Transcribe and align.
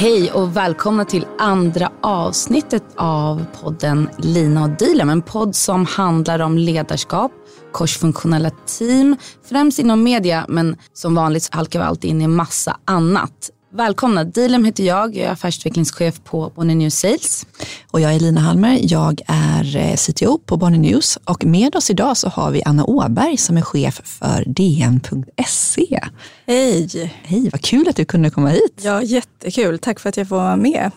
Hej 0.00 0.32
och 0.32 0.56
välkomna 0.56 1.04
till 1.04 1.26
andra 1.38 1.92
avsnittet 2.00 2.84
av 2.96 3.44
podden 3.62 4.08
Lina 4.18 4.64
och 4.64 4.70
Dilan. 4.70 5.10
En 5.10 5.22
podd 5.22 5.56
som 5.56 5.86
handlar 5.86 6.38
om 6.38 6.58
ledarskap, 6.58 7.32
korsfunktionella 7.72 8.50
team, 8.50 9.16
främst 9.48 9.78
inom 9.78 10.02
media 10.02 10.46
men 10.48 10.76
som 10.92 11.14
vanligt 11.14 11.54
halkar 11.54 11.78
vi 11.80 11.84
alltid 11.84 12.10
in 12.10 12.22
i 12.22 12.26
massa 12.26 12.76
annat. 12.84 13.50
Välkomna, 13.72 14.24
Dilem 14.24 14.64
heter 14.64 14.84
jag, 14.84 15.16
jag 15.16 15.26
är 15.26 15.30
affärsutvecklingschef 15.30 16.20
på 16.24 16.52
Bonnier 16.54 16.76
News 16.76 16.94
Sales. 16.94 17.46
Och 17.90 18.00
jag 18.00 18.14
är 18.14 18.20
Lina 18.20 18.40
Halmer, 18.40 18.78
jag 18.82 19.20
är 19.26 19.76
eh, 19.76 19.96
CTO 19.96 20.38
på 20.38 20.56
Bonnier 20.56 20.80
News 20.80 21.18
och 21.24 21.44
med 21.44 21.76
oss 21.76 21.90
idag 21.90 22.16
så 22.16 22.28
har 22.28 22.50
vi 22.50 22.62
Anna 22.64 22.84
Åberg 22.84 23.36
som 23.36 23.56
är 23.56 23.62
chef 23.62 24.00
för 24.04 24.44
DN.se. 24.46 26.00
Hej! 26.46 27.12
Hej, 27.22 27.48
vad 27.52 27.60
kul 27.60 27.88
att 27.88 27.96
du 27.96 28.04
kunde 28.04 28.30
komma 28.30 28.48
hit. 28.48 28.80
Ja, 28.82 29.02
jättekul. 29.02 29.78
Tack 29.78 30.00
för 30.00 30.08
att 30.08 30.16
jag 30.16 30.28
får 30.28 30.36
vara 30.36 30.56
med. 30.56 30.90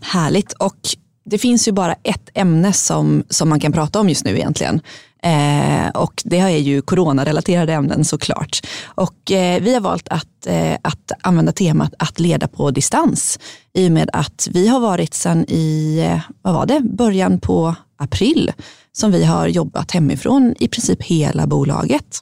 Härligt 0.00 0.52
och 0.52 0.78
det 1.26 1.38
finns 1.38 1.68
ju 1.68 1.72
bara 1.72 1.94
ett 2.02 2.30
ämne 2.34 2.72
som, 2.72 3.24
som 3.28 3.48
man 3.48 3.60
kan 3.60 3.72
prata 3.72 4.00
om 4.00 4.08
just 4.08 4.24
nu 4.24 4.36
egentligen. 4.36 4.80
Eh, 5.22 5.88
och 5.94 6.22
det 6.24 6.38
är 6.38 6.48
ju 6.48 6.82
coronarelaterade 6.82 7.72
ämnen 7.72 8.04
såklart. 8.04 8.66
Och 8.84 9.30
eh, 9.30 9.62
vi 9.62 9.74
har 9.74 9.80
valt 9.80 10.08
att, 10.08 10.46
eh, 10.46 10.74
att 10.82 11.12
använda 11.20 11.52
temat 11.52 11.94
att 11.98 12.20
leda 12.20 12.48
på 12.48 12.70
distans 12.70 13.38
i 13.74 13.88
och 13.88 13.92
med 13.92 14.10
att 14.12 14.48
vi 14.50 14.68
har 14.68 14.80
varit 14.80 15.14
sedan 15.14 15.44
i, 15.48 15.98
eh, 16.06 16.20
vad 16.42 16.54
var 16.54 16.66
det, 16.66 16.80
början 16.80 17.40
på 17.40 17.74
april 17.98 18.52
som 18.92 19.12
vi 19.12 19.24
har 19.24 19.46
jobbat 19.48 19.90
hemifrån 19.90 20.54
i 20.58 20.68
princip 20.68 21.02
hela 21.02 21.46
bolaget. 21.46 22.20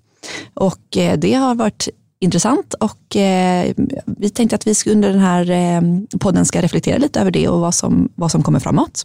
Och 0.55 0.97
eh, 0.97 1.19
det 1.19 1.35
har 1.35 1.55
varit 1.55 1.89
intressant 2.25 2.75
och 2.75 3.17
eh, 3.17 3.75
vi 4.07 4.31
tänkte 4.31 4.57
att 4.57 4.67
vi 4.67 4.75
under 4.87 5.09
den 5.09 5.21
här 5.21 5.51
eh, 5.51 5.83
podden 6.21 6.45
ska 6.45 6.63
reflektera 6.63 6.99
lite 6.99 7.21
över 7.21 7.31
det 7.31 7.49
och 7.49 7.61
vad 7.61 7.75
som, 7.75 8.09
vad 8.15 8.31
som 8.31 8.43
kommer 8.43 8.61
framåt. 8.61 9.05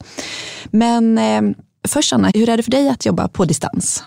Men 0.72 1.18
eh, 1.18 1.42
först 1.88 2.14
Anna, 2.14 2.32
hur 2.34 2.50
är 2.50 2.58
det 2.58 2.64
för 2.64 2.72
dig 2.72 2.90
att 2.90 3.06
jobba 3.06 3.28
på 3.28 3.46
distans? 3.46 4.04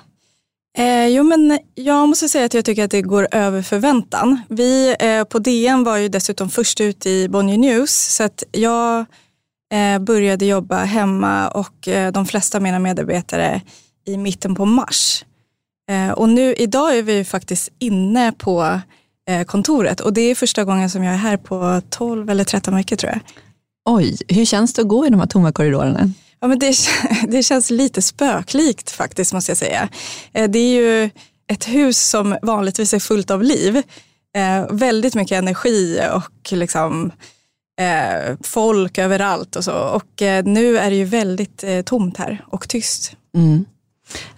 Eh, 0.78 1.06
jo, 1.06 1.22
men 1.24 1.58
jag 1.74 2.08
måste 2.08 2.28
säga 2.28 2.44
att 2.44 2.54
jag 2.54 2.64
tycker 2.64 2.84
att 2.84 2.90
det 2.90 3.02
går 3.02 3.28
över 3.30 3.62
förväntan. 3.62 4.40
Vi 4.48 4.96
eh, 5.00 5.24
på 5.24 5.38
DN 5.38 5.84
var 5.84 5.96
ju 5.96 6.08
dessutom 6.08 6.50
först 6.50 6.80
ut 6.80 7.06
i 7.06 7.28
Bonnier 7.28 7.58
News 7.58 8.14
så 8.16 8.24
att 8.24 8.44
jag 8.52 9.06
eh, 9.72 9.98
började 9.98 10.46
jobba 10.46 10.84
hemma 10.84 11.48
och 11.48 11.88
eh, 11.88 12.12
de 12.12 12.26
flesta 12.26 12.58
av 12.58 12.62
mina 12.62 12.78
medarbetare 12.78 13.60
i 14.06 14.16
mitten 14.16 14.54
på 14.54 14.64
mars. 14.64 15.24
Eh, 15.90 16.10
och 16.10 16.28
nu 16.28 16.54
idag 16.54 16.98
är 16.98 17.02
vi 17.02 17.24
faktiskt 17.24 17.68
inne 17.78 18.32
på 18.32 18.80
kontoret 19.46 20.00
och 20.00 20.12
det 20.12 20.20
är 20.20 20.34
första 20.34 20.64
gången 20.64 20.90
som 20.90 21.04
jag 21.04 21.14
är 21.14 21.18
här 21.18 21.36
på 21.36 21.82
12 21.90 22.30
eller 22.30 22.44
13 22.44 22.74
veckor 22.74 22.96
tror 22.96 23.12
jag. 23.12 23.20
Oj, 23.84 24.16
hur 24.28 24.44
känns 24.44 24.72
det 24.72 24.82
att 24.82 24.88
gå 24.88 25.06
i 25.06 25.10
de 25.10 25.20
här 25.20 25.26
tomma 25.26 25.52
korridorerna? 25.52 26.10
Ja, 26.40 26.48
men 26.48 26.58
det, 26.58 26.76
det 27.28 27.42
känns 27.42 27.70
lite 27.70 28.02
spöklikt 28.02 28.90
faktiskt 28.90 29.32
måste 29.32 29.50
jag 29.50 29.58
säga. 29.58 29.88
Eh, 30.32 30.50
det 30.50 30.58
är 30.58 30.74
ju 30.74 31.10
ett 31.52 31.68
hus 31.68 32.08
som 32.08 32.36
vanligtvis 32.42 32.94
är 32.94 32.98
fullt 32.98 33.30
av 33.30 33.42
liv. 33.42 33.82
Eh, 34.36 34.66
väldigt 34.70 35.14
mycket 35.14 35.38
energi 35.38 36.00
och 36.12 36.52
liksom, 36.52 37.12
eh, 37.80 38.36
folk 38.40 38.98
överallt 38.98 39.56
och 39.56 39.64
så. 39.64 39.72
Och 39.72 40.22
eh, 40.22 40.44
nu 40.44 40.78
är 40.78 40.90
det 40.90 40.96
ju 40.96 41.04
väldigt 41.04 41.64
eh, 41.64 41.82
tomt 41.82 42.16
här 42.16 42.44
och 42.46 42.68
tyst. 42.68 43.16
Mm. 43.36 43.64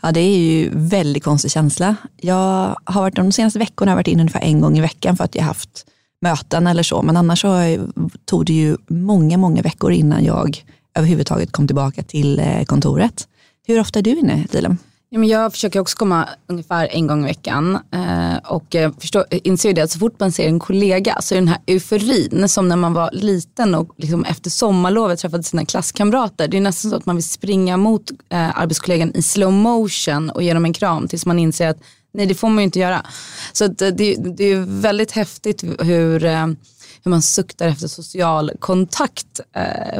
Ja, 0.00 0.12
det 0.12 0.20
är 0.20 0.38
ju 0.38 0.70
väldigt 0.72 1.24
konstig 1.24 1.50
känsla. 1.50 1.96
Jag 2.16 2.76
har 2.84 3.00
varit 3.00 3.16
de 3.16 3.32
senaste 3.32 3.58
veckorna 3.58 3.90
har 3.90 3.92
jag 3.92 3.98
varit 3.98 4.08
in 4.08 4.20
ungefär 4.20 4.40
en 4.40 4.60
gång 4.60 4.78
i 4.78 4.80
veckan 4.80 5.16
för 5.16 5.24
att 5.24 5.34
jag 5.34 5.42
haft 5.42 5.86
möten 6.20 6.66
eller 6.66 6.82
så. 6.82 7.02
Men 7.02 7.16
annars 7.16 7.40
så 7.40 7.78
tog 8.24 8.46
det 8.46 8.52
ju 8.52 8.76
många, 8.86 9.36
många 9.36 9.62
veckor 9.62 9.92
innan 9.92 10.24
jag 10.24 10.64
överhuvudtaget 10.94 11.52
kom 11.52 11.66
tillbaka 11.66 12.02
till 12.02 12.38
eh, 12.38 12.64
kontoret. 12.64 13.28
Hur 13.66 13.80
ofta 13.80 13.98
är 13.98 14.02
du 14.02 14.10
inne, 14.10 14.46
Dilan? 14.52 14.78
Ja, 15.14 15.20
men 15.20 15.28
jag 15.28 15.52
försöker 15.52 15.80
också 15.80 15.96
komma 15.96 16.28
ungefär 16.46 16.88
en 16.90 17.06
gång 17.06 17.24
i 17.24 17.26
veckan 17.26 17.78
eh, 17.92 18.36
och 18.36 18.76
förstår, 19.00 19.24
inser 19.30 19.72
det 19.72 19.80
att 19.80 19.90
så 19.90 19.98
fort 19.98 20.20
man 20.20 20.32
ser 20.32 20.46
en 20.48 20.58
kollega 20.58 21.16
så 21.20 21.34
är 21.34 21.38
den 21.38 21.48
här 21.48 21.58
euforin 21.66 22.48
som 22.48 22.68
när 22.68 22.76
man 22.76 22.92
var 22.92 23.10
liten 23.12 23.74
och 23.74 23.94
liksom 23.96 24.24
efter 24.24 24.50
sommarlovet 24.50 25.18
träffade 25.18 25.42
sina 25.42 25.64
klasskamrater. 25.64 26.48
Det 26.48 26.56
är 26.56 26.60
nästan 26.60 26.90
så 26.90 26.96
att 26.96 27.06
man 27.06 27.16
vill 27.16 27.28
springa 27.28 27.76
mot 27.76 28.10
eh, 28.10 28.60
arbetskollegan 28.60 29.12
i 29.14 29.22
slow 29.22 29.52
motion 29.52 30.30
och 30.30 30.42
ge 30.42 30.54
dem 30.54 30.64
en 30.64 30.72
kram 30.72 31.08
tills 31.08 31.26
man 31.26 31.38
inser 31.38 31.68
att 31.68 31.78
nej 32.14 32.26
det 32.26 32.34
får 32.34 32.48
man 32.48 32.58
ju 32.58 32.64
inte 32.64 32.78
göra. 32.78 33.06
Så 33.52 33.64
eh, 33.64 33.70
det, 33.70 34.14
det 34.14 34.44
är 34.44 34.80
väldigt 34.80 35.12
häftigt 35.12 35.62
hur 35.62 36.20
hur 37.04 37.10
man 37.10 37.22
suktar 37.22 37.68
efter 37.68 37.88
social 37.88 38.50
kontakt, 38.58 39.40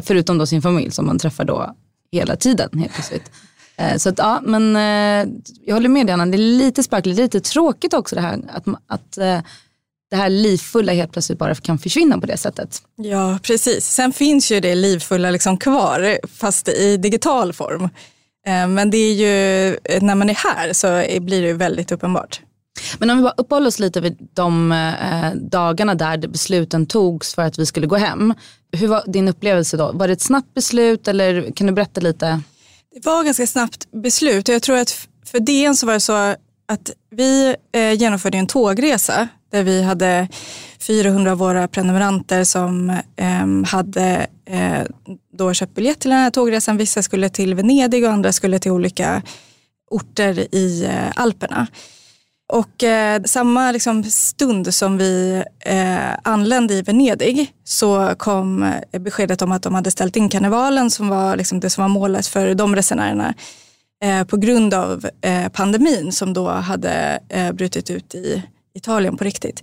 förutom 0.03 0.39
då 0.39 0.47
sin 0.47 0.63
familj 0.63 0.91
som 0.91 1.07
man 1.07 1.19
träffar 1.19 1.45
då 1.45 1.75
hela 2.13 2.37
tiden 2.37 2.79
helt 2.79 2.93
plötsligt. 2.95 3.31
Eh, 3.77 3.97
så 3.97 4.09
att, 4.09 4.19
ja, 4.19 4.41
men 4.43 4.77
eh, 4.77 5.35
jag 5.65 5.75
håller 5.75 5.89
med 5.89 6.07
dig 6.07 6.13
Anna, 6.13 6.27
det 6.27 6.37
är 6.37 6.59
lite 6.59 6.83
sparkligt, 6.83 7.19
lite 7.19 7.41
tråkigt 7.41 7.95
också 7.95 8.15
det 8.15 8.21
här 8.21 8.41
att, 8.49 8.67
att 8.87 9.13
det 10.11 10.17
här 10.17 10.29
livfulla 10.29 10.93
helt 10.93 11.13
plötsligt 11.13 11.39
bara 11.39 11.55
kan 11.55 11.79
försvinna 11.79 12.19
på 12.19 12.27
det 12.27 12.37
sättet. 12.37 12.83
Ja, 12.97 13.39
precis. 13.43 13.87
Sen 13.87 14.13
finns 14.13 14.53
ju 14.53 14.61
det 14.61 14.75
livfulla 14.75 15.31
liksom 15.31 15.57
kvar, 15.57 16.19
fast 16.29 16.69
i 16.69 16.97
digital 16.97 17.53
form. 17.53 17.89
Men 18.69 18.91
det 18.91 18.99
är 18.99 19.13
ju, 19.13 19.77
när 20.01 20.15
man 20.15 20.31
är 20.31 20.35
här 20.35 20.73
så 20.73 21.21
blir 21.21 21.43
det 21.43 21.49
ju 21.49 21.53
väldigt 21.53 21.93
uppenbart. 21.93 22.41
Men 22.99 23.11
om 23.11 23.17
vi 23.17 23.23
bara 23.23 23.35
uppehåller 23.37 23.69
oss 23.69 23.79
lite 23.79 24.01
vid 24.01 24.29
de 24.33 24.73
eh, 24.73 25.35
dagarna 25.35 25.95
där 25.95 26.17
besluten 26.29 26.87
togs 26.87 27.35
för 27.35 27.43
att 27.43 27.59
vi 27.59 27.67
skulle 27.67 27.87
gå 27.87 27.97
hem. 27.97 28.35
Hur 28.73 28.89
var 28.89 29.03
din 29.07 29.29
upplevelse 29.29 29.77
då? 29.77 29.93
Var 29.93 30.07
det 30.07 30.13
ett 30.13 30.21
snabbt 30.21 30.55
beslut 30.55 31.09
eller 31.09 31.51
kan 31.51 31.67
du 31.67 31.73
berätta 31.73 32.01
lite? 32.01 32.41
Det 32.95 33.07
var 33.07 33.25
ganska 33.25 33.47
snabbt 33.47 33.93
beslut 33.93 34.49
och 34.49 34.55
jag 34.55 34.63
tror 34.63 34.77
att 34.77 35.09
för 35.25 35.41
DN 35.41 35.77
så 35.77 35.87
var 35.87 35.95
det 35.95 36.01
så 36.01 36.13
att 36.69 36.91
vi 37.11 37.57
eh, 37.73 37.93
genomförde 37.93 38.39
en 38.39 38.47
tågresa 38.47 39.29
där 39.53 39.63
vi 39.63 39.83
hade 39.83 40.29
400 40.79 41.33
av 41.33 41.39
våra 41.39 41.69
prenumeranter 41.69 42.45
som 42.45 42.99
ehm, 43.17 43.65
hade 43.65 44.27
eh, 44.47 44.83
då 45.33 45.55
köpt 45.55 45.75
biljett 45.75 46.01
till 46.01 46.11
den 46.11 46.19
här 46.19 46.31
tågresan. 46.31 46.77
Vissa 46.77 47.03
skulle 47.03 47.29
till 47.29 47.55
Venedig 47.55 48.05
och 48.05 48.11
andra 48.11 48.33
skulle 48.33 48.59
till 48.59 48.73
olika 48.73 49.23
orter 49.91 50.55
i 50.55 50.85
eh, 50.85 51.13
Alperna. 51.17 51.67
Och 52.53 52.83
eh, 52.83 53.23
samma 53.23 53.73
liksom, 53.73 54.05
stund 54.05 54.75
som 54.75 54.99
vi 54.99 55.45
eh, 55.61 56.15
anlände 56.23 56.75
i 56.75 56.83
Venedig 56.83 57.53
så 57.65 58.15
kom 58.19 58.63
eh, 58.63 59.01
beskedet 59.01 59.43
om 59.43 59.53
att 59.53 59.63
de 59.63 59.75
hade 59.75 59.91
ställt 59.91 60.17
in 60.17 60.29
karnevalen 60.29 60.91
som 60.91 61.09
var 61.09 61.37
liksom, 61.37 61.61
det 61.61 61.71
som 61.71 61.83
var 61.83 61.89
målet 61.89 62.27
för 62.27 62.55
de 62.55 62.77
resenärerna 62.77 63.35
eh, 64.05 64.25
på 64.25 64.37
grund 64.37 64.75
av 64.75 65.07
eh, 65.21 65.49
pandemin 65.49 66.13
som 66.13 66.33
då 66.33 66.49
hade 66.49 67.21
eh, 67.29 67.53
brutit 67.53 67.91
ut 67.91 68.15
i 68.15 68.43
Italien 68.75 69.17
på 69.17 69.25
riktigt. 69.25 69.63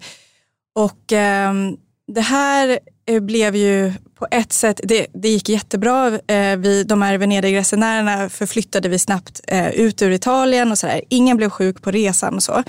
Och 0.75 1.11
ehm, 1.11 1.77
det 2.07 2.21
här 2.21 2.79
eh, 3.05 3.19
blev 3.19 3.55
ju 3.55 3.93
på 4.21 4.27
ett 4.31 4.53
sätt, 4.53 4.79
det, 4.83 5.07
det 5.13 5.29
gick 5.29 5.49
jättebra. 5.49 6.07
Eh, 6.07 6.57
vi, 6.57 6.83
de 6.83 7.01
här 7.01 7.17
Venedigresenärerna 7.17 8.29
förflyttade 8.29 8.89
vi 8.89 8.99
snabbt 8.99 9.41
eh, 9.47 9.69
ut 9.69 10.01
ur 10.01 10.11
Italien 10.11 10.71
och 10.71 10.77
sådär. 10.77 11.01
Ingen 11.09 11.37
blev 11.37 11.49
sjuk 11.49 11.81
på 11.81 11.91
resan 11.91 12.35
och 12.35 12.43
så. 12.43 12.63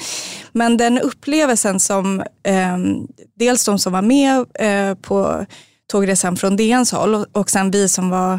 Men 0.52 0.76
den 0.76 0.98
upplevelsen 0.98 1.80
som 1.80 2.20
eh, 2.42 2.78
dels 3.38 3.64
de 3.64 3.78
som 3.78 3.92
var 3.92 4.02
med 4.02 4.46
eh, 4.54 4.94
på 4.94 5.46
tågresan 5.86 6.36
från 6.36 6.56
DNs 6.56 6.92
håll 6.92 7.14
och, 7.14 7.26
och 7.32 7.50
sen 7.50 7.70
vi 7.70 7.88
som 7.88 8.10
var 8.10 8.34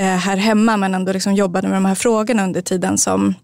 eh, 0.00 0.06
här 0.06 0.36
hemma 0.36 0.76
men 0.76 0.94
ändå 0.94 1.12
liksom 1.12 1.34
jobbade 1.34 1.68
med 1.68 1.76
de 1.76 1.84
här 1.84 1.94
frågorna 1.94 2.44
under 2.44 2.62
tiden 2.62 2.98
som 2.98 3.34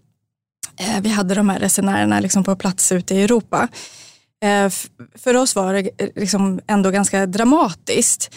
eh, 0.79 1.01
vi 1.01 1.09
hade 1.09 1.35
de 1.35 1.49
här 1.49 1.59
resenärerna 1.59 2.19
liksom 2.19 2.43
på 2.43 2.55
plats 2.55 2.91
ute 2.91 3.15
i 3.15 3.23
Europa 3.23 3.69
Eh, 4.43 4.69
för 5.15 5.35
oss 5.35 5.55
var 5.55 5.73
det 5.73 5.89
eh, 5.97 6.09
liksom 6.15 6.59
ändå 6.67 6.91
ganska 6.91 7.25
dramatiskt. 7.25 8.35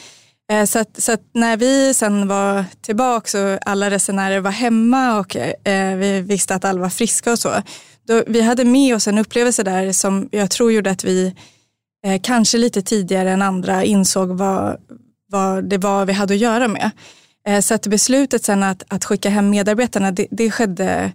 Eh, 0.50 0.64
så 0.64 0.78
att, 0.78 1.02
så 1.02 1.12
att, 1.12 1.22
när 1.34 1.56
vi 1.56 1.94
sen 1.94 2.28
var 2.28 2.64
tillbaka 2.80 3.44
och 3.44 3.58
alla 3.66 3.90
resenärer 3.90 4.40
var 4.40 4.50
hemma 4.50 5.18
och 5.18 5.36
eh, 5.36 5.96
vi 5.96 6.20
visste 6.20 6.54
att 6.54 6.64
alla 6.64 6.80
var 6.80 6.88
friska 6.88 7.32
och 7.32 7.38
så. 7.38 7.62
Då, 8.06 8.22
vi 8.26 8.40
hade 8.40 8.64
med 8.64 8.94
oss 8.94 9.08
en 9.08 9.18
upplevelse 9.18 9.62
där 9.62 9.92
som 9.92 10.28
jag 10.32 10.50
tror 10.50 10.72
gjorde 10.72 10.90
att 10.90 11.04
vi 11.04 11.34
eh, 12.06 12.20
kanske 12.22 12.58
lite 12.58 12.82
tidigare 12.82 13.30
än 13.30 13.42
andra 13.42 13.84
insåg 13.84 14.28
vad, 14.28 14.76
vad 15.28 15.64
det 15.64 15.78
var 15.78 16.06
vi 16.06 16.12
hade 16.12 16.34
att 16.34 16.40
göra 16.40 16.68
med. 16.68 16.90
så 17.64 17.74
att 17.74 17.86
beslutet 17.86 18.44
sen 18.44 18.62
att, 18.62 18.82
att 18.88 19.04
skicka 19.04 19.30
hem 19.30 19.50
medarbetarna, 19.50 20.10
det, 20.10 20.26
det 20.30 20.50
skedde 20.50 21.12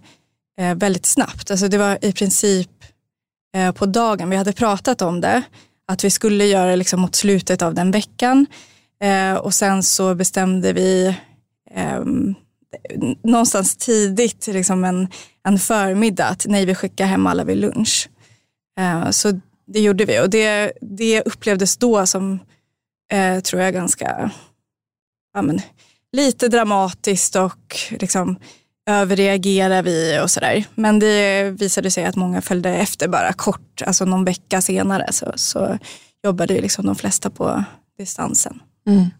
väldigt 0.76 1.06
snabbt. 1.06 1.50
Alltså 1.50 1.68
det 1.68 1.78
var 1.78 1.98
i 2.04 2.12
princip 2.12 2.70
på 3.74 3.86
dagen. 3.86 4.30
Vi 4.30 4.36
hade 4.36 4.52
pratat 4.52 5.02
om 5.02 5.20
det, 5.20 5.42
att 5.88 6.04
vi 6.04 6.10
skulle 6.10 6.44
göra 6.44 6.70
det 6.70 6.76
liksom 6.76 7.00
mot 7.00 7.14
slutet 7.14 7.62
av 7.62 7.74
den 7.74 7.90
veckan. 7.90 8.46
Eh, 9.00 9.34
och 9.34 9.54
sen 9.54 9.82
så 9.82 10.14
bestämde 10.14 10.72
vi 10.72 11.16
eh, 11.70 12.04
någonstans 13.22 13.76
tidigt, 13.76 14.46
liksom 14.46 14.84
en, 14.84 15.08
en 15.48 15.58
förmiddag, 15.58 16.26
att 16.26 16.46
nej, 16.48 16.64
vi 16.64 16.74
skickar 16.74 17.06
hem 17.06 17.26
alla 17.26 17.44
vid 17.44 17.56
lunch. 17.56 18.08
Eh, 18.80 19.10
så 19.10 19.40
det 19.66 19.80
gjorde 19.80 20.04
vi 20.04 20.20
och 20.20 20.30
det, 20.30 20.72
det 20.80 21.22
upplevdes 21.22 21.76
då 21.76 22.06
som, 22.06 22.38
eh, 23.12 23.40
tror 23.40 23.62
jag, 23.62 23.74
ganska 23.74 24.30
ja, 25.34 25.42
men, 25.42 25.60
lite 26.12 26.48
dramatiskt 26.48 27.36
och 27.36 27.76
liksom 27.90 28.38
överreagerar 28.90 29.82
vi 29.82 30.20
och 30.22 30.30
sådär. 30.30 30.64
Men 30.74 30.98
det 30.98 31.50
visade 31.50 31.90
sig 31.90 32.04
att 32.04 32.16
många 32.16 32.40
följde 32.42 32.70
efter 32.70 33.08
bara 33.08 33.32
kort, 33.32 33.82
alltså 33.86 34.04
någon 34.04 34.24
vecka 34.24 34.62
senare 34.62 35.12
så, 35.12 35.32
så 35.36 35.78
jobbade 36.24 36.60
liksom 36.60 36.86
de 36.86 36.96
flesta 36.96 37.30
på 37.30 37.64
distansen. 37.98 38.60
Mm. 38.88 39.10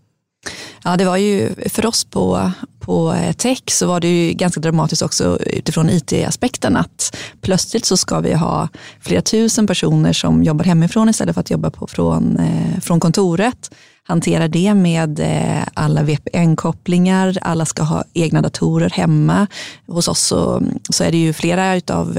Ja, 0.84 0.96
det 0.96 1.04
var 1.04 1.16
ju 1.16 1.54
för 1.68 1.86
oss 1.86 2.04
på, 2.04 2.52
på 2.80 3.12
eh, 3.12 3.32
tech 3.32 3.62
så 3.66 3.86
var 3.86 4.00
det 4.00 4.08
ju 4.08 4.32
ganska 4.32 4.60
dramatiskt 4.60 5.02
också 5.02 5.38
utifrån 5.46 5.90
IT-aspekten 5.90 6.76
att 6.76 7.16
plötsligt 7.40 7.84
så 7.84 7.96
ska 7.96 8.20
vi 8.20 8.34
ha 8.34 8.68
flera 9.00 9.22
tusen 9.22 9.66
personer 9.66 10.12
som 10.12 10.42
jobbar 10.42 10.64
hemifrån 10.64 11.08
istället 11.08 11.34
för 11.34 11.40
att 11.40 11.50
jobba 11.50 11.70
på, 11.70 11.86
från, 11.86 12.36
eh, 12.36 12.80
från 12.80 13.00
kontoret. 13.00 13.70
Hantera 14.02 14.48
det 14.48 14.74
med 14.74 15.20
eh, 15.20 15.62
alla 15.74 16.02
VPN-kopplingar, 16.02 17.38
alla 17.42 17.66
ska 17.66 17.82
ha 17.82 18.04
egna 18.14 18.42
datorer 18.42 18.90
hemma. 18.90 19.46
Hos 19.86 20.08
oss 20.08 20.20
så, 20.20 20.62
så 20.90 21.04
är 21.04 21.10
det 21.10 21.18
ju 21.18 21.32
flera 21.32 21.76
utav 21.76 22.18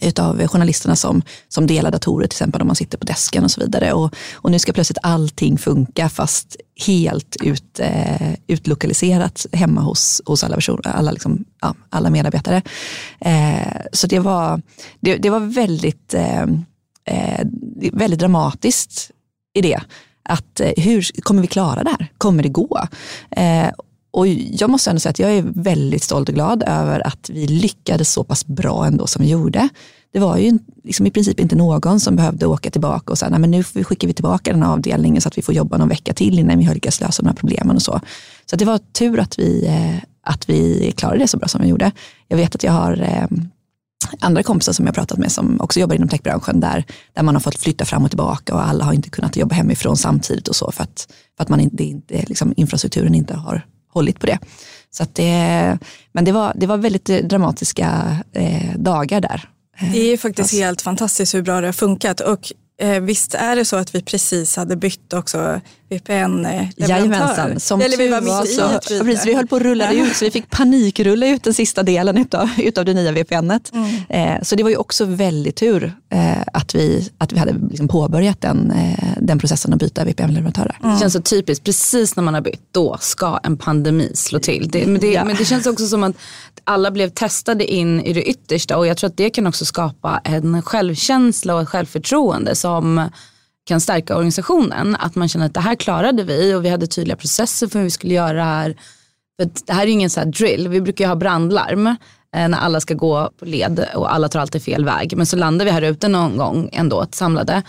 utav 0.00 0.46
journalisterna 0.46 0.96
som, 0.96 1.22
som 1.48 1.66
delar 1.66 1.90
datorer, 1.90 2.26
till 2.26 2.36
exempel 2.36 2.60
om 2.60 2.66
man 2.66 2.76
sitter 2.76 2.98
på 2.98 3.04
desken 3.04 3.44
och 3.44 3.50
så 3.50 3.60
vidare. 3.60 3.92
Och, 3.92 4.14
och 4.34 4.50
nu 4.50 4.58
ska 4.58 4.72
plötsligt 4.72 4.98
allting 5.02 5.58
funka 5.58 6.08
fast 6.08 6.56
helt 6.86 7.36
ut, 7.42 7.80
eh, 7.80 8.32
utlokaliserat 8.46 9.46
hemma 9.52 9.80
hos, 9.80 10.22
hos 10.26 10.44
alla, 10.44 10.54
person, 10.54 10.80
alla, 10.84 11.10
liksom, 11.10 11.44
ja, 11.60 11.74
alla 11.90 12.10
medarbetare. 12.10 12.62
Eh, 13.20 13.82
så 13.92 14.06
det 14.06 14.18
var, 14.18 14.62
det, 15.00 15.16
det 15.16 15.30
var 15.30 15.40
väldigt, 15.40 16.14
eh, 16.14 16.42
eh 17.04 17.46
väldigt 17.92 18.18
dramatiskt 18.18 19.10
i 19.54 19.62
det. 19.62 19.80
Att 20.28 20.60
eh, 20.60 20.72
hur 20.76 21.22
kommer 21.22 21.42
vi 21.42 21.48
klara 21.48 21.82
det 21.82 21.90
här? 21.90 22.12
Kommer 22.18 22.42
det 22.42 22.48
gå? 22.48 22.88
Eh, 23.30 23.68
och 24.18 24.26
jag 24.28 24.70
måste 24.70 24.90
ändå 24.90 25.00
säga 25.00 25.10
att 25.10 25.18
jag 25.18 25.30
är 25.30 25.42
väldigt 25.42 26.02
stolt 26.02 26.28
och 26.28 26.34
glad 26.34 26.62
över 26.66 27.06
att 27.06 27.30
vi 27.30 27.46
lyckades 27.46 28.12
så 28.12 28.24
pass 28.24 28.46
bra 28.46 28.86
ändå 28.86 29.06
som 29.06 29.22
vi 29.22 29.30
gjorde. 29.30 29.68
Det 30.12 30.18
var 30.18 30.36
ju 30.36 30.58
liksom 30.84 31.06
i 31.06 31.10
princip 31.10 31.40
inte 31.40 31.56
någon 31.56 32.00
som 32.00 32.16
behövde 32.16 32.46
åka 32.46 32.70
tillbaka 32.70 33.12
och 33.12 33.18
säga, 33.18 33.30
nej 33.30 33.40
men 33.40 33.50
nu 33.50 33.62
skickar 33.62 34.08
vi 34.08 34.14
tillbaka 34.14 34.52
den 34.52 34.62
här 34.62 34.72
avdelningen 34.72 35.22
så 35.22 35.28
att 35.28 35.38
vi 35.38 35.42
får 35.42 35.54
jobba 35.54 35.76
någon 35.76 35.88
vecka 35.88 36.14
till 36.14 36.38
innan 36.38 36.58
vi 36.58 36.64
har 36.64 36.74
lyckats 36.74 37.00
lösa 37.00 37.22
de 37.22 37.28
här 37.28 37.34
problemen 37.36 37.76
och 37.76 37.82
så. 37.82 38.00
Så 38.50 38.56
det 38.56 38.64
var 38.64 38.78
tur 38.78 39.20
att 39.20 39.38
vi, 39.38 39.66
eh, 39.66 40.04
att 40.22 40.50
vi 40.50 40.92
klarade 40.96 41.18
det 41.18 41.28
så 41.28 41.36
bra 41.36 41.48
som 41.48 41.60
vi 41.60 41.68
gjorde. 41.68 41.92
Jag 42.28 42.36
vet 42.36 42.54
att 42.54 42.62
jag 42.62 42.72
har 42.72 43.00
eh, 43.02 43.26
andra 44.20 44.42
kompisar 44.42 44.72
som 44.72 44.86
jag 44.86 44.94
pratat 44.94 45.18
med 45.18 45.32
som 45.32 45.60
också 45.60 45.80
jobbar 45.80 45.94
inom 45.94 46.08
techbranschen 46.08 46.60
där, 46.60 46.84
där 47.12 47.22
man 47.22 47.34
har 47.34 47.40
fått 47.40 47.58
flytta 47.58 47.84
fram 47.84 48.04
och 48.04 48.10
tillbaka 48.10 48.54
och 48.54 48.68
alla 48.68 48.84
har 48.84 48.92
inte 48.92 49.10
kunnat 49.10 49.36
jobba 49.36 49.54
hemifrån 49.54 49.96
samtidigt 49.96 50.48
och 50.48 50.56
så 50.56 50.72
för 50.72 50.82
att, 50.82 51.08
för 51.36 51.42
att 51.42 51.48
man 51.48 51.60
inte, 51.60 51.94
liksom, 52.08 52.54
infrastrukturen 52.56 53.14
inte 53.14 53.36
har 53.36 53.66
hållit 53.88 54.20
på 54.20 54.26
det. 54.26 54.38
Så 54.90 55.06
det, 55.12 55.78
men 56.12 56.24
det 56.24 56.32
var, 56.32 56.52
det 56.56 56.66
var 56.66 56.76
väldigt 56.76 57.04
dramatiska 57.04 58.16
eh, 58.32 58.74
dagar 58.76 59.20
där. 59.20 59.48
Det 59.92 60.12
är 60.12 60.16
faktiskt 60.16 60.40
alltså. 60.40 60.56
helt 60.56 60.82
fantastiskt 60.82 61.34
hur 61.34 61.42
bra 61.42 61.60
det 61.60 61.66
har 61.66 61.72
funkat. 61.72 62.20
Och 62.20 62.52
Eh, 62.80 63.00
visst 63.00 63.34
är 63.34 63.56
det 63.56 63.64
så 63.64 63.76
att 63.76 63.94
vi 63.94 64.02
precis 64.02 64.56
hade 64.56 64.76
bytt 64.76 65.12
också 65.12 65.60
VPN-leverantör? 65.90 66.88
Jajamensan, 66.88 67.60
som 67.60 67.80
Eller 67.80 67.96
vi 67.96 68.08
var 68.08 68.20
mitt 68.20 68.54
så, 68.54 68.94
i 68.94 68.98
precis, 68.98 69.26
Vi 69.26 69.34
höll 69.34 69.46
på 69.46 69.56
att 69.56 69.62
rulla 69.62 69.86
det 69.86 69.94
ut 69.94 70.16
så 70.16 70.24
vi 70.24 70.30
fick 70.30 70.50
panikrulla 70.50 71.26
ut 71.26 71.44
den 71.44 71.54
sista 71.54 71.82
delen 71.82 72.18
utav, 72.18 72.50
utav 72.58 72.84
det 72.84 72.94
nya 72.94 73.12
VPNet. 73.12 73.72
Mm. 73.74 74.36
Eh, 74.36 74.42
så 74.42 74.56
det 74.56 74.62
var 74.62 74.70
ju 74.70 74.76
också 74.76 75.04
väldigt 75.04 75.56
tur 75.56 75.92
eh, 76.12 76.42
att, 76.52 76.74
vi, 76.74 77.10
att 77.18 77.32
vi 77.32 77.38
hade 77.38 77.54
liksom 77.70 77.88
påbörjat 77.88 78.40
den, 78.40 78.70
eh, 78.70 79.08
den 79.20 79.38
processen 79.38 79.72
att 79.72 79.78
byta 79.78 80.04
VPN-leverantörer. 80.04 80.78
Mm. 80.82 80.94
Det 80.94 81.00
känns 81.00 81.12
så 81.12 81.22
typiskt, 81.22 81.64
precis 81.64 82.16
när 82.16 82.22
man 82.22 82.34
har 82.34 82.40
bytt, 82.40 82.68
då 82.72 82.96
ska 83.00 83.38
en 83.42 83.56
pandemi 83.56 84.10
slå 84.14 84.38
till. 84.38 84.68
Det, 84.68 84.86
men, 84.86 85.00
det, 85.00 85.12
ja. 85.12 85.24
men 85.24 85.36
det 85.36 85.44
känns 85.44 85.66
också 85.66 85.86
som 85.86 86.04
att 86.04 86.16
alla 86.64 86.90
blev 86.90 87.08
testade 87.08 87.64
in 87.64 88.00
i 88.00 88.12
det 88.12 88.22
yttersta 88.22 88.76
och 88.76 88.86
jag 88.86 88.96
tror 88.96 89.10
att 89.10 89.16
det 89.16 89.30
kan 89.30 89.46
också 89.46 89.64
skapa 89.64 90.20
en 90.24 90.62
självkänsla 90.62 91.54
och 91.54 91.62
ett 91.62 91.68
självförtroende 91.68 92.54
som 92.54 93.08
kan 93.68 93.80
stärka 93.80 94.14
organisationen. 94.16 94.96
Att 94.96 95.14
man 95.14 95.28
känner 95.28 95.46
att 95.46 95.54
det 95.54 95.60
här 95.60 95.74
klarade 95.74 96.24
vi 96.24 96.54
och 96.54 96.64
vi 96.64 96.68
hade 96.68 96.86
tydliga 96.86 97.16
processer 97.16 97.66
för 97.66 97.78
hur 97.78 97.84
vi 97.84 97.90
skulle 97.90 98.14
göra 98.14 98.32
det 98.32 98.42
här. 98.42 98.76
För 99.40 99.50
det 99.66 99.72
här 99.72 99.82
är 99.82 99.86
ingen 99.86 100.10
så 100.10 100.24
drill, 100.24 100.68
vi 100.68 100.80
brukar 100.80 101.04
ju 101.04 101.08
ha 101.08 101.16
brandlarm 101.16 101.86
eh, 101.86 102.48
när 102.48 102.58
alla 102.58 102.80
ska 102.80 102.94
gå 102.94 103.30
på 103.38 103.44
led 103.44 103.86
och 103.94 104.14
alla 104.14 104.28
tar 104.28 104.40
alltid 104.40 104.62
fel 104.62 104.84
väg. 104.84 105.16
Men 105.16 105.26
så 105.26 105.36
landar 105.36 105.64
vi 105.64 105.70
här 105.70 105.82
ute 105.82 106.08
någon 106.08 106.36
gång 106.36 106.68
ändå 106.72 107.06
samlade. 107.12 107.62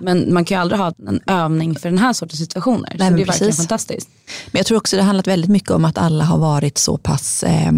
Men 0.00 0.34
man 0.34 0.44
kan 0.44 0.56
ju 0.56 0.60
aldrig 0.60 0.80
ha 0.80 0.92
en 1.08 1.20
övning 1.26 1.74
för 1.74 1.88
den 1.88 1.98
här 1.98 2.12
sortens 2.12 2.40
situationer. 2.40 2.96
Nej, 2.98 3.08
så 3.08 3.16
det 3.16 3.22
är 3.22 3.26
precis. 3.26 3.42
verkligen 3.42 3.56
fantastiskt. 3.56 4.08
Men 4.50 4.58
jag 4.58 4.66
tror 4.66 4.78
också 4.78 4.96
det 4.96 5.02
handlat 5.02 5.26
väldigt 5.26 5.50
mycket 5.50 5.70
om 5.70 5.84
att 5.84 5.98
alla 5.98 6.24
har 6.24 6.38
varit 6.38 6.78
så 6.78 6.98
pass 6.98 7.42
eh, 7.42 7.72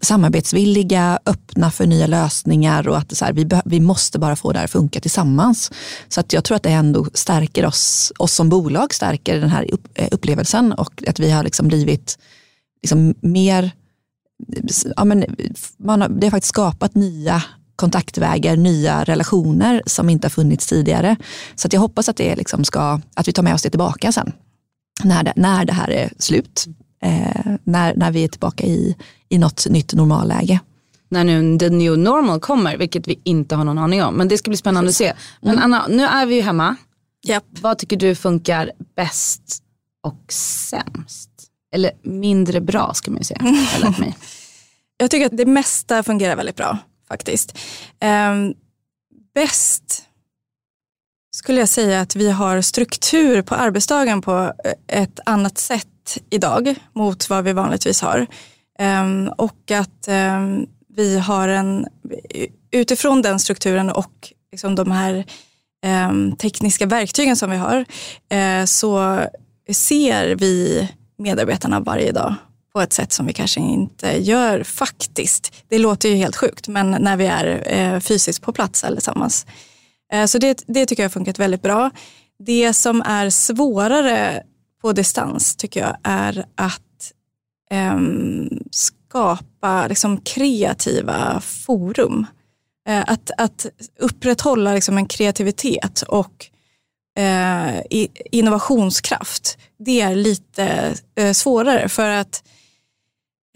samarbetsvilliga, 0.00 1.18
öppna 1.26 1.70
för 1.70 1.86
nya 1.86 2.06
lösningar 2.06 2.88
och 2.88 2.98
att 2.98 3.16
så 3.16 3.24
här, 3.24 3.32
vi, 3.32 3.48
vi 3.64 3.80
måste 3.80 4.18
bara 4.18 4.36
få 4.36 4.52
det 4.52 4.58
här 4.58 4.64
att 4.64 4.70
funka 4.70 5.00
tillsammans. 5.00 5.72
Så 6.08 6.20
att 6.20 6.32
jag 6.32 6.44
tror 6.44 6.56
att 6.56 6.62
det 6.62 6.70
ändå 6.70 7.06
stärker 7.14 7.66
oss, 7.66 8.12
oss 8.18 8.32
som 8.32 8.48
bolag, 8.48 8.94
stärker 8.94 9.40
den 9.40 9.50
här 9.50 9.74
upp, 9.74 9.88
eh, 9.94 10.08
upplevelsen 10.10 10.72
och 10.72 11.02
att 11.06 11.20
vi 11.20 11.30
har 11.30 11.42
liksom 11.42 11.68
blivit 11.68 12.18
liksom 12.82 13.14
mer, 13.20 13.70
ja 14.96 15.04
men, 15.04 15.24
man 15.78 16.00
har, 16.00 16.08
det 16.08 16.26
har 16.26 16.30
faktiskt 16.30 16.54
skapat 16.54 16.94
nya 16.94 17.42
kontaktvägar, 17.76 18.56
nya 18.56 19.04
relationer 19.04 19.82
som 19.86 20.10
inte 20.10 20.24
har 20.24 20.30
funnits 20.30 20.66
tidigare. 20.66 21.16
Så 21.54 21.66
att 21.66 21.72
jag 21.72 21.80
hoppas 21.80 22.08
att, 22.08 22.16
det 22.16 22.36
liksom 22.36 22.64
ska, 22.64 23.00
att 23.14 23.28
vi 23.28 23.32
tar 23.32 23.42
med 23.42 23.54
oss 23.54 23.62
det 23.62 23.70
tillbaka 23.70 24.12
sen, 24.12 24.32
när 25.04 25.22
det, 25.22 25.32
när 25.36 25.64
det 25.64 25.72
här 25.72 25.90
är 25.90 26.12
slut 26.18 26.66
eh, 27.02 27.54
när, 27.64 27.94
när 27.94 28.10
vi 28.10 28.24
är 28.24 28.28
tillbaka 28.28 28.66
i, 28.66 28.96
i 29.28 29.38
något 29.38 29.66
nytt 29.66 29.94
normalläge. 29.94 30.60
När 31.08 31.24
nu 31.24 31.58
the 31.58 31.70
new 31.70 31.98
normal 31.98 32.40
kommer, 32.40 32.76
vilket 32.76 33.08
vi 33.08 33.20
inte 33.24 33.56
har 33.56 33.64
någon 33.64 33.78
aning 33.78 34.02
om. 34.02 34.14
Men 34.14 34.28
det 34.28 34.38
ska 34.38 34.50
bli 34.50 34.56
spännande 34.56 34.88
Precis. 34.88 35.10
att 35.10 35.16
se. 35.16 35.22
Men 35.40 35.58
mm. 35.58 35.64
Anna, 35.64 35.86
nu 35.86 36.04
är 36.04 36.26
vi 36.26 36.34
ju 36.34 36.40
hemma. 36.40 36.76
Yep. 37.28 37.44
Vad 37.60 37.78
tycker 37.78 37.96
du 37.96 38.14
funkar 38.14 38.72
bäst 38.96 39.62
och 40.02 40.32
sämst? 40.32 41.30
Eller 41.74 41.90
mindre 42.02 42.60
bra 42.60 42.94
ska 42.94 43.10
man 43.10 43.18
ju 43.18 43.24
säga. 43.24 43.40
Jag, 43.82 43.98
mig. 44.00 44.16
jag 44.96 45.10
tycker 45.10 45.26
att 45.26 45.36
det 45.36 45.46
mesta 45.46 46.02
fungerar 46.02 46.36
väldigt 46.36 46.56
bra 46.56 46.78
faktiskt. 47.08 47.58
Um, 48.30 48.54
bäst 49.34 50.04
skulle 51.30 51.60
jag 51.60 51.68
säga 51.68 52.00
att 52.00 52.16
vi 52.16 52.30
har 52.30 52.60
struktur 52.62 53.42
på 53.42 53.54
arbetsdagen 53.54 54.22
på 54.22 54.52
ett 54.86 55.20
annat 55.26 55.58
sätt 55.58 55.86
idag 56.30 56.74
mot 56.92 57.30
vad 57.30 57.44
vi 57.44 57.52
vanligtvis 57.52 58.00
har. 58.00 58.26
Ehm, 58.78 59.28
och 59.36 59.70
att 59.70 60.08
ehm, 60.08 60.66
vi 60.96 61.18
har 61.18 61.48
en, 61.48 61.86
utifrån 62.70 63.22
den 63.22 63.38
strukturen 63.38 63.90
och 63.90 64.32
liksom 64.52 64.74
de 64.74 64.90
här 64.90 65.24
ehm, 65.84 66.36
tekniska 66.36 66.86
verktygen 66.86 67.36
som 67.36 67.50
vi 67.50 67.56
har, 67.56 67.84
eh, 68.30 68.64
så 68.64 69.20
ser 69.72 70.34
vi 70.34 70.88
medarbetarna 71.18 71.80
varje 71.80 72.12
dag 72.12 72.34
på 72.72 72.80
ett 72.80 72.92
sätt 72.92 73.12
som 73.12 73.26
vi 73.26 73.32
kanske 73.32 73.60
inte 73.60 74.18
gör 74.18 74.62
faktiskt. 74.62 75.52
Det 75.68 75.78
låter 75.78 76.08
ju 76.08 76.14
helt 76.14 76.36
sjukt, 76.36 76.68
men 76.68 76.90
när 76.90 77.16
vi 77.16 77.26
är 77.26 77.62
eh, 77.66 78.00
fysiskt 78.00 78.42
på 78.42 78.52
plats 78.52 78.84
allesammans. 78.84 79.46
Eh, 80.12 80.24
så 80.24 80.38
det, 80.38 80.64
det 80.66 80.86
tycker 80.86 81.02
jag 81.02 81.08
har 81.08 81.12
funkat 81.12 81.38
väldigt 81.38 81.62
bra. 81.62 81.90
Det 82.38 82.72
som 82.72 83.02
är 83.02 83.30
svårare 83.30 84.42
på 84.82 84.92
distans 84.92 85.56
tycker 85.56 85.80
jag 85.80 85.96
är 86.02 86.44
att 86.54 87.12
eh, 87.70 87.98
skapa 88.70 89.86
liksom, 89.86 90.20
kreativa 90.20 91.40
forum. 91.40 92.26
Eh, 92.88 93.04
att, 93.06 93.30
att 93.38 93.66
upprätthålla 93.98 94.74
liksom, 94.74 94.98
en 94.98 95.06
kreativitet 95.06 96.02
och 96.02 96.46
eh, 97.18 97.82
innovationskraft, 98.32 99.58
det 99.78 100.00
är 100.00 100.14
lite 100.14 100.94
eh, 101.14 101.32
svårare 101.32 101.88
för 101.88 102.10
att 102.10 102.42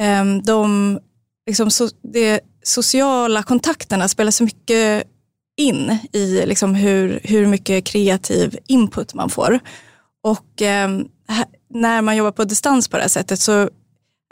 ehm, 0.02 0.42
de, 0.42 0.98
liksom, 1.46 1.70
so, 1.70 1.88
de 2.02 2.40
sociala 2.62 3.42
kontakterna 3.42 4.08
spelar 4.08 4.30
så 4.30 4.44
mycket 4.44 5.04
in 5.56 5.98
i 6.12 6.46
liksom, 6.46 6.74
hur, 6.74 7.20
hur 7.24 7.46
mycket 7.46 7.84
kreativ 7.84 8.58
input 8.66 9.14
man 9.14 9.30
får. 9.30 9.60
Och 10.22 10.62
eh, 10.62 10.88
när 11.74 12.02
man 12.02 12.16
jobbar 12.16 12.32
på 12.32 12.44
distans 12.44 12.88
på 12.88 12.96
det 12.96 13.02
här 13.02 13.08
sättet 13.08 13.40
så 13.40 13.68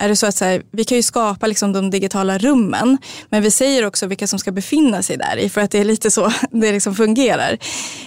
är 0.00 0.08
det 0.08 0.16
så 0.16 0.26
att 0.26 0.40
här, 0.40 0.62
vi 0.72 0.84
kan 0.84 0.96
ju 0.96 1.02
skapa 1.02 1.46
liksom 1.46 1.72
de 1.72 1.90
digitala 1.90 2.38
rummen, 2.38 2.98
men 3.28 3.42
vi 3.42 3.50
säger 3.50 3.86
också 3.86 4.06
vilka 4.06 4.26
som 4.26 4.38
ska 4.38 4.52
befinna 4.52 5.02
sig 5.02 5.16
där 5.16 5.36
i, 5.36 5.48
för 5.48 5.60
att 5.60 5.70
det 5.70 5.78
är 5.78 5.84
lite 5.84 6.10
så 6.10 6.32
det 6.50 6.72
liksom 6.72 6.94
fungerar. 6.94 7.58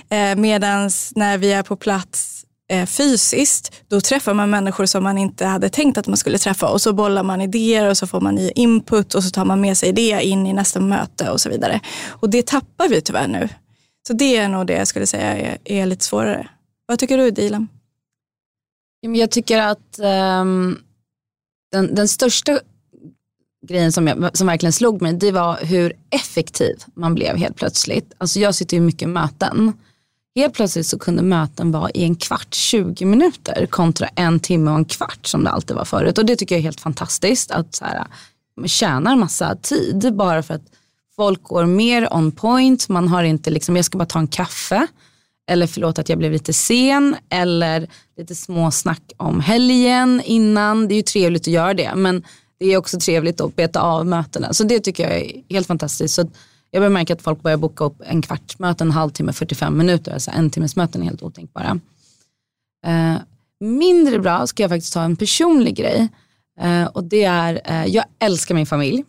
Eh, 0.09 0.35
Medan 0.35 0.89
när 1.15 1.37
vi 1.37 1.51
är 1.51 1.63
på 1.63 1.75
plats 1.75 2.45
eh, 2.71 2.85
fysiskt, 2.85 3.71
då 3.87 4.01
träffar 4.01 4.33
man 4.33 4.49
människor 4.49 4.85
som 4.85 5.03
man 5.03 5.17
inte 5.17 5.45
hade 5.45 5.69
tänkt 5.69 5.97
att 5.97 6.07
man 6.07 6.17
skulle 6.17 6.37
träffa 6.37 6.67
och 6.69 6.81
så 6.81 6.93
bollar 6.93 7.23
man 7.23 7.41
idéer 7.41 7.89
och 7.89 7.97
så 7.97 8.07
får 8.07 8.21
man 8.21 8.35
ny 8.35 8.51
input 8.55 9.15
och 9.15 9.23
så 9.23 9.29
tar 9.29 9.45
man 9.45 9.61
med 9.61 9.77
sig 9.77 9.93
det 9.93 10.23
in 10.23 10.47
i 10.47 10.53
nästa 10.53 10.79
möte 10.79 11.29
och 11.29 11.41
så 11.41 11.49
vidare. 11.49 11.79
Och 12.09 12.29
det 12.29 12.47
tappar 12.47 12.89
vi 12.89 13.01
tyvärr 13.01 13.27
nu. 13.27 13.49
Så 14.07 14.13
det 14.13 14.37
är 14.37 14.49
nog 14.49 14.67
det 14.67 14.73
jag 14.73 14.87
skulle 14.87 15.07
säga 15.07 15.37
är, 15.37 15.57
är 15.65 15.85
lite 15.85 16.05
svårare. 16.05 16.47
Vad 16.85 16.99
tycker 16.99 17.17
du 17.17 17.31
Dilan? 17.31 17.67
Jag 19.11 19.31
tycker 19.31 19.61
att 19.61 19.99
um, 20.41 20.79
den, 21.71 21.95
den 21.95 22.07
största 22.07 22.59
grejen 23.67 23.91
som, 23.91 24.07
jag, 24.07 24.37
som 24.37 24.47
verkligen 24.47 24.73
slog 24.73 25.01
mig, 25.01 25.13
det 25.13 25.31
var 25.31 25.57
hur 25.61 25.93
effektiv 26.09 26.83
man 26.95 27.15
blev 27.15 27.37
helt 27.37 27.55
plötsligt. 27.55 28.13
Alltså 28.17 28.39
jag 28.39 28.55
sitter 28.55 28.77
ju 28.77 28.83
mycket 28.83 29.01
i 29.01 29.05
möten. 29.05 29.73
Helt 30.35 30.53
plötsligt 30.53 30.87
så 30.87 30.99
kunde 30.99 31.21
möten 31.21 31.71
vara 31.71 31.89
i 31.89 32.03
en 32.03 32.15
kvart, 32.15 32.53
20 32.53 33.05
minuter 33.05 33.65
kontra 33.65 34.07
en 34.07 34.39
timme 34.39 34.71
och 34.71 34.77
en 34.77 34.85
kvart 34.85 35.27
som 35.27 35.43
det 35.43 35.49
alltid 35.49 35.75
var 35.75 35.85
förut. 35.85 36.17
Och 36.17 36.25
det 36.25 36.35
tycker 36.35 36.55
jag 36.55 36.59
är 36.59 36.63
helt 36.63 36.81
fantastiskt 36.81 37.51
att 37.51 37.75
så 37.75 37.85
här, 37.85 38.07
man 38.57 38.67
tjänar 38.67 39.15
massa 39.15 39.55
tid 39.55 40.15
bara 40.15 40.43
för 40.43 40.53
att 40.53 40.65
folk 41.15 41.43
går 41.43 41.65
mer 41.65 42.13
on 42.13 42.31
point. 42.31 42.89
Man 42.89 43.07
har 43.07 43.23
inte 43.23 43.49
liksom, 43.49 43.75
jag 43.75 43.85
ska 43.85 43.97
bara 43.97 44.05
ta 44.05 44.19
en 44.19 44.27
kaffe 44.27 44.87
eller 45.51 45.67
förlåt 45.67 45.99
att 45.99 46.09
jag 46.09 46.17
blev 46.17 46.31
lite 46.31 46.53
sen 46.53 47.15
eller 47.29 47.87
lite 48.17 48.35
småsnack 48.35 49.01
om 49.17 49.39
helgen 49.39 50.21
innan. 50.25 50.87
Det 50.87 50.93
är 50.93 50.97
ju 50.97 51.01
trevligt 51.01 51.41
att 51.41 51.53
göra 51.53 51.73
det 51.73 51.95
men 51.95 52.23
det 52.59 52.65
är 52.65 52.77
också 52.77 52.99
trevligt 52.99 53.41
att 53.41 53.55
beta 53.55 53.81
av 53.81 54.05
mötena. 54.05 54.53
Så 54.53 54.63
det 54.63 54.79
tycker 54.79 55.03
jag 55.03 55.21
är 55.21 55.43
helt 55.49 55.67
fantastiskt. 55.67 56.15
Så 56.15 56.29
jag 56.71 56.81
börjar 56.81 56.89
märka 56.89 57.13
att 57.13 57.21
folk 57.21 57.41
börjar 57.41 57.57
boka 57.57 57.83
upp 57.83 58.01
en 58.05 58.21
kvarts 58.21 58.59
möte, 58.59 58.83
en 58.83 58.91
halvtimme, 58.91 59.33
45 59.33 59.77
minuter. 59.77 60.13
Alltså 60.13 60.31
en 60.31 60.49
timmes 60.49 60.75
möten 60.75 61.01
är 61.01 61.05
helt 61.05 61.23
otänkbara. 61.23 61.79
Eh, 62.85 63.15
mindre 63.59 64.19
bra 64.19 64.47
ska 64.47 64.63
jag 64.63 64.69
faktiskt 64.69 64.93
ta 64.93 65.03
en 65.03 65.15
personlig 65.15 65.75
grej. 65.75 66.09
Eh, 66.59 66.85
och 66.85 67.03
det 67.03 67.23
är, 67.23 67.61
eh, 67.65 67.85
jag 67.85 68.05
älskar 68.19 68.55
min 68.55 68.65
familj. 68.65 69.03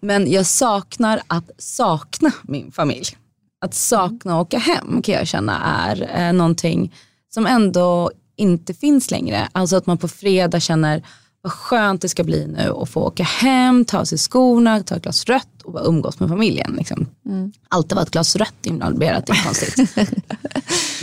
Men 0.00 0.30
jag 0.30 0.46
saknar 0.46 1.20
att 1.26 1.50
sakna 1.58 2.32
min 2.42 2.72
familj. 2.72 3.16
Att 3.60 3.74
sakna 3.74 4.40
att 4.40 4.46
åka 4.46 4.58
hem 4.58 5.02
kan 5.02 5.14
jag 5.14 5.26
känna 5.26 5.60
är 5.64 6.10
eh, 6.14 6.32
någonting 6.32 6.94
som 7.28 7.46
ändå 7.46 8.10
inte 8.36 8.74
finns 8.74 9.10
längre. 9.10 9.48
Alltså 9.52 9.76
att 9.76 9.86
man 9.86 9.98
på 9.98 10.08
fredag 10.08 10.60
känner 10.60 11.02
vad 11.46 11.52
skönt 11.52 12.02
det 12.02 12.08
ska 12.08 12.24
bli 12.24 12.46
nu 12.46 12.72
att 12.76 12.88
få 12.88 13.00
åka 13.00 13.22
hem, 13.22 13.84
ta 13.84 13.98
av 13.98 14.04
sig 14.04 14.18
skorna, 14.18 14.82
ta 14.82 14.96
ett 14.96 15.02
glas 15.02 15.24
rött 15.24 15.62
och 15.64 15.72
bara 15.72 15.84
umgås 15.84 16.20
med 16.20 16.28
familjen. 16.28 16.74
Liksom. 16.78 17.06
Mm. 17.26 17.52
Alltid 17.68 17.94
vara 17.94 18.02
ett 18.02 18.10
glas 18.10 18.36
rött 18.36 18.66
involverat, 18.66 19.26
det 19.26 19.32
är 19.32 19.44
konstigt. 19.44 19.96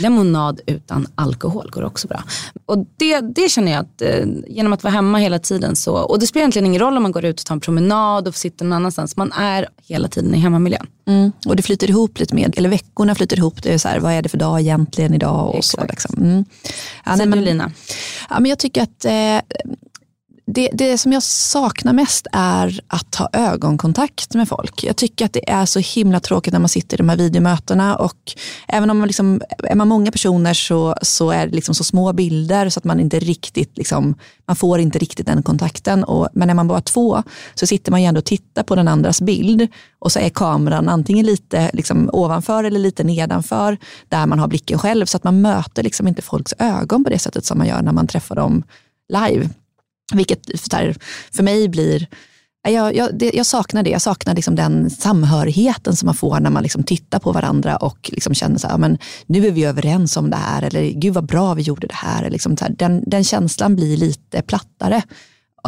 Lemonad 0.00 0.60
utan 0.66 1.06
alkohol 1.14 1.70
går 1.70 1.84
också 1.84 2.08
bra. 2.08 2.22
Och 2.66 2.86
det, 2.96 3.20
det 3.20 3.48
känner 3.48 3.72
jag 3.72 3.80
att 3.80 4.02
eh, 4.02 4.26
genom 4.48 4.72
att 4.72 4.84
vara 4.84 4.94
hemma 4.94 5.18
hela 5.18 5.38
tiden 5.38 5.76
så, 5.76 5.94
och 5.94 6.18
det 6.18 6.26
spelar 6.26 6.42
egentligen 6.42 6.66
ingen 6.66 6.80
roll 6.80 6.96
om 6.96 7.02
man 7.02 7.12
går 7.12 7.24
ut 7.24 7.40
och 7.40 7.46
tar 7.46 7.54
en 7.54 7.60
promenad 7.60 8.28
och 8.28 8.34
sitter 8.34 8.64
någon 8.64 8.72
annanstans, 8.72 9.16
man 9.16 9.32
är 9.32 9.68
hela 9.82 10.08
tiden 10.08 10.34
i 10.34 10.38
hemmamiljön. 10.38 10.86
Mm. 11.06 11.32
Och 11.46 11.56
det 11.56 11.62
flyter 11.62 11.90
ihop 11.90 12.18
lite 12.18 12.34
med, 12.34 12.54
eller 12.58 12.68
veckorna 12.68 13.14
flyter 13.14 13.38
ihop, 13.38 13.62
det 13.62 13.74
är 13.74 13.78
så 13.78 13.88
här, 13.88 14.00
vad 14.00 14.12
är 14.12 14.22
det 14.22 14.28
för 14.28 14.38
dag 14.38 14.60
egentligen 14.60 15.14
idag 15.14 15.48
och 15.48 15.58
Exakt. 15.58 15.82
så. 15.82 15.86
Liksom. 15.90 16.22
Mm. 16.22 16.44
Ja, 17.04 17.16
nej, 17.16 17.26
men, 17.26 17.44
Lina? 17.44 17.72
Ja, 18.30 18.40
men 18.40 18.48
jag 18.48 18.58
tycker 18.58 18.82
att 18.82 19.04
eh, 19.04 19.56
det, 20.46 20.70
det 20.72 20.98
som 20.98 21.12
jag 21.12 21.22
saknar 21.22 21.92
mest 21.92 22.26
är 22.32 22.80
att 22.86 23.14
ha 23.14 23.28
ögonkontakt 23.32 24.34
med 24.34 24.48
folk. 24.48 24.84
Jag 24.84 24.96
tycker 24.96 25.24
att 25.24 25.32
det 25.32 25.50
är 25.50 25.66
så 25.66 25.78
himla 25.78 26.20
tråkigt 26.20 26.52
när 26.52 26.60
man 26.60 26.68
sitter 26.68 26.96
i 26.96 26.98
de 26.98 27.08
här 27.08 27.16
videomötena 27.16 27.96
och 27.96 28.32
även 28.68 28.90
om 28.90 28.98
man 28.98 29.06
liksom, 29.06 29.40
är 29.58 29.74
man 29.74 29.88
många 29.88 30.10
personer 30.10 30.54
så, 30.54 30.94
så 31.02 31.30
är 31.30 31.46
det 31.46 31.54
liksom 31.54 31.74
så 31.74 31.84
små 31.84 32.12
bilder 32.12 32.68
så 32.68 32.78
att 32.78 32.84
man 32.84 33.00
inte 33.00 33.18
riktigt 33.18 33.78
liksom, 33.78 34.14
man 34.46 34.56
får 34.56 34.80
inte 34.80 34.98
riktigt 34.98 35.26
den 35.26 35.42
kontakten. 35.42 36.04
Och, 36.04 36.28
men 36.32 36.50
är 36.50 36.54
man 36.54 36.68
bara 36.68 36.80
två 36.80 37.22
så 37.54 37.66
sitter 37.66 37.90
man 37.90 38.02
ju 38.02 38.06
ändå 38.06 38.18
och 38.18 38.24
tittar 38.24 38.62
på 38.62 38.74
den 38.74 38.88
andras 38.88 39.20
bild 39.20 39.68
och 39.98 40.12
så 40.12 40.18
är 40.18 40.28
kameran 40.28 40.88
antingen 40.88 41.26
lite 41.26 41.70
liksom 41.72 42.10
ovanför 42.12 42.64
eller 42.64 42.80
lite 42.80 43.04
nedanför 43.04 43.78
där 44.08 44.26
man 44.26 44.38
har 44.38 44.48
blicken 44.48 44.78
själv 44.78 45.06
så 45.06 45.16
att 45.16 45.24
man 45.24 45.40
möter 45.40 45.82
liksom 45.82 46.08
inte 46.08 46.22
folks 46.22 46.54
ögon 46.58 47.04
på 47.04 47.10
det 47.10 47.18
sättet 47.18 47.44
som 47.44 47.58
man 47.58 47.66
gör 47.66 47.82
när 47.82 47.92
man 47.92 48.06
träffar 48.06 48.34
dem 48.34 48.62
live. 49.08 49.48
Vilket 50.12 50.60
för 51.32 51.42
mig 51.42 51.68
blir 51.68 52.08
jag, 52.70 52.96
jag, 52.96 53.18
det, 53.18 53.30
jag, 53.34 53.46
saknar 53.46 53.82
det. 53.82 53.90
Jag 53.90 54.02
saknar 54.02 54.34
liksom 54.34 54.54
den 54.54 54.90
samhörigheten 54.90 55.96
som 55.96 56.06
man 56.06 56.14
får 56.14 56.40
när 56.40 56.50
man 56.50 56.62
liksom 56.62 56.82
tittar 56.82 57.18
på 57.18 57.32
varandra 57.32 57.76
och 57.76 58.10
liksom 58.12 58.34
känner 58.34 58.58
så 58.58 58.68
här, 58.68 58.78
men 58.78 58.98
nu 59.26 59.46
är 59.46 59.50
vi 59.50 59.64
överens 59.64 60.16
om 60.16 60.30
det 60.30 60.36
här. 60.36 60.62
Eller 60.62 60.90
gud 60.90 61.14
vad 61.14 61.26
bra 61.26 61.54
vi 61.54 61.62
gjorde 61.62 61.86
det 61.86 61.94
här. 61.94 62.30
Liksom 62.30 62.56
här 62.60 62.74
den, 62.78 63.04
den, 63.06 63.24
känslan 63.24 63.76
blir 63.76 63.96
lite 63.96 64.42
plattare 64.42 65.02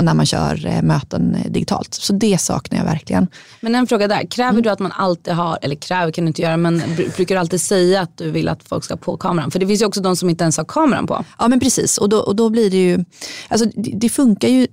när 0.02 0.14
man 0.14 0.26
kör 0.26 0.66
eh, 0.66 0.82
möten 0.82 1.36
digitalt. 1.48 1.94
Så 1.94 2.12
det 2.12 2.40
saknar 2.40 2.78
jag 2.78 2.84
verkligen. 2.84 3.26
Men 3.60 3.74
en 3.74 3.86
fråga 3.86 4.08
där, 4.08 4.26
kräver 4.30 4.50
mm. 4.50 4.62
du 4.62 4.70
att 4.70 4.78
man 4.78 4.92
alltid 4.92 5.34
har, 5.34 5.58
eller 5.62 5.76
kräver 5.76 6.12
kan 6.12 6.24
du 6.24 6.28
inte 6.28 6.42
göra, 6.42 6.56
men 6.56 6.82
brukar 7.16 7.34
du 7.34 7.38
alltid 7.38 7.60
säga 7.60 8.00
att 8.00 8.18
du 8.18 8.30
vill 8.30 8.48
att 8.48 8.62
folk 8.62 8.84
ska 8.84 8.96
på 8.96 9.16
kameran? 9.16 9.50
För 9.50 9.58
det 9.58 9.66
finns 9.66 9.82
ju 9.82 9.86
också 9.86 10.00
de 10.00 10.16
som 10.16 10.30
inte 10.30 10.44
ens 10.44 10.56
har 10.56 10.64
kameran 10.64 11.06
på. 11.06 11.24
Ja 11.38 11.48
men 11.48 11.60
precis, 11.60 11.98
och 11.98 12.08
då, 12.08 12.18
och 12.18 12.36
då 12.36 12.50
blir 12.50 12.70
det 12.70 12.76
ju, 12.76 13.04
alltså 13.48 13.68
det, 13.74 13.90
det 13.94 14.08
funkar 14.08 14.48
ju 14.48 14.66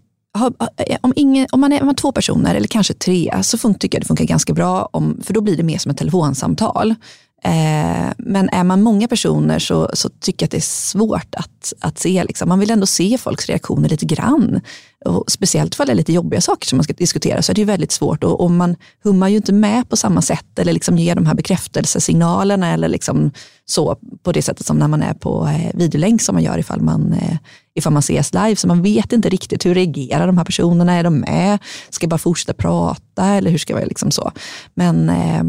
om, 1.02 1.14
ingen, 1.16 1.48
om, 1.52 1.62
man 1.62 1.72
är, 1.74 1.82
om 1.82 1.86
man 1.86 1.94
är 1.94 1.98
två 1.98 2.12
personer 2.12 2.56
eller 2.56 2.68
kanske 2.68 2.94
tre 2.94 3.34
så 3.44 3.58
fun, 3.58 3.76
tycker 3.76 3.98
jag 3.98 4.04
det 4.04 4.08
funkar 4.08 4.26
ganska 4.26 4.54
bra, 4.54 4.90
om, 4.92 5.22
för 5.24 5.34
då 5.34 5.42
blir 5.42 5.58
det 5.58 5.64
mer 5.64 5.78
som 5.78 5.92
ett 5.92 5.98
telefonsamtal. 5.98 6.96
Eh, 7.46 8.14
men 8.18 8.50
är 8.50 8.64
man 8.64 8.82
många 8.82 9.08
personer 9.08 9.60
så, 9.60 9.90
så 9.94 10.10
tycker 10.10 10.44
jag 10.44 10.48
att 10.48 10.52
det 10.52 10.58
är 10.58 10.62
svårt 10.62 11.36
att, 11.36 11.74
att 11.80 12.00
se. 12.00 12.24
Liksom. 12.24 12.50
Man 12.50 12.60
vill 12.60 12.72
ändå 12.72 12.86
se 12.86 13.18
folks 13.18 13.50
reaktioner 13.50 13.90
lite 13.90 14.06
grann. 14.06 14.62
Och 15.06 15.32
speciellt 15.32 15.80
om 15.80 15.86
det 15.86 15.92
är 15.92 15.96
lite 15.96 16.14
jobbiga 16.14 16.42
saker 16.42 16.68
som 16.68 16.78
man 16.78 16.84
ska 16.84 16.94
diskutera 16.94 17.42
så 17.42 17.52
är 17.52 17.56
det 17.56 17.66
väldigt 17.66 17.92
svårt. 17.92 18.24
Och, 18.24 18.42
och 18.42 18.52
man 18.52 18.76
hummar 19.04 19.30
ju 19.30 19.36
inte 19.36 19.54
med 19.54 19.90
på 19.90 19.98
samma 19.98 20.22
sätt 20.22 20.60
eller 20.60 20.74
liksom 20.74 20.98
ger 20.98 21.16
de 21.16 21.26
här 21.26 21.34
bekräftelsesignalerna 21.34 22.74
eller 22.74 22.88
liksom 22.88 23.32
så 23.66 23.96
på 24.24 24.32
det 24.32 24.42
sättet 24.42 24.66
som 24.66 24.78
när 24.78 24.88
man 24.88 25.04
är 25.04 25.14
på 25.14 25.48
eh, 25.48 25.72
videolänk 25.74 26.22
som 26.22 26.36
man 26.36 26.44
gör 26.44 26.58
ifall 26.58 26.82
man, 26.82 27.14
eh, 27.14 27.38
ifall 27.76 27.94
man 27.94 28.00
ses 28.00 28.34
live. 28.34 28.56
Så 28.56 28.68
man 28.68 28.82
vet 28.82 29.14
inte 29.14 29.30
riktigt 29.30 29.66
hur 29.66 29.76
reagerar 29.76 30.28
de 30.28 30.38
här 30.38 30.46
personerna? 30.46 30.94
Är 30.94 31.04
de 31.04 31.20
med? 31.20 31.60
Ska 31.90 32.04
jag 32.04 32.10
bara 32.10 32.18
fortsätta 32.18 32.54
prata 32.54 33.26
eller 33.26 33.52
hur 33.52 33.58
ska 33.58 33.80
jag 33.80 33.88
liksom 33.88 34.12
så? 34.12 34.32
Men 34.74 35.10
eh, 35.10 35.44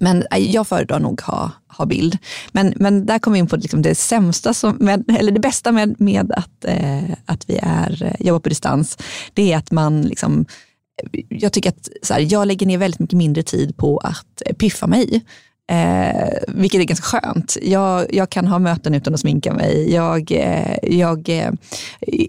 men 0.00 0.24
äh, 0.30 0.50
jag 0.50 0.66
föredrar 0.66 1.00
nog 1.00 1.20
ha, 1.20 1.50
ha 1.68 1.86
bild. 1.86 2.18
Men, 2.52 2.74
men 2.76 3.06
där 3.06 3.18
kommer 3.18 3.34
vi 3.34 3.38
in 3.38 3.46
på 3.46 3.56
liksom 3.56 3.82
det 3.82 3.94
sämsta, 3.94 4.54
som, 4.54 4.76
med, 4.80 5.04
eller 5.18 5.32
det 5.32 5.40
bästa 5.40 5.72
med, 5.72 6.00
med 6.00 6.32
att, 6.32 6.64
eh, 6.64 7.10
att 7.26 7.50
vi 7.50 7.58
är, 7.62 8.02
eh, 8.02 8.26
jobbar 8.26 8.40
på 8.40 8.48
distans. 8.48 8.98
Det 9.34 9.52
är 9.52 9.56
att 9.56 9.70
man 9.70 10.02
liksom, 10.02 10.46
eh, 11.12 11.20
jag 11.28 11.52
tycker 11.52 11.70
att 11.70 11.88
så 12.02 12.14
här, 12.14 12.26
jag 12.30 12.46
lägger 12.46 12.66
ner 12.66 12.78
väldigt 12.78 13.00
mycket 13.00 13.18
mindre 13.18 13.42
tid 13.42 13.76
på 13.76 13.98
att 13.98 14.42
eh, 14.46 14.56
piffa 14.56 14.86
mig. 14.86 15.22
Eh, 15.70 16.28
vilket 16.48 16.80
är 16.80 16.84
ganska 16.84 17.18
skönt. 17.18 17.56
Jag, 17.62 18.14
jag, 18.14 18.30
kan 18.30 18.46
ha 18.46 18.58
möten 18.58 18.94
utan 18.94 19.14
att 19.14 19.20
sminka 19.20 19.52
mig. 19.52 19.92
Jag, 19.92 20.32
eh, 20.32 20.76
jag, 20.82 21.28
eh, 21.28 21.52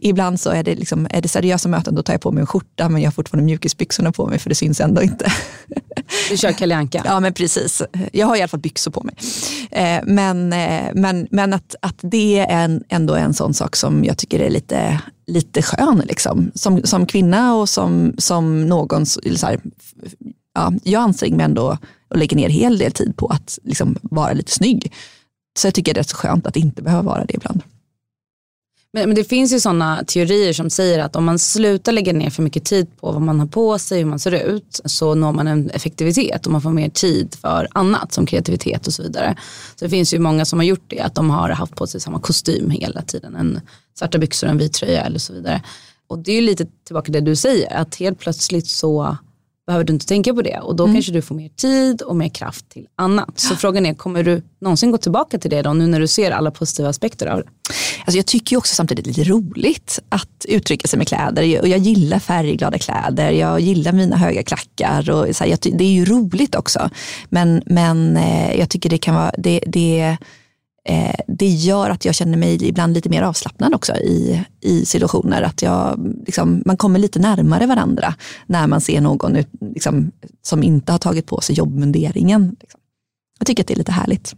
ibland 0.02 0.40
så 0.40 0.50
är 0.50 0.64
det, 0.64 0.76
liksom, 0.76 1.08
är 1.10 1.22
det 1.22 1.28
seriösa 1.28 1.70
möten, 1.70 1.96
då 1.96 2.04
tar 2.04 2.14
jag 2.14 2.22
på 2.22 2.32
mig 2.32 2.42
en 2.42 2.48
skjorta 2.48 2.90
men 2.90 3.02
jag 3.02 3.08
har 3.08 3.14
fortfarande 3.14 3.46
mjukisbyxorna 3.46 4.12
på 4.12 4.28
mig 4.28 4.40
för 4.40 4.50
det 4.50 4.56
syns 4.56 4.82
ändå 4.82 5.02
inte. 5.02 5.32
Du 6.30 6.38
kör 6.38 6.52
Kalle 6.52 6.76
Anka. 6.76 7.02
Ja 7.06 7.20
men 7.20 7.34
precis. 7.34 7.82
Jag 8.12 8.28
har 8.28 8.36
i 8.36 8.42
alla 8.42 8.48
fall 8.48 8.60
byxor 8.60 8.92
på 8.92 9.04
mig. 9.04 9.16
Eh, 9.72 10.04
men 10.04 10.54
eh, 10.54 10.92
men, 10.94 11.28
men 11.32 11.54
att, 11.54 11.76
att 11.82 11.96
det 12.02 12.40
är 12.40 12.64
en, 12.64 12.84
ändå 12.90 13.16
en 13.16 13.34
sån 13.34 13.54
sak 13.54 13.76
som 13.76 14.04
jag 14.04 14.18
tycker 14.18 14.40
är 14.40 14.50
lite, 14.50 15.02
lite 15.28 15.62
skön. 15.62 16.04
Liksom. 16.08 16.52
Som, 16.56 16.82
som 16.84 17.06
kvinna 17.06 17.56
och 17.56 17.70
som, 17.70 18.14
som 18.18 18.68
någon, 18.70 19.06
så 19.06 19.22
här, 19.42 19.60
ja, 20.56 20.74
jag 20.84 21.02
anstränger 21.02 21.38
mig 21.38 21.46
ändå 21.46 21.78
och 22.10 22.18
lägger 22.18 22.38
ner 22.38 22.50
hel 22.50 22.78
del 22.78 22.92
tid 22.92 23.18
på 23.18 23.28
att 23.28 23.60
liksom 23.64 23.98
vara 24.02 24.34
lite 24.34 24.52
snygg. 24.52 24.94
Så 25.60 25.68
jag 25.68 25.74
tycker 25.74 25.94
det 25.94 26.00
är 26.00 26.04
rätt 26.04 26.12
skönt 26.12 26.48
att 26.48 26.56
inte 26.56 26.82
behöva 26.82 27.02
vara 27.02 27.26
det 27.26 27.34
ibland. 27.34 27.62
Men, 28.96 29.10
men, 29.10 29.16
det 29.16 29.24
finns 29.24 29.54
ju 29.54 29.60
sådana 29.60 30.04
teorier 30.08 30.54
som 30.54 30.70
säger 30.70 31.00
att 31.00 31.16
om 31.16 31.24
man 31.24 31.40
slutar 31.40 31.92
lägga 31.92 32.14
ner 32.14 32.30
för 32.30 32.44
mycket 32.44 32.66
tid 32.66 32.88
på 33.00 33.12
vad 33.12 33.22
man 33.22 33.40
har 33.40 33.48
på 33.48 33.80
sig, 33.80 33.98
hur 33.98 34.06
man 34.06 34.20
ser 34.20 34.32
ut, 34.32 34.82
så 34.86 35.16
når 35.16 35.32
man 35.32 35.48
en 35.48 35.70
effektivitet 35.70 36.46
och 36.46 36.52
man 36.52 36.62
får 36.62 36.70
mer 36.70 36.90
tid 36.90 37.36
för 37.42 37.68
annat 37.72 38.14
som 38.14 38.26
kreativitet 38.26 38.88
och 38.88 38.94
så 38.94 39.04
vidare. 39.04 39.38
Så 39.76 39.86
det 39.86 39.90
finns 39.90 40.14
ju 40.14 40.20
många 40.20 40.46
som 40.46 40.60
har 40.60 40.64
gjort 40.64 40.84
det, 40.88 41.00
att 41.00 41.16
de 41.16 41.30
har 41.30 41.50
haft 41.50 41.76
på 41.76 41.88
sig 41.88 42.02
samma 42.02 42.20
kostym 42.20 42.70
hela 42.70 43.02
tiden, 43.02 43.36
en 43.36 43.62
svarta 44.00 44.18
byxor, 44.18 44.48
en 44.48 44.58
vit 44.58 44.74
tröja 44.74 45.02
eller 45.02 45.20
så 45.20 45.34
vidare. 45.34 45.64
Och 46.08 46.20
det 46.20 46.32
är 46.32 46.36
ju 46.36 46.42
lite 46.42 46.66
tillbaka 46.86 47.06
till 47.06 47.14
det 47.14 47.22
du 47.22 47.36
säger, 47.36 47.74
att 47.74 47.96
helt 47.96 48.20
plötsligt 48.20 48.68
så 48.68 49.18
behöver 49.68 49.86
du 49.86 49.94
inte 49.94 50.06
tänka 50.06 50.34
på 50.34 50.42
det 50.42 50.60
och 50.60 50.76
då 50.76 50.84
mm. 50.84 50.96
kanske 50.96 51.12
du 51.12 51.22
får 51.22 51.36
mer 51.36 51.50
tid 51.50 52.02
och 52.02 52.16
mer 52.16 52.30
kraft 52.30 52.70
till 52.70 52.88
annat. 52.96 53.40
Så 53.40 53.56
frågan 53.56 53.86
är, 53.86 53.94
kommer 53.94 54.24
du 54.24 54.42
någonsin 54.62 54.92
gå 54.92 54.98
tillbaka 54.98 55.38
till 55.38 55.50
det 55.50 55.62
då 55.62 55.74
nu 55.74 55.88
när 55.88 56.00
du 56.00 56.08
ser 56.08 56.32
alla 56.32 56.52
positiva 56.52 56.90
aspekter 56.90 57.28
av 57.28 57.40
det? 57.40 57.48
Alltså 58.06 58.18
jag 58.18 58.26
tycker 58.26 58.58
också 58.58 58.76
samtidigt 58.76 59.08
lite 59.08 59.24
roligt 59.24 60.00
att 60.10 60.46
uttrycka 60.48 60.88
sig 60.88 60.98
med 60.98 61.08
kläder 61.08 61.62
och 61.62 61.68
jag 61.68 61.80
gillar 61.80 62.20
färgglada 62.20 62.78
kläder, 62.78 63.32
jag 63.32 63.60
gillar 63.60 63.92
mina 63.92 64.18
höga 64.18 64.44
klackar 64.44 65.10
och 65.10 65.36
så 65.36 65.44
här, 65.44 65.78
det 65.78 65.84
är 65.84 65.92
ju 65.92 66.06
roligt 66.06 66.56
också. 66.56 66.90
Men, 67.30 67.64
men 67.66 68.18
eh, 68.18 68.60
jag 68.60 68.70
tycker 68.70 68.90
det 68.90 68.98
kan 68.98 69.16
vara, 69.16 69.32
det, 69.38 69.64
det 69.68 70.18
eh, 70.90 71.16
det 71.28 71.48
gör 71.48 71.90
att 71.90 72.06
jag 72.06 72.16
känner 72.16 72.38
mig 72.38 72.68
ibland 72.68 72.94
lite 72.94 73.10
mer 73.10 73.22
avslappnad 73.22 73.74
också 73.74 73.96
i, 73.96 74.46
i 74.62 74.86
situationer. 74.86 75.42
Att 75.42 75.62
jag, 75.62 76.14
liksom, 76.26 76.64
man 76.66 76.78
kommer 76.78 77.00
lite 77.00 77.20
närmare 77.20 77.66
varandra 77.66 78.16
när 78.46 78.68
man 78.68 78.82
ser 78.82 79.02
någon 79.02 79.38
liksom, 79.60 80.12
som 80.42 80.64
inte 80.64 80.92
har 80.92 81.00
tagit 81.00 81.26
på 81.26 81.42
sig 81.42 81.56
jobbmunderingen. 81.56 82.56
Liksom. 82.60 82.80
Jag 83.40 83.48
tycker 83.48 83.64
att 83.64 83.68
det 83.68 83.74
är 83.74 83.78
lite 83.78 83.92
härligt. 83.92 84.36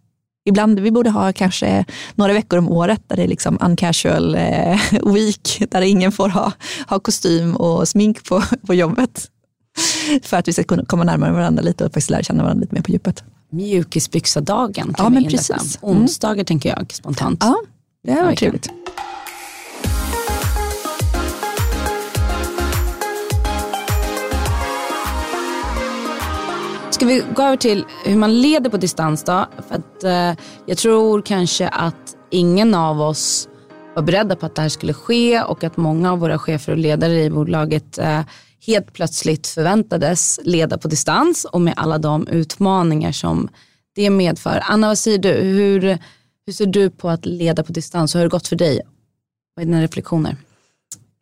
Ibland 0.48 0.80
vi 0.80 0.92
borde 0.92 1.10
ha 1.10 1.34
kanske 1.34 1.86
några 2.16 2.34
veckor 2.34 2.60
om 2.60 2.70
året 2.70 3.02
där 3.08 3.16
det 3.16 3.24
är 3.24 3.28
liksom 3.28 3.58
uncasual 3.62 4.36
eh, 4.36 4.80
week, 5.14 5.64
där 5.72 5.82
ingen 5.82 6.12
får 6.12 6.30
ha, 6.30 6.52
ha 6.88 7.00
kostym 7.00 7.56
och 7.56 7.88
smink 7.88 8.24
på, 8.24 8.44
på 8.68 8.74
jobbet. 8.74 9.32
För 10.24 10.38
att 10.38 10.48
vi 10.48 10.54
ska 10.54 10.64
kunna 10.64 10.86
komma 10.86 11.04
närmare 11.04 11.32
varandra 11.32 11.64
lite 11.64 11.86
och 11.86 11.90
faktiskt 11.92 12.10
lära 12.10 12.24
känna 12.24 12.44
varandra 12.44 12.62
lite 12.62 12.76
mer 12.76 12.82
på 12.82 12.92
djupet. 12.92 13.24
Mjukisbyxa-dagen. 13.50 14.96
Ja, 14.98 15.10
men 15.10 15.24
precis. 15.24 15.80
Mm. 15.84 15.98
Onsdagar 15.98 16.44
tänker 16.44 16.70
jag 16.70 16.94
spontant. 16.94 17.38
Ja, 17.44 17.56
det 18.04 18.12
här 18.12 18.26
var 18.26 18.36
trevligt. 18.36 18.70
Ska 26.96 27.06
vi 27.06 27.24
gå 27.36 27.44
över 27.44 27.58
till 27.58 27.86
hur 28.06 28.16
man 28.16 28.42
leder 28.42 28.70
på 28.70 28.78
distans 28.78 29.24
då? 29.24 29.46
För 29.68 29.76
att, 29.76 30.04
eh, 30.04 30.44
jag 30.66 30.78
tror 30.78 31.22
kanske 31.22 31.68
att 31.68 32.16
ingen 32.30 32.76
av 32.76 33.02
oss 33.02 33.50
var 33.96 34.04
beredda 34.04 34.36
på 34.36 34.46
att 34.46 34.56
det 34.56 34.62
här 34.62 34.70
skulle 34.70 34.94
ske 34.94 35.42
och 35.42 35.64
att 35.64 35.78
många 35.78 36.12
av 36.12 36.20
våra 36.20 36.40
chefer 36.40 36.72
och 36.72 36.78
ledare 36.78 37.24
i 37.24 37.30
bolaget 37.30 37.98
eh, 37.98 38.22
helt 38.68 38.94
plötsligt 38.94 39.48
förväntades 39.48 40.40
leda 40.44 40.78
på 40.78 40.88
distans 40.88 41.46
och 41.46 41.62
med 41.62 41.74
alla 41.78 41.98
de 41.98 42.28
utmaningar 42.28 43.12
som 43.12 43.50
det 43.96 44.10
medför. 44.10 44.64
Anna, 44.64 44.88
vad 44.88 44.98
säger 44.98 45.18
du? 45.18 45.32
Hur, 45.32 45.98
hur 46.46 46.54
ser 46.54 46.66
du 46.66 46.90
på 46.90 47.10
att 47.10 47.26
leda 47.26 47.64
på 47.64 47.72
distans? 47.72 48.16
och 48.16 48.20
Hur 48.20 48.24
har 48.24 48.30
det 48.30 48.32
gått 48.32 48.48
för 48.48 48.56
dig? 48.56 48.82
Vad 49.56 49.64
är 49.64 49.68
dina 49.68 49.82
reflektioner? 49.82 50.38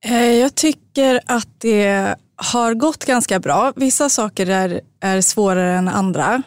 Eh, 0.05 0.31
jag 0.31 0.55
tycker 0.55 1.19
att 1.25 1.47
det 1.57 2.15
har 2.35 2.73
gått 2.73 3.05
ganska 3.05 3.39
bra. 3.39 3.73
Vissa 3.75 4.09
saker 4.09 4.49
är, 4.49 4.81
är 4.99 5.21
svårare 5.21 5.77
än 5.77 5.87
andra. 5.87 6.43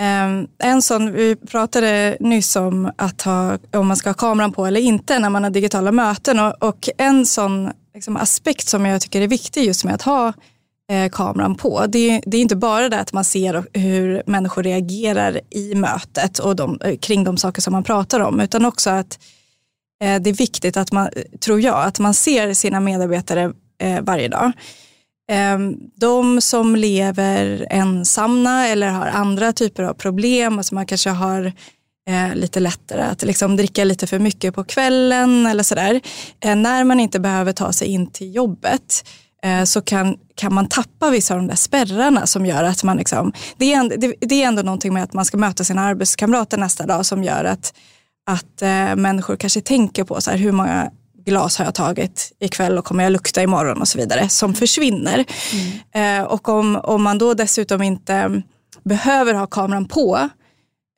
Ehm, 0.00 0.46
en 0.58 0.82
sån, 0.82 1.12
vi 1.12 1.36
pratade 1.36 2.16
nyss 2.20 2.56
om 2.56 2.90
att 2.96 3.22
ha, 3.22 3.58
om 3.72 3.88
man 3.88 3.96
ska 3.96 4.08
ha 4.08 4.14
kameran 4.14 4.52
på 4.52 4.66
eller 4.66 4.80
inte 4.80 5.18
när 5.18 5.30
man 5.30 5.42
har 5.42 5.50
digitala 5.50 5.92
möten 5.92 6.40
och, 6.40 6.62
och 6.62 6.88
en 6.98 7.26
sån 7.26 7.70
liksom, 7.94 8.16
aspekt 8.16 8.68
som 8.68 8.86
jag 8.86 9.00
tycker 9.00 9.20
är 9.20 9.28
viktig 9.28 9.64
just 9.64 9.84
med 9.84 9.94
att 9.94 10.02
ha 10.02 10.32
eh, 10.90 11.10
kameran 11.10 11.54
på. 11.54 11.86
Det, 11.86 12.20
det, 12.26 12.36
är 12.36 12.40
inte 12.40 12.56
bara 12.56 12.88
det 12.88 13.00
att 13.00 13.12
man 13.12 13.24
ser 13.24 13.64
hur 13.78 14.22
människor 14.26 14.62
reagerar 14.62 15.40
i 15.50 15.74
mötet 15.74 16.38
och 16.38 16.56
de, 16.56 16.80
eh, 16.84 16.96
kring 16.96 17.24
de 17.24 17.36
saker 17.36 17.62
som 17.62 17.72
man 17.72 17.84
pratar 17.84 18.20
om 18.20 18.40
utan 18.40 18.64
också 18.64 18.90
att 18.90 19.18
eh, 20.04 20.20
det 20.20 20.30
är 20.30 20.34
viktigt 20.34 20.76
att 20.76 20.92
man, 20.92 21.08
tror 21.40 21.60
jag, 21.60 21.84
att 21.84 21.98
man 21.98 22.14
ser 22.14 22.54
sina 22.54 22.80
medarbetare 22.80 23.52
eh, 23.78 24.00
varje 24.00 24.28
dag. 24.28 24.52
Ehm, 25.30 25.76
de 25.94 26.40
som 26.40 26.76
lever 26.76 27.66
ensamma 27.70 28.68
eller 28.68 28.88
har 28.88 29.06
andra 29.06 29.52
typer 29.52 29.82
av 29.82 29.94
problem, 29.94 30.58
alltså 30.58 30.74
man 30.74 30.86
kanske 30.86 31.10
har 31.10 31.52
eh, 32.08 32.34
lite 32.34 32.60
lättare 32.60 33.02
att 33.02 33.22
liksom 33.22 33.56
dricka 33.56 33.84
lite 33.84 34.06
för 34.06 34.18
mycket 34.18 34.54
på 34.54 34.64
kvällen 34.64 35.46
eller 35.46 35.62
sådär. 35.62 36.00
Eh, 36.40 36.56
när 36.56 36.84
man 36.84 37.00
inte 37.00 37.20
behöver 37.20 37.52
ta 37.52 37.72
sig 37.72 37.88
in 37.88 38.10
till 38.10 38.34
jobbet 38.34 39.08
eh, 39.44 39.64
så 39.64 39.82
kan, 39.82 40.16
kan 40.34 40.54
man 40.54 40.68
tappa 40.68 41.10
vissa 41.10 41.34
av 41.34 41.40
de 41.40 41.46
där 41.46 41.56
spärrarna 41.56 42.26
som 42.26 42.46
gör 42.46 42.64
att 42.64 42.84
man 42.84 42.96
liksom, 42.96 43.32
det 43.56 43.72
är, 43.72 43.76
ändå, 43.76 43.96
det, 43.96 44.14
det 44.20 44.42
är 44.42 44.48
ändå 44.48 44.62
någonting 44.62 44.94
med 44.94 45.02
att 45.02 45.12
man 45.12 45.24
ska 45.24 45.36
möta 45.36 45.64
sina 45.64 45.82
arbetskamrater 45.82 46.58
nästa 46.58 46.86
dag 46.86 47.06
som 47.06 47.24
gör 47.24 47.44
att, 47.44 47.74
att 48.30 48.62
människor 48.96 49.36
kanske 49.36 49.60
tänker 49.60 50.04
på 50.04 50.20
så 50.20 50.30
här, 50.30 50.38
hur 50.38 50.52
många 50.52 50.90
glas 51.28 51.58
har 51.58 51.64
jag 51.64 51.74
tagit 51.74 52.32
ikväll 52.40 52.78
och 52.78 52.84
kommer 52.84 53.04
jag 53.04 53.12
lukta 53.12 53.42
imorgon 53.42 53.80
och 53.80 53.88
så 53.88 53.98
vidare 53.98 54.28
som 54.28 54.54
försvinner. 54.54 55.24
Mm. 55.92 56.20
Eh, 56.20 56.26
och 56.26 56.48
om, 56.48 56.76
om 56.76 57.02
man 57.02 57.18
då 57.18 57.34
dessutom 57.34 57.82
inte 57.82 58.42
behöver 58.84 59.34
ha 59.34 59.46
kameran 59.46 59.84
på 59.84 60.28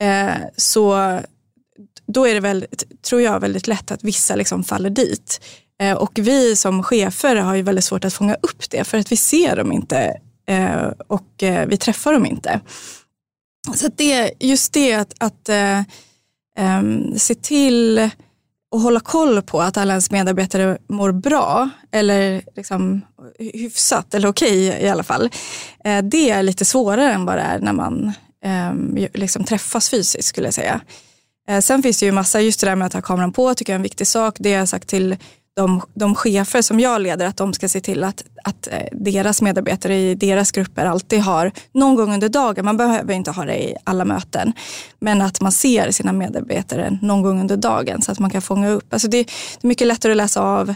eh, 0.03 0.35
så 0.57 1.19
då 2.07 2.27
är 2.27 2.35
det 2.35 2.41
väl, 2.41 2.67
tror 3.03 3.21
jag, 3.21 3.41
väldigt 3.41 3.67
lätt 3.67 3.91
att 3.91 4.05
vissa 4.05 4.37
liksom 4.37 4.65
faller 4.65 4.91
dit. 4.91 5.41
Eh, 5.81 5.97
och 5.97 6.13
vi 6.15 6.57
som 6.57 6.83
chefer 6.83 7.37
har 7.37 7.55
ju 7.55 7.63
väldigt 7.63 7.85
svårt 7.85 8.05
att 8.05 8.15
fånga 8.15 8.35
upp 8.35 8.71
det 8.71 8.85
för 8.85 8.99
att 8.99 9.13
vi 9.13 9.17
ser 9.17 9.57
dem 9.57 9.73
inte 9.73 10.21
eh, 10.49 10.89
och 11.07 11.43
eh, 11.43 11.67
vi 11.69 11.77
träffar 11.77 12.13
dem 12.13 12.27
inte. 12.27 12.61
Så 13.75 13.89
det, 13.97 14.33
just 14.41 14.73
det 14.73 14.95
att, 14.95 15.15
att 15.19 15.49
eh, 15.49 15.83
se 17.17 17.35
till 17.35 18.11
och 18.71 18.81
hålla 18.81 19.01
koll 19.01 19.43
på 19.43 19.63
att 19.63 19.77
alla 19.77 19.93
ens 19.93 20.11
medarbetare 20.11 20.79
mår 20.89 21.13
bra 21.13 21.69
eller 21.93 22.43
liksom 22.57 23.01
hyfsat 23.39 24.15
eller 24.15 24.29
okej 24.29 24.69
okay, 24.69 24.83
i 24.83 24.89
alla 24.89 25.03
fall. 25.03 25.31
Eh, 25.85 26.03
det 26.03 26.31
är 26.31 26.43
lite 26.43 26.65
svårare 26.65 27.13
än 27.13 27.25
vad 27.25 27.37
det 27.37 27.43
är 27.43 27.59
när 27.59 27.73
man 27.73 28.13
ehm, 28.45 29.09
liksom 29.15 29.45
träffas 29.45 29.91
fysiskt 29.91 30.29
skulle 30.29 30.47
jag 30.47 30.55
säga. 30.55 30.81
Eh, 31.49 31.61
sen 31.61 31.83
finns 31.83 32.01
det 32.01 32.07
ju 32.07 32.13
massa, 32.13 32.41
just 32.41 32.61
det 32.61 32.67
där 32.67 32.77
med 32.77 32.87
att 32.87 32.93
ha 32.93 33.03
kameran 33.03 33.33
på 33.33 33.55
tycker 33.55 33.73
jag 33.73 33.75
är 33.75 33.79
en 33.79 33.83
viktig 33.83 34.07
sak. 34.07 34.37
Det 34.39 34.53
har 34.53 34.59
jag 34.59 34.69
sagt 34.69 34.89
till 34.89 35.17
de, 35.57 35.83
de 35.95 36.15
chefer 36.15 36.63
som 36.63 36.81
jag 36.81 37.01
leder 37.01 37.27
att 37.27 37.37
de 37.37 37.53
ska 37.53 37.69
se 37.69 37.81
till 37.81 38.05
att, 38.05 38.25
att 38.45 38.67
eh, 38.67 38.79
deras 38.93 39.43
medarbetare 39.43 39.97
i 39.97 40.15
deras 40.15 40.53
grupper 40.53 40.87
alltid 40.87 41.21
har 41.21 41.53
någon 41.73 41.95
gång 41.95 42.15
under 42.15 42.29
dagen, 42.29 42.65
man 42.65 42.77
behöver 42.77 43.15
inte 43.15 43.31
ha 43.31 43.45
det 43.45 43.63
i 43.63 43.77
alla 43.85 44.05
möten, 44.05 44.53
men 44.99 45.23
att 45.23 45.41
man 45.41 45.53
ser 45.53 45.91
sina 45.91 46.13
medarbetare 46.13 46.99
någon 47.03 47.23
gång 47.23 47.41
under 47.41 47.57
dagen 47.57 48.03
så 48.03 48.13
att 48.13 48.19
man 48.19 48.31
kan 48.31 48.43
fånga 48.43 48.69
upp. 48.69 48.93
Alltså 48.93 49.09
det, 49.09 49.23
det 49.23 49.65
är 49.65 49.69
mycket 49.69 49.87
lättare 49.87 50.13
att 50.13 50.17
läsa 50.17 50.43
av 50.43 50.75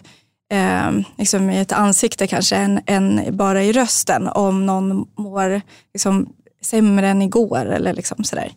eh, 0.52 0.90
liksom 1.18 1.50
i 1.50 1.60
ett 1.60 1.72
ansikte 1.72 2.26
kanske 2.26 2.56
än, 2.56 2.80
än, 2.86 3.36
bara 3.36 3.62
i 3.62 3.72
rösten 3.72 4.28
om 4.28 4.66
någon 4.66 5.06
mår 5.18 5.60
liksom, 5.94 6.28
sämre 6.62 7.08
än 7.08 7.22
igår 7.22 7.66
eller 7.66 7.92
liksom 7.92 8.24
sådär. 8.24 8.52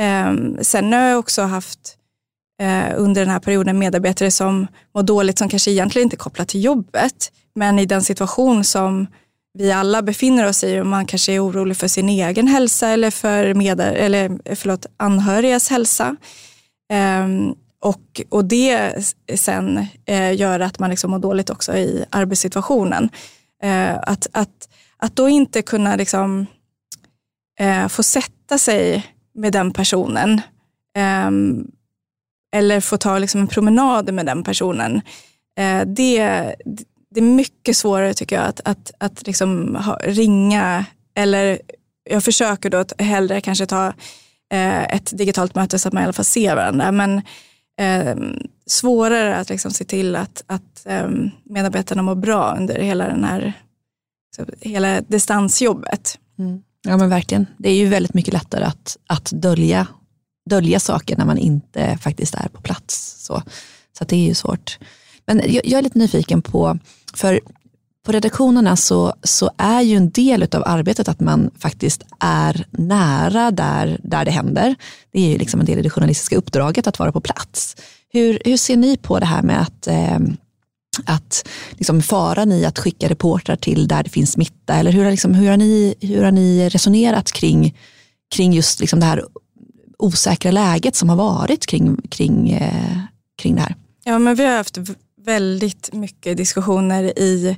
Eh, 0.00 0.34
sen 0.62 0.92
har 0.92 1.00
jag 1.00 1.18
också 1.18 1.42
haft 1.42 1.78
eh, 1.88 2.03
Eh, 2.62 2.92
under 2.96 3.20
den 3.20 3.30
här 3.30 3.40
perioden 3.40 3.78
medarbetare 3.78 4.30
som 4.30 4.66
mår 4.94 5.02
dåligt 5.02 5.38
som 5.38 5.48
kanske 5.48 5.70
egentligen 5.70 6.06
inte 6.06 6.16
är 6.16 6.18
kopplat 6.18 6.48
till 6.48 6.64
jobbet. 6.64 7.32
Men 7.54 7.78
i 7.78 7.86
den 7.86 8.02
situation 8.02 8.64
som 8.64 9.06
vi 9.58 9.72
alla 9.72 10.02
befinner 10.02 10.48
oss 10.48 10.64
i 10.64 10.80
och 10.80 10.86
man 10.86 11.06
kanske 11.06 11.32
är 11.32 11.44
orolig 11.44 11.76
för 11.76 11.88
sin 11.88 12.08
egen 12.08 12.48
hälsa 12.48 12.88
eller 12.88 13.10
för 13.10 13.54
med, 13.54 13.80
eller, 13.80 14.38
eh, 14.44 14.54
förlåt, 14.56 14.86
anhörigas 14.96 15.70
hälsa. 15.70 16.16
Eh, 16.92 17.28
och, 17.80 18.20
och 18.28 18.44
det 18.44 18.94
sen 19.34 19.86
eh, 20.06 20.34
gör 20.34 20.60
att 20.60 20.78
man 20.78 20.90
liksom 20.90 21.10
mår 21.10 21.18
dåligt 21.18 21.50
också 21.50 21.76
i 21.76 22.04
arbetssituationen. 22.10 23.10
Eh, 23.62 23.98
att, 23.98 24.26
att, 24.32 24.68
att 24.96 25.16
då 25.16 25.28
inte 25.28 25.62
kunna 25.62 25.96
liksom, 25.96 26.46
eh, 27.60 27.88
få 27.88 28.02
sätta 28.02 28.58
sig 28.58 29.06
med 29.34 29.52
den 29.52 29.72
personen 29.72 30.40
Um, 30.98 31.70
eller 32.54 32.80
få 32.80 32.96
ta 32.96 33.18
liksom 33.18 33.40
en 33.40 33.46
promenad 33.46 34.14
med 34.14 34.26
den 34.26 34.44
personen. 34.44 35.00
Eh, 35.58 35.80
det, 35.86 36.18
det 37.10 37.20
är 37.20 37.22
mycket 37.22 37.76
svårare 37.76 38.14
tycker 38.14 38.36
jag 38.36 38.44
att, 38.44 38.60
att, 38.64 38.90
att 38.98 39.26
liksom 39.26 39.76
ha, 39.76 39.96
ringa 39.96 40.84
eller 41.14 41.58
jag 42.10 42.24
försöker 42.24 42.70
då 42.70 42.78
att 42.78 43.00
hellre 43.00 43.40
kanske 43.40 43.66
ta 43.66 43.86
eh, 44.52 44.82
ett 44.82 45.18
digitalt 45.18 45.54
möte 45.54 45.78
så 45.78 45.88
att 45.88 45.94
man 45.94 46.02
i 46.02 46.04
alla 46.04 46.12
fall 46.12 46.24
ser 46.24 46.56
varandra. 46.56 46.92
Men 46.92 47.22
eh, 47.80 48.16
svårare 48.66 49.36
att 49.36 49.48
liksom 49.48 49.70
se 49.70 49.84
till 49.84 50.16
att, 50.16 50.44
att 50.46 50.86
eh, 50.86 51.08
medarbetarna 51.44 52.02
mår 52.02 52.14
bra 52.14 52.56
under 52.58 52.80
hela 52.80 53.06
den 53.06 53.24
här 53.24 53.52
så, 54.36 54.44
hela 54.60 55.00
distansjobbet. 55.00 56.18
Mm. 56.38 56.62
Ja 56.82 56.96
men 56.96 57.08
verkligen. 57.08 57.46
Det 57.58 57.70
är 57.70 57.74
ju 57.74 57.86
väldigt 57.86 58.14
mycket 58.14 58.34
lättare 58.34 58.64
att, 58.64 58.96
att 59.06 59.30
dölja 59.30 59.86
dölja 60.50 60.80
saker 60.80 61.16
när 61.16 61.24
man 61.24 61.38
inte 61.38 61.98
faktiskt 62.00 62.34
är 62.34 62.48
på 62.48 62.60
plats. 62.60 63.24
Så, 63.26 63.42
så 63.98 64.04
det 64.04 64.16
är 64.16 64.26
ju 64.26 64.34
svårt. 64.34 64.78
Men 65.26 65.42
jag, 65.46 65.66
jag 65.66 65.78
är 65.78 65.82
lite 65.82 65.98
nyfiken 65.98 66.42
på, 66.42 66.78
för 67.14 67.40
på 68.04 68.12
redaktionerna 68.12 68.76
så, 68.76 69.14
så 69.22 69.50
är 69.58 69.80
ju 69.80 69.96
en 69.96 70.10
del 70.10 70.42
av 70.42 70.62
arbetet 70.66 71.08
att 71.08 71.20
man 71.20 71.50
faktiskt 71.58 72.02
är 72.20 72.66
nära 72.70 73.50
där, 73.50 74.00
där 74.02 74.24
det 74.24 74.30
händer. 74.30 74.74
Det 75.12 75.20
är 75.20 75.28
ju 75.28 75.38
liksom 75.38 75.60
en 75.60 75.66
del 75.66 75.78
i 75.78 75.82
det 75.82 75.90
journalistiska 75.90 76.36
uppdraget 76.36 76.86
att 76.86 76.98
vara 76.98 77.12
på 77.12 77.20
plats. 77.20 77.76
Hur, 78.12 78.38
hur 78.44 78.56
ser 78.56 78.76
ni 78.76 78.96
på 78.96 79.18
det 79.18 79.26
här 79.26 79.42
med 79.42 79.60
att, 79.60 79.86
eh, 79.86 80.18
att 81.04 81.48
liksom 81.70 82.02
faran 82.02 82.52
i 82.52 82.64
att 82.64 82.78
skicka 82.78 83.08
reportrar 83.08 83.56
till 83.56 83.88
där 83.88 84.02
det 84.02 84.10
finns 84.10 84.32
smitta? 84.32 84.74
Eller 84.74 84.92
hur, 84.92 85.10
liksom, 85.10 85.34
hur, 85.34 85.50
har, 85.50 85.56
ni, 85.56 85.94
hur 86.00 86.22
har 86.24 86.32
ni 86.32 86.68
resonerat 86.68 87.32
kring, 87.32 87.76
kring 88.34 88.52
just 88.52 88.80
liksom 88.80 89.00
det 89.00 89.06
här 89.06 89.24
osäkra 89.98 90.50
läget 90.50 90.96
som 90.96 91.08
har 91.08 91.16
varit 91.16 91.66
kring, 91.66 91.96
kring, 92.10 92.50
eh, 92.50 92.98
kring 93.42 93.54
det 93.54 93.60
här? 93.60 93.74
Ja, 94.04 94.18
men 94.18 94.34
vi 94.34 94.44
har 94.44 94.56
haft 94.56 94.78
väldigt 95.24 95.92
mycket 95.92 96.36
diskussioner 96.36 97.18
i 97.18 97.56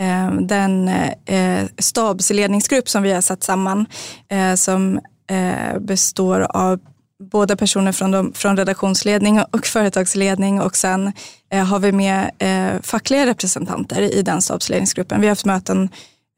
eh, 0.00 0.32
den 0.32 0.88
eh, 1.26 1.66
stabsledningsgrupp 1.78 2.88
som 2.88 3.02
vi 3.02 3.12
har 3.12 3.20
satt 3.20 3.42
samman 3.42 3.86
eh, 4.28 4.54
som 4.54 5.00
eh, 5.30 5.78
består 5.78 6.40
av 6.40 6.80
båda 7.20 7.56
personer 7.56 7.92
från, 7.92 8.10
de, 8.10 8.32
från 8.32 8.56
redaktionsledning 8.56 9.40
och 9.52 9.66
företagsledning 9.66 10.60
och 10.60 10.76
sen 10.76 11.12
eh, 11.52 11.64
har 11.64 11.78
vi 11.78 11.92
med 11.92 12.30
eh, 12.38 12.82
fackliga 12.82 13.26
representanter 13.26 14.00
i 14.00 14.22
den 14.22 14.42
stabsledningsgruppen. 14.42 15.20
Vi 15.20 15.26
har 15.26 15.30
haft 15.30 15.44
möten 15.44 15.88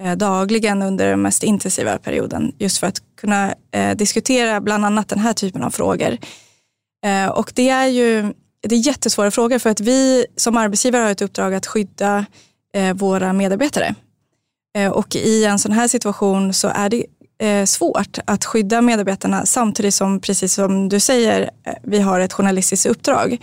Eh, 0.02 0.16
dagligen 0.16 0.82
under 0.82 1.06
den 1.06 1.22
mest 1.22 1.42
intensiva 1.42 1.98
perioden 1.98 2.54
just 2.58 2.78
för 2.78 2.86
att 2.86 3.02
kunna 3.16 3.54
eh, 3.70 3.96
diskutera 3.96 4.60
bland 4.60 4.84
annat 4.84 5.08
den 5.08 5.18
här 5.18 5.32
typen 5.32 5.62
av 5.62 5.70
frågor. 5.70 6.18
Eh, 7.04 7.26
och 7.26 7.52
det 7.54 7.68
är 7.68 7.86
ju 7.86 8.32
det 8.68 8.74
är 8.74 8.86
jättesvåra 8.86 9.30
frågor 9.30 9.58
för 9.58 9.70
att 9.70 9.80
vi 9.80 10.26
som 10.36 10.56
arbetsgivare 10.56 11.02
har 11.02 11.10
ett 11.10 11.22
uppdrag 11.22 11.54
att 11.54 11.66
skydda 11.66 12.26
eh, 12.74 12.94
våra 12.94 13.32
medarbetare. 13.32 13.94
Eh, 14.76 14.92
och 14.92 15.16
i 15.16 15.44
en 15.44 15.58
sån 15.58 15.72
här 15.72 15.88
situation 15.88 16.54
så 16.54 16.68
är 16.68 16.88
det 16.88 17.06
eh, 17.42 17.64
svårt 17.64 18.18
att 18.24 18.44
skydda 18.44 18.80
medarbetarna 18.80 19.46
samtidigt 19.46 19.94
som, 19.94 20.20
precis 20.20 20.54
som 20.54 20.88
du 20.88 21.00
säger, 21.00 21.50
eh, 21.66 21.74
vi 21.82 21.98
har 21.98 22.20
ett 22.20 22.32
journalistiskt 22.32 22.86
uppdrag. 22.86 23.38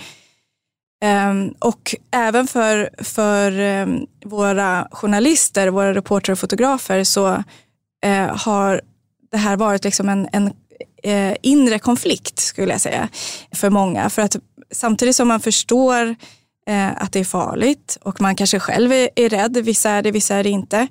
Ehm, 1.01 1.53
och 1.59 1.95
även 2.11 2.47
för, 2.47 2.89
för 3.03 3.59
ehm, 3.59 4.05
våra 4.25 4.87
journalister, 4.91 5.67
våra 5.67 5.93
reportrar 5.93 6.33
och 6.33 6.39
fotografer 6.39 7.03
så 7.03 7.43
eh, 8.05 8.37
har 8.37 8.81
det 9.31 9.37
här 9.37 9.57
varit 9.57 9.83
liksom 9.83 10.09
en, 10.09 10.27
en 10.31 10.53
eh, 11.03 11.37
inre 11.41 11.79
konflikt 11.79 12.39
skulle 12.39 12.71
jag 12.71 12.81
säga 12.81 13.09
för 13.51 13.69
många. 13.69 14.09
För 14.09 14.21
att 14.21 14.35
samtidigt 14.71 15.15
som 15.15 15.27
man 15.27 15.39
förstår 15.39 16.15
eh, 16.67 17.03
att 17.03 17.11
det 17.13 17.19
är 17.19 17.25
farligt 17.25 17.97
och 18.01 18.21
man 18.21 18.35
kanske 18.35 18.59
själv 18.59 18.93
är, 18.93 19.09
är 19.15 19.29
rädd, 19.29 19.57
vissa 19.57 19.89
är 19.89 20.01
det, 20.01 20.11
vissa 20.11 20.35
är 20.35 20.43
det 20.43 20.49
inte, 20.49 20.87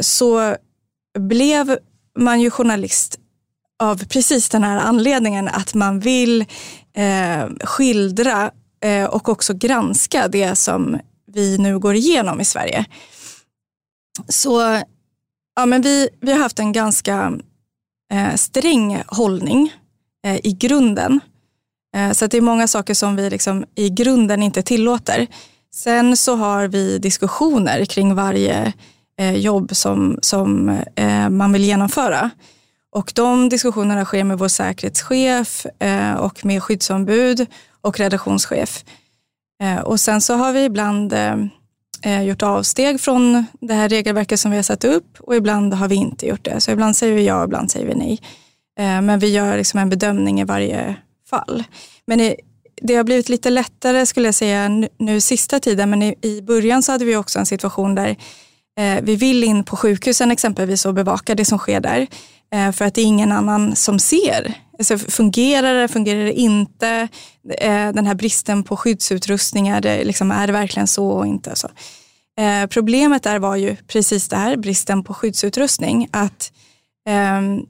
så 0.00 0.56
blev 1.18 1.78
man 2.18 2.40
ju 2.40 2.50
journalist 2.50 3.18
av 3.78 4.04
precis 4.04 4.48
den 4.48 4.64
här 4.64 4.78
anledningen 4.78 5.48
att 5.48 5.74
man 5.74 6.00
vill 6.00 6.40
eh, 6.96 7.46
skildra 7.64 8.50
Eh, 8.86 9.04
och 9.04 9.28
också 9.28 9.54
granska 9.54 10.28
det 10.28 10.56
som 10.56 10.98
vi 11.32 11.58
nu 11.58 11.78
går 11.78 11.94
igenom 11.94 12.40
i 12.40 12.44
Sverige. 12.44 12.84
Så 14.28 14.80
ja, 15.56 15.66
men 15.66 15.82
vi, 15.82 16.08
vi 16.20 16.32
har 16.32 16.38
haft 16.38 16.58
en 16.58 16.72
ganska 16.72 17.38
eh, 18.12 18.34
sträng 18.34 19.02
hållning 19.06 19.72
eh, 20.26 20.36
i 20.46 20.52
grunden. 20.52 21.20
Eh, 21.96 22.12
så 22.12 22.26
det 22.26 22.36
är 22.36 22.40
många 22.40 22.68
saker 22.68 22.94
som 22.94 23.16
vi 23.16 23.30
liksom 23.30 23.64
i 23.74 23.90
grunden 23.90 24.42
inte 24.42 24.62
tillåter. 24.62 25.26
Sen 25.74 26.16
så 26.16 26.36
har 26.36 26.68
vi 26.68 26.98
diskussioner 26.98 27.84
kring 27.84 28.14
varje 28.14 28.72
eh, 29.20 29.36
jobb 29.36 29.76
som, 29.76 30.18
som 30.22 30.68
eh, 30.96 31.28
man 31.28 31.52
vill 31.52 31.64
genomföra. 31.64 32.30
Och 32.96 33.12
de 33.14 33.48
diskussionerna 33.48 34.04
sker 34.04 34.24
med 34.24 34.38
vår 34.38 34.48
säkerhetschef 34.48 35.66
eh, 35.78 36.14
och 36.14 36.44
med 36.44 36.62
skyddsombud 36.62 37.46
och 37.80 37.98
redaktionschef. 37.98 38.84
Eh, 39.62 39.78
och 39.78 40.00
sen 40.00 40.20
så 40.20 40.34
har 40.34 40.52
vi 40.52 40.64
ibland 40.64 41.12
eh, 41.12 41.36
eh, 42.02 42.22
gjort 42.22 42.42
avsteg 42.42 43.00
från 43.00 43.44
det 43.60 43.74
här 43.74 43.88
regelverket 43.88 44.40
som 44.40 44.50
vi 44.50 44.56
har 44.56 44.62
satt 44.62 44.84
upp 44.84 45.20
och 45.20 45.36
ibland 45.36 45.74
har 45.74 45.88
vi 45.88 45.94
inte 45.94 46.26
gjort 46.26 46.44
det. 46.44 46.60
Så 46.60 46.70
ibland 46.70 46.96
säger 46.96 47.14
vi 47.14 47.26
ja, 47.26 47.44
ibland 47.44 47.70
säger 47.70 47.86
vi 47.86 47.94
nej. 47.94 48.20
Eh, 48.78 49.00
men 49.02 49.18
vi 49.18 49.28
gör 49.28 49.56
liksom 49.56 49.80
en 49.80 49.88
bedömning 49.88 50.40
i 50.40 50.44
varje 50.44 50.96
fall. 51.30 51.64
Men 52.06 52.34
det 52.82 52.94
har 52.94 53.04
blivit 53.04 53.28
lite 53.28 53.50
lättare 53.50 54.06
skulle 54.06 54.28
jag 54.28 54.34
säga 54.34 54.68
nu, 54.68 54.88
nu 54.98 55.20
sista 55.20 55.60
tiden, 55.60 55.90
men 55.90 56.02
i, 56.02 56.14
i 56.22 56.42
början 56.42 56.82
så 56.82 56.92
hade 56.92 57.04
vi 57.04 57.16
också 57.16 57.38
en 57.38 57.46
situation 57.46 57.94
där 57.94 58.16
eh, 58.78 59.02
vi 59.02 59.16
vill 59.16 59.44
in 59.44 59.64
på 59.64 59.76
sjukhusen 59.76 60.30
exempelvis 60.30 60.86
och 60.86 60.94
bevaka 60.94 61.34
det 61.34 61.44
som 61.44 61.58
sker 61.58 61.80
där. 61.80 62.06
Eh, 62.54 62.72
för 62.72 62.84
att 62.84 62.94
det 62.94 63.00
är 63.00 63.04
ingen 63.04 63.32
annan 63.32 63.76
som 63.76 63.98
ser. 63.98 64.54
Alltså, 64.78 64.98
fungerar 64.98 65.74
det, 65.74 65.88
fungerar 65.88 66.24
det 66.24 66.32
inte? 66.32 67.08
Eh, 67.58 67.92
den 67.92 68.06
här 68.06 68.14
bristen 68.14 68.62
på 68.62 68.76
skyddsutrustningar, 68.76 69.80
det, 69.80 70.04
liksom, 70.04 70.30
är 70.30 70.46
det 70.46 70.52
verkligen 70.52 70.86
så 70.86 71.08
och 71.08 71.26
inte 71.26 71.56
så? 71.56 71.68
Problemet 72.68 73.22
där 73.22 73.38
var 73.38 73.56
ju 73.56 73.76
precis 73.76 74.28
det 74.28 74.36
här, 74.36 74.56
bristen 74.56 75.04
på 75.04 75.14
skyddsutrustning. 75.14 76.08
Att 76.10 76.52
ehm, 77.08 77.66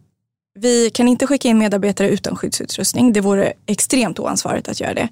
vi 0.59 0.91
kan 0.91 1.09
inte 1.09 1.27
skicka 1.27 1.49
in 1.49 1.59
medarbetare 1.59 2.09
utan 2.09 2.37
skyddsutrustning. 2.37 3.13
Det 3.13 3.21
vore 3.21 3.53
extremt 3.67 4.19
oansvarigt 4.19 4.69
att 4.69 4.81
göra 4.81 4.95
det. 4.95 5.09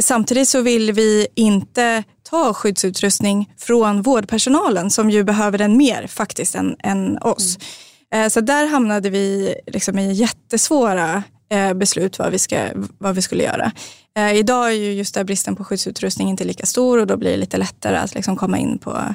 Samtidigt 0.00 0.48
så 0.48 0.60
vill 0.60 0.92
vi 0.92 1.26
inte 1.34 2.04
ta 2.22 2.54
skyddsutrustning 2.54 3.52
från 3.58 4.02
vårdpersonalen 4.02 4.90
som 4.90 5.10
ju 5.10 5.24
behöver 5.24 5.58
den 5.58 5.76
mer 5.76 6.06
faktiskt 6.06 6.54
än, 6.54 6.76
än 6.82 7.18
oss. 7.18 7.56
Mm. 7.56 7.66
Eh, 8.14 8.28
så 8.28 8.40
där 8.40 8.66
hamnade 8.66 9.10
vi 9.10 9.54
liksom 9.66 9.98
i 9.98 10.12
jättesvåra 10.12 11.22
eh, 11.50 11.74
beslut 11.74 12.18
vad 12.18 12.32
vi, 12.32 12.38
ska, 12.38 12.68
vad 12.98 13.14
vi 13.14 13.22
skulle 13.22 13.42
göra. 13.42 13.72
Eh, 14.16 14.34
idag 14.34 14.68
är 14.68 14.74
ju 14.74 14.92
just 14.92 15.14
där 15.14 15.24
bristen 15.24 15.56
på 15.56 15.64
skyddsutrustning 15.64 16.28
inte 16.28 16.44
lika 16.44 16.66
stor 16.66 16.98
och 16.98 17.06
då 17.06 17.16
blir 17.16 17.30
det 17.30 17.36
lite 17.36 17.56
lättare 17.56 17.96
att 17.96 18.14
liksom 18.14 18.36
komma 18.36 18.58
in 18.58 18.78
på 18.78 19.14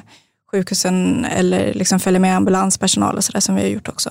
sjukhusen 0.50 1.24
eller 1.24 1.74
liksom 1.74 2.00
följa 2.00 2.20
med 2.20 2.36
ambulanspersonal 2.36 3.16
och 3.16 3.24
sådär 3.24 3.40
som 3.40 3.54
vi 3.54 3.60
har 3.60 3.68
gjort 3.68 3.88
också. 3.88 4.10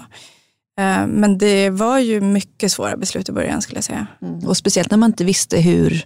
Men 1.07 1.37
det 1.37 1.69
var 1.69 1.99
ju 1.99 2.21
mycket 2.21 2.71
svåra 2.71 2.97
beslut 2.97 3.29
i 3.29 3.31
början 3.31 3.61
skulle 3.61 3.77
jag 3.77 3.83
säga. 3.83 4.07
Mm. 4.21 4.47
Och 4.47 4.57
speciellt 4.57 4.91
när 4.91 4.97
man 4.97 5.09
inte 5.09 5.23
visste 5.23 5.59
hur, 5.59 6.05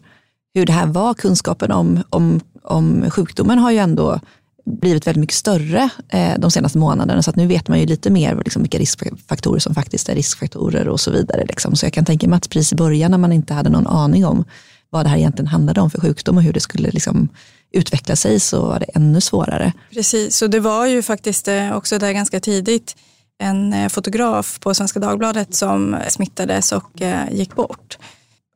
hur 0.53 0.65
det 0.65 0.73
här 0.73 0.87
var. 0.87 1.13
Kunskapen 1.13 1.71
om, 1.71 2.03
om, 2.09 2.41
om 2.63 3.11
sjukdomen 3.11 3.59
har 3.59 3.71
ju 3.71 3.77
ändå 3.77 4.19
blivit 4.65 5.07
väldigt 5.07 5.19
mycket 5.19 5.35
större 5.35 5.89
eh, 6.09 6.33
de 6.37 6.51
senaste 6.51 6.77
månaderna. 6.77 7.21
Så 7.21 7.29
att 7.29 7.35
nu 7.35 7.47
vet 7.47 7.67
man 7.67 7.79
ju 7.79 7.85
lite 7.85 8.09
mer 8.09 8.41
liksom, 8.45 8.61
vilka 8.61 8.77
riskfaktorer 8.77 9.59
som 9.59 9.75
faktiskt 9.75 10.09
är 10.09 10.15
riskfaktorer 10.15 10.87
och 10.89 10.99
så 10.99 11.11
vidare. 11.11 11.45
Liksom. 11.45 11.75
Så 11.75 11.85
jag 11.85 11.93
kan 11.93 12.05
tänka 12.05 12.27
mig 12.27 12.37
att 12.37 12.49
precis 12.49 12.73
i 12.73 12.75
början 12.75 13.11
när 13.11 13.17
man 13.17 13.31
inte 13.31 13.53
hade 13.53 13.69
någon 13.69 13.87
aning 13.87 14.25
om 14.25 14.45
vad 14.89 15.05
det 15.05 15.09
här 15.09 15.17
egentligen 15.17 15.47
handlade 15.47 15.81
om 15.81 15.89
för 15.89 16.01
sjukdom 16.01 16.37
och 16.37 16.43
hur 16.43 16.53
det 16.53 16.59
skulle 16.59 16.91
liksom, 16.91 17.29
utveckla 17.71 18.15
sig 18.15 18.39
så 18.39 18.65
var 18.65 18.79
det 18.79 18.85
ännu 18.85 19.21
svårare. 19.21 19.73
Precis, 19.93 20.41
och 20.41 20.49
det 20.49 20.59
var 20.59 20.85
ju 20.85 21.01
faktiskt 21.01 21.47
eh, 21.47 21.75
också 21.75 21.99
där 21.99 22.11
ganska 22.11 22.39
tidigt 22.39 22.95
en 23.39 23.73
eh, 23.73 23.89
fotograf 23.89 24.59
på 24.59 24.73
Svenska 24.73 24.99
Dagbladet 24.99 25.55
som 25.55 25.97
smittades 26.09 26.71
och 26.71 27.01
eh, 27.01 27.31
gick 27.31 27.55
bort. 27.55 27.97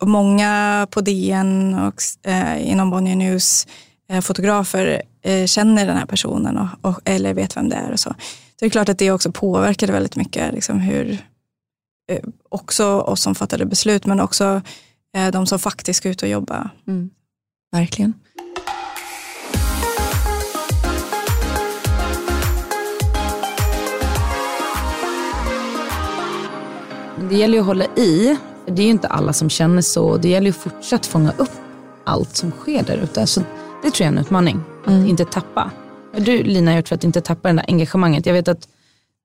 Och 0.02 0.08
många 0.08 0.88
på 0.92 1.02
DN 1.02 1.74
och 1.74 2.02
eh, 2.32 2.70
inom 2.72 2.90
Bonnier 2.90 3.16
News 3.16 3.68
eh, 4.12 4.22
fotografer 4.22 5.02
Eh, 5.22 5.46
känner 5.46 5.86
den 5.86 5.98
här 5.98 6.06
personen 6.06 6.58
och, 6.58 6.68
och, 6.82 7.02
eller 7.06 7.34
vet 7.34 7.58
vem 7.58 7.70
det 7.70 7.76
är. 7.76 7.92
Och 7.92 8.00
så. 8.00 8.10
så 8.10 8.16
det 8.60 8.66
är 8.66 8.70
klart 8.70 8.90
att 8.90 8.98
det 8.98 9.12
också 9.12 9.32
påverkade 9.32 9.94
väldigt 9.94 10.16
mycket 10.16 10.54
liksom 10.54 10.80
hur, 10.80 11.18
eh, 12.12 12.24
också 12.50 12.86
oss 12.86 13.22
som 13.22 13.36
fattade 13.36 13.66
beslut 13.66 14.06
men 14.06 14.20
också 14.20 14.62
eh, 15.18 15.32
de 15.32 15.46
som 15.46 15.60
faktiskt 15.60 15.98
ska 15.98 16.10
ut 16.10 16.24
och 16.24 16.30
jobba. 16.30 16.70
Mm. 16.88 17.10
Verkligen. 17.72 18.14
Det 27.30 27.36
gäller 27.36 27.54
ju 27.54 27.60
att 27.60 27.66
hålla 27.66 27.86
i, 27.86 28.38
för 28.66 28.72
det 28.72 28.82
är 28.82 28.84
ju 28.84 28.92
inte 28.92 29.08
alla 29.08 29.34
som 29.34 29.50
känner 29.50 29.82
så. 29.82 30.18
Det 30.18 30.30
gäller 30.30 30.46
ju 30.46 30.52
att 30.52 30.56
fortsatt 30.56 31.06
fånga 31.06 31.34
upp 31.38 31.52
allt 32.04 32.36
som 32.36 32.52
sker 32.52 32.84
där 32.84 32.98
ute. 32.98 33.28
Så 33.28 33.42
det 33.84 33.92
tror 33.92 34.06
jag 34.06 34.14
är 34.14 34.18
en 34.18 34.18
utmaning, 34.18 34.64
mm. 34.88 35.02
att 35.02 35.10
inte 35.10 35.26
tappa. 35.26 35.72
Du 36.18 36.44
Lina 36.44 36.76
gjort 36.76 36.88
för 36.88 36.96
att 36.96 37.04
inte 37.04 37.22
tappa 37.22 37.50
det 37.50 37.56
där 37.56 37.66
engagemanget. 37.68 38.26
Jag 38.26 38.34
vet 38.34 38.48
att 38.48 38.68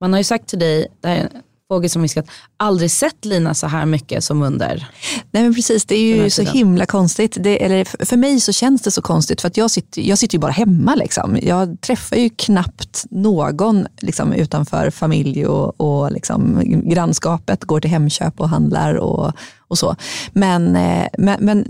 man 0.01 0.13
har 0.13 0.21
ju 0.21 0.25
sagt 0.25 0.49
till 0.49 0.59
dig, 0.59 0.87
det 1.01 1.09
här 1.09 1.29
fågel 1.69 1.91
som 1.91 2.03
viskat, 2.03 2.27
aldrig 2.57 2.91
sett 2.91 3.25
Lina 3.25 3.55
så 3.55 3.67
här 3.67 3.87
mycket 3.87 4.25
som 4.25 4.43
under 4.43 4.89
Nej 5.31 5.43
men 5.43 5.55
precis, 5.55 5.85
det 5.85 5.95
är 5.95 6.17
ju 6.17 6.31
så 6.31 6.43
himla 6.43 6.87
konstigt. 6.87 7.37
Det, 7.41 7.65
eller 7.65 8.05
för 8.05 8.17
mig 8.17 8.41
så 8.41 8.53
känns 8.53 8.83
det 8.83 8.91
så 8.91 9.03
konstigt 9.03 9.41
för 9.41 9.49
att 9.49 9.57
jag 9.57 9.71
sitter, 9.71 10.03
jag 10.03 10.19
sitter 10.19 10.35
ju 10.35 10.41
bara 10.41 10.53
hemma. 10.53 10.95
Liksom. 10.95 11.39
Jag 11.43 11.81
träffar 11.81 12.17
ju 12.17 12.31
knappt 12.31 13.05
någon 13.11 13.87
liksom, 14.01 14.33
utanför 14.33 14.91
familj 14.91 15.47
och, 15.47 15.81
och 15.81 16.13
liksom, 16.13 16.63
grannskapet, 16.85 17.65
går 17.65 17.81
till 17.81 17.91
Hemköp 17.91 18.41
och 18.41 18.49
handlar 18.49 18.95
och, 18.95 19.33
och 19.69 19.79
så. 19.79 19.97
Men, 20.33 20.77
eh, 20.77 21.07
men, 21.19 21.45
men 21.45 21.65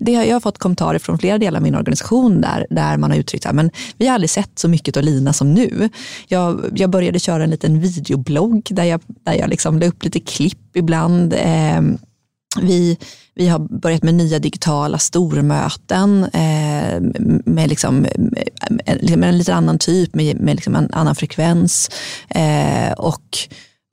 det, 0.00 0.12
jag 0.12 0.34
har 0.34 0.40
fått 0.40 0.58
kommentarer 0.58 0.98
från 0.98 1.18
flera 1.18 1.38
delar 1.38 1.58
av 1.58 1.62
min 1.62 1.74
organisation 1.74 2.40
där, 2.40 2.66
där 2.70 2.96
man 2.96 3.10
har 3.10 3.18
uttryckt 3.18 3.46
att 3.46 3.56
vi 3.98 4.06
har 4.06 4.14
aldrig 4.14 4.30
sett 4.30 4.58
så 4.58 4.68
mycket 4.68 4.96
av 4.96 5.02
Lina 5.02 5.32
som 5.32 5.54
nu. 5.54 5.88
Jag, 6.28 6.60
jag 6.74 6.90
började 6.90 7.18
köra 7.18 7.44
en 7.44 7.50
liten 7.50 7.80
videoblogg 7.80 8.68
där 8.70 8.84
jag, 8.84 9.00
där 9.24 9.34
jag 9.34 9.50
liksom 9.50 9.78
la 9.78 9.86
upp 9.86 10.04
lite 10.04 10.20
klipp 10.20 10.76
ibland. 10.76 11.32
Eh, 11.32 11.80
vi, 12.60 12.98
vi 13.34 13.48
har 13.48 13.58
börjat 13.58 14.02
med 14.02 14.14
nya 14.14 14.38
digitala 14.38 14.98
stormöten 14.98 16.24
eh, 16.24 17.00
med, 17.44 17.68
liksom, 17.68 18.06
med 19.16 19.28
en 19.28 19.38
lite 19.38 19.54
annan 19.54 19.78
typ, 19.78 20.14
med, 20.14 20.40
med 20.40 20.54
liksom 20.56 20.76
en 20.76 20.88
annan 20.92 21.14
frekvens. 21.14 21.90
Eh, 22.28 22.92
och 22.92 23.38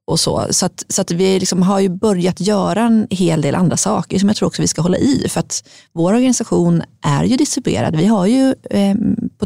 och 0.08 0.20
så. 0.20 0.48
Så, 0.50 0.66
att, 0.66 0.84
så 0.90 1.02
att 1.02 1.12
vi 1.12 1.40
liksom 1.40 1.62
har 1.62 1.80
ju 1.80 1.90
börjat 1.90 2.40
göra 2.40 2.82
en 2.82 3.08
hel 3.10 3.42
del 3.42 3.56
andra 3.56 3.78
saker 3.78 4.20
som 4.20 4.30
jag 4.30 4.36
tror 4.36 4.48
också 4.48 4.62
vi 4.62 4.68
ska 4.68 4.82
hålla 4.82 4.98
i. 4.98 5.28
För 5.30 5.40
att 5.40 5.64
vår 5.94 6.14
organisation 6.14 6.84
är 7.02 7.24
ju 7.24 7.38
distribuerad. 7.38 7.96
Vi 7.96 8.06
har 8.06 8.26
ju 8.26 8.56
eh, 8.70 8.96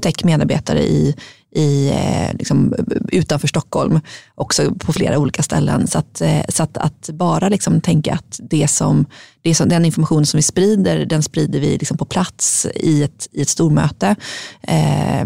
Tech 0.02 0.24
medarbetare 0.24 0.82
i, 0.82 1.16
i, 1.56 1.90
eh, 1.90 2.34
liksom, 2.38 2.76
utanför 3.12 3.48
Stockholm, 3.48 4.00
också 4.36 4.76
på 4.76 4.94
flera 4.94 5.18
olika 5.18 5.44
ställen. 5.44 5.88
Så 5.88 6.00
att, 6.00 6.22
eh, 6.22 6.42
så 6.50 6.64
att, 6.64 6.78
att 6.78 7.10
bara 7.10 7.50
liksom 7.50 7.82
tänka 7.82 8.14
att 8.14 8.40
det 8.50 8.68
som, 8.68 9.06
det 9.42 9.56
som, 9.56 9.70
den 9.70 9.86
information 9.86 10.26
som 10.26 10.38
vi 10.38 10.42
sprider, 10.42 11.06
den 11.06 11.24
sprider 11.24 11.60
vi 11.60 11.78
liksom 11.78 11.98
på 11.98 12.06
plats 12.06 12.68
i 12.76 13.04
ett, 13.04 13.28
i 13.32 13.42
ett 13.42 13.50
stormöte. 13.50 14.16
Eh, 14.62 15.26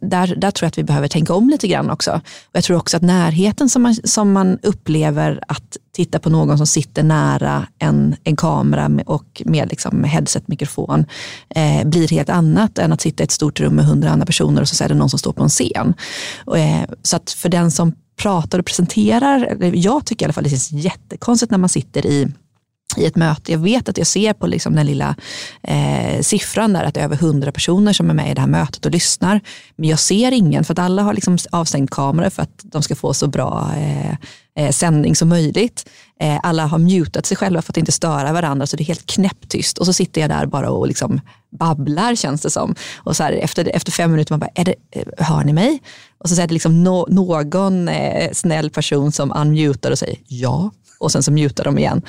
där, 0.00 0.36
där 0.36 0.50
tror 0.50 0.66
jag 0.66 0.68
att 0.68 0.78
vi 0.78 0.84
behöver 0.84 1.08
tänka 1.08 1.34
om 1.34 1.50
lite 1.50 1.68
grann 1.68 1.90
också. 1.90 2.10
Och 2.44 2.50
jag 2.52 2.64
tror 2.64 2.76
också 2.76 2.96
att 2.96 3.02
närheten 3.02 3.68
som 3.68 3.82
man, 3.82 3.94
som 4.04 4.32
man 4.32 4.58
upplever 4.62 5.40
att 5.48 5.76
titta 5.92 6.18
på 6.18 6.30
någon 6.30 6.58
som 6.58 6.66
sitter 6.66 7.02
nära 7.02 7.66
en, 7.78 8.16
en 8.24 8.36
kamera 8.36 8.88
med, 8.88 9.06
och 9.06 9.42
med 9.44 9.68
liksom 9.70 10.04
headset, 10.04 10.48
mikrofon, 10.48 11.04
eh, 11.48 11.84
blir 11.84 12.08
helt 12.08 12.30
annat 12.30 12.78
än 12.78 12.92
att 12.92 13.00
sitta 13.00 13.22
i 13.22 13.24
ett 13.24 13.30
stort 13.30 13.60
rum 13.60 13.74
med 13.74 13.84
hundra 13.84 14.10
andra 14.10 14.26
personer 14.26 14.60
och 14.62 14.68
så 14.68 14.84
är 14.84 14.88
det 14.88 14.94
någon 14.94 15.10
som 15.10 15.18
står 15.18 15.32
på 15.32 15.42
en 15.42 15.48
scen. 15.48 15.94
Och, 16.44 16.58
eh, 16.58 16.84
så 17.02 17.16
att 17.16 17.30
för 17.30 17.48
den 17.48 17.70
som 17.70 17.92
pratar 18.16 18.58
och 18.58 18.66
presenterar, 18.66 19.56
jag 19.74 20.06
tycker 20.06 20.24
i 20.24 20.26
alla 20.26 20.32
fall 20.32 20.44
det 20.44 20.50
känns 20.50 20.72
jättekonstigt 20.72 21.50
när 21.50 21.58
man 21.58 21.68
sitter 21.68 22.06
i 22.06 22.28
i 22.98 23.06
ett 23.06 23.16
möte. 23.16 23.52
Jag 23.52 23.58
vet 23.58 23.88
att 23.88 23.98
jag 23.98 24.06
ser 24.06 24.32
på 24.32 24.46
liksom 24.46 24.74
den 24.74 24.86
lilla 24.86 25.16
eh, 25.62 26.20
siffran 26.20 26.72
där 26.72 26.84
att 26.84 26.94
det 26.94 27.00
är 27.00 27.04
över 27.04 27.16
hundra 27.16 27.52
personer 27.52 27.92
som 27.92 28.10
är 28.10 28.14
med 28.14 28.30
i 28.30 28.34
det 28.34 28.40
här 28.40 28.48
mötet 28.48 28.86
och 28.86 28.92
lyssnar. 28.92 29.40
Men 29.76 29.88
jag 29.88 29.98
ser 29.98 30.32
ingen 30.32 30.64
för 30.64 30.72
att 30.72 30.78
alla 30.78 31.02
har 31.02 31.14
liksom 31.14 31.38
avstängt 31.50 31.90
kameror 31.90 32.30
för 32.30 32.42
att 32.42 32.60
de 32.62 32.82
ska 32.82 32.94
få 32.94 33.14
så 33.14 33.26
bra 33.26 33.70
eh, 33.76 34.14
eh, 34.58 34.70
sändning 34.70 35.16
som 35.16 35.28
möjligt. 35.28 35.88
Eh, 36.20 36.40
alla 36.42 36.66
har 36.66 36.78
mutat 36.78 37.26
sig 37.26 37.36
själva 37.36 37.62
för 37.62 37.72
att 37.72 37.76
inte 37.76 37.92
störa 37.92 38.32
varandra 38.32 38.66
så 38.66 38.76
det 38.76 38.82
är 38.82 38.86
helt 38.86 39.06
knäpptyst. 39.06 39.78
Och 39.78 39.86
så 39.86 39.92
sitter 39.92 40.20
jag 40.20 40.30
där 40.30 40.46
bara 40.46 40.70
och 40.70 40.88
liksom 40.88 41.20
babblar 41.58 42.14
känns 42.14 42.42
det 42.42 42.50
som. 42.50 42.74
Och 42.96 43.16
så 43.16 43.22
här, 43.22 43.32
efter, 43.32 43.68
efter 43.74 43.92
fem 43.92 44.10
minuter 44.10 44.32
man 44.32 44.40
bara, 44.40 44.50
är 44.54 44.64
det, 44.64 44.74
eh, 44.90 45.26
hör 45.26 45.44
ni 45.44 45.52
mig? 45.52 45.82
Och 46.18 46.28
så 46.28 46.42
är 46.42 46.46
det 46.46 46.54
liksom 46.54 46.84
no, 46.84 47.06
någon 47.08 47.88
eh, 47.88 48.32
snäll 48.32 48.70
person 48.70 49.12
som 49.12 49.32
unmutar 49.32 49.90
och 49.90 49.98
säger 49.98 50.18
ja 50.26 50.70
och 50.98 51.12
sen 51.12 51.22
så 51.22 51.32
mutar 51.32 51.64
de 51.64 51.78
igen. 51.78 52.02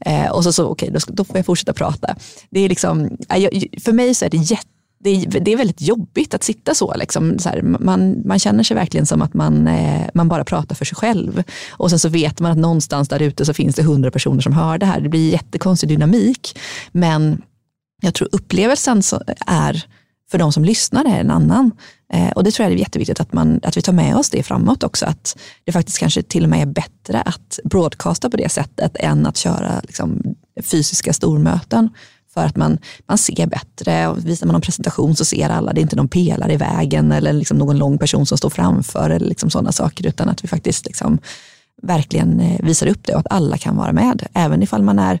Eh, 0.00 0.30
och 0.30 0.44
så, 0.44 0.52
så 0.52 0.66
okej, 0.66 0.88
okay, 0.88 1.00
då, 1.06 1.12
då, 1.14 1.24
får 1.24 1.36
jag 1.36 1.46
fortsätta 1.46 1.72
prata. 1.72 2.16
Det 2.50 2.60
är 2.60 2.68
liksom, 2.68 3.04
eh, 3.28 3.80
för 3.84 3.92
mig 3.92 4.14
så 4.14 4.24
är 4.24 4.30
det 4.30 4.36
jätte 4.36 4.68
det 5.04 5.10
är, 5.10 5.40
det 5.40 5.52
är 5.52 5.56
väldigt 5.56 5.80
jobbigt 5.80 6.34
att 6.34 6.42
sitta 6.42 6.74
så. 6.74 6.94
Liksom. 6.94 7.38
så 7.38 7.48
här, 7.48 7.62
man, 7.62 8.22
man 8.24 8.38
känner 8.38 8.62
sig 8.62 8.74
verkligen 8.74 9.06
som 9.06 9.22
att 9.22 9.34
man, 9.34 9.68
eh, 9.68 10.06
man 10.14 10.28
bara 10.28 10.44
pratar 10.44 10.74
för 10.74 10.84
sig 10.84 10.96
själv. 10.96 11.42
Och 11.70 11.90
sen 11.90 11.98
så 11.98 12.08
vet 12.08 12.40
man 12.40 12.52
att 12.52 12.58
någonstans 12.58 13.08
där 13.08 13.22
ute 13.22 13.44
så 13.44 13.54
finns 13.54 13.76
det 13.76 13.82
hundra 13.82 14.10
personer 14.10 14.40
som 14.40 14.52
hör 14.52 14.78
det 14.78 14.86
här. 14.86 15.00
Det 15.00 15.08
blir 15.08 15.32
jättekonstig 15.32 15.88
dynamik. 15.88 16.58
Men 16.92 17.42
jag 18.02 18.14
tror 18.14 18.28
upplevelsen 18.32 19.02
är 19.46 19.84
för 20.34 20.38
de 20.38 20.52
som 20.52 20.64
lyssnar 20.64 21.04
är 21.04 21.20
en 21.20 21.30
annan. 21.30 21.70
Eh, 22.12 22.30
och 22.30 22.44
det 22.44 22.50
tror 22.50 22.64
jag 22.64 22.72
är 22.72 22.76
jätteviktigt 22.78 23.20
att, 23.20 23.32
man, 23.32 23.60
att 23.62 23.76
vi 23.76 23.82
tar 23.82 23.92
med 23.92 24.16
oss 24.16 24.30
det 24.30 24.42
framåt 24.42 24.82
också. 24.82 25.06
Att 25.06 25.38
det 25.64 25.72
faktiskt 25.72 25.98
kanske 25.98 26.22
till 26.22 26.42
och 26.42 26.48
med 26.48 26.62
är 26.62 26.66
bättre 26.66 27.20
att 27.20 27.58
broadcasta 27.64 28.30
på 28.30 28.36
det 28.36 28.48
sättet 28.48 28.96
än 28.96 29.26
att 29.26 29.36
köra 29.36 29.80
liksom, 29.82 30.34
fysiska 30.62 31.12
stormöten. 31.12 31.88
För 32.34 32.40
att 32.40 32.56
man, 32.56 32.78
man 33.06 33.18
ser 33.18 33.46
bättre 33.46 34.08
och 34.08 34.26
visar 34.26 34.46
man 34.46 34.54
en 34.54 34.60
presentation 34.60 35.16
så 35.16 35.24
ser 35.24 35.50
alla, 35.50 35.72
det 35.72 35.80
är 35.80 35.82
inte 35.82 35.96
någon 35.96 36.08
pelare 36.08 36.52
i 36.52 36.56
vägen 36.56 37.12
eller 37.12 37.32
liksom 37.32 37.58
någon 37.58 37.78
lång 37.78 37.98
person 37.98 38.26
som 38.26 38.38
står 38.38 38.50
framför 38.50 39.10
eller 39.10 39.26
liksom 39.26 39.50
sådana 39.50 39.72
saker 39.72 40.06
utan 40.06 40.28
att 40.28 40.44
vi 40.44 40.48
faktiskt 40.48 40.86
liksom 40.86 41.18
verkligen 41.82 42.40
eh, 42.40 42.60
visar 42.64 42.86
upp 42.86 43.06
det 43.06 43.14
och 43.14 43.20
att 43.20 43.32
alla 43.32 43.58
kan 43.58 43.76
vara 43.76 43.92
med. 43.92 44.26
Även 44.32 44.62
ifall 44.62 44.82
man 44.82 44.98
är 44.98 45.20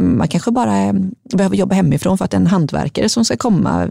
man 0.00 0.28
kanske 0.28 0.50
bara 0.50 0.78
eh, 0.78 0.92
behöver 1.34 1.56
jobba 1.56 1.74
hemifrån 1.74 2.18
för 2.18 2.24
att 2.24 2.34
en 2.34 2.46
hantverkare 2.46 3.08
som 3.08 3.24
ska 3.24 3.36
komma 3.36 3.88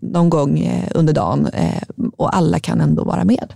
någon 0.00 0.30
gång 0.30 0.58
eh, 0.60 0.88
under 0.94 1.12
dagen 1.12 1.46
eh, 1.46 1.82
och 2.16 2.36
alla 2.36 2.58
kan 2.58 2.80
ändå 2.80 3.04
vara 3.04 3.24
med. 3.24 3.52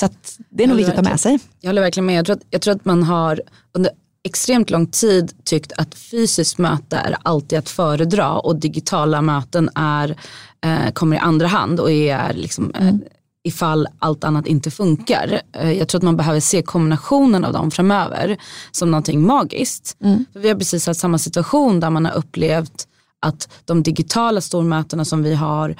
Så 0.00 0.08
det 0.50 0.64
är 0.64 0.68
nog 0.68 0.76
viktigt 0.76 0.98
att 0.98 1.04
ta 1.04 1.10
med 1.10 1.20
sig. 1.20 1.38
Jag 1.60 1.68
håller 1.68 1.82
verkligen 1.82 2.06
med. 2.06 2.18
Jag 2.18 2.26
tror, 2.26 2.36
att, 2.36 2.42
jag 2.50 2.60
tror 2.60 2.74
att 2.74 2.84
man 2.84 3.02
har 3.02 3.40
under 3.72 3.90
extremt 4.24 4.70
lång 4.70 4.86
tid 4.86 5.32
tyckt 5.44 5.72
att 5.72 5.94
fysiskt 5.94 6.58
möte 6.58 6.96
är 6.96 7.16
alltid 7.22 7.58
att 7.58 7.68
föredra 7.68 8.32
och 8.32 8.56
digitala 8.56 9.22
möten 9.22 9.70
är, 9.74 10.16
eh, 10.64 10.92
kommer 10.92 11.16
i 11.16 11.18
andra 11.18 11.46
hand 11.46 11.80
och 11.80 11.90
är 11.90 12.32
liksom, 12.32 12.72
mm 12.74 13.00
ifall 13.46 13.88
allt 13.98 14.24
annat 14.24 14.46
inte 14.46 14.70
funkar. 14.70 15.40
Eh, 15.52 15.72
jag 15.72 15.88
tror 15.88 15.98
att 15.98 16.02
man 16.02 16.16
behöver 16.16 16.40
se 16.40 16.62
kombinationen 16.62 17.44
av 17.44 17.52
dem 17.52 17.70
framöver 17.70 18.36
som 18.70 18.90
någonting 18.90 19.26
magiskt. 19.26 19.96
Mm. 20.00 20.24
För 20.32 20.40
vi 20.40 20.48
har 20.48 20.56
precis 20.56 20.86
haft 20.86 21.00
samma 21.00 21.18
situation 21.18 21.80
där 21.80 21.90
man 21.90 22.04
har 22.04 22.12
upplevt 22.12 22.88
att 23.20 23.48
de 23.64 23.82
digitala 23.82 24.40
stormötena 24.40 25.04
som 25.04 25.22
vi 25.22 25.34
har 25.34 25.76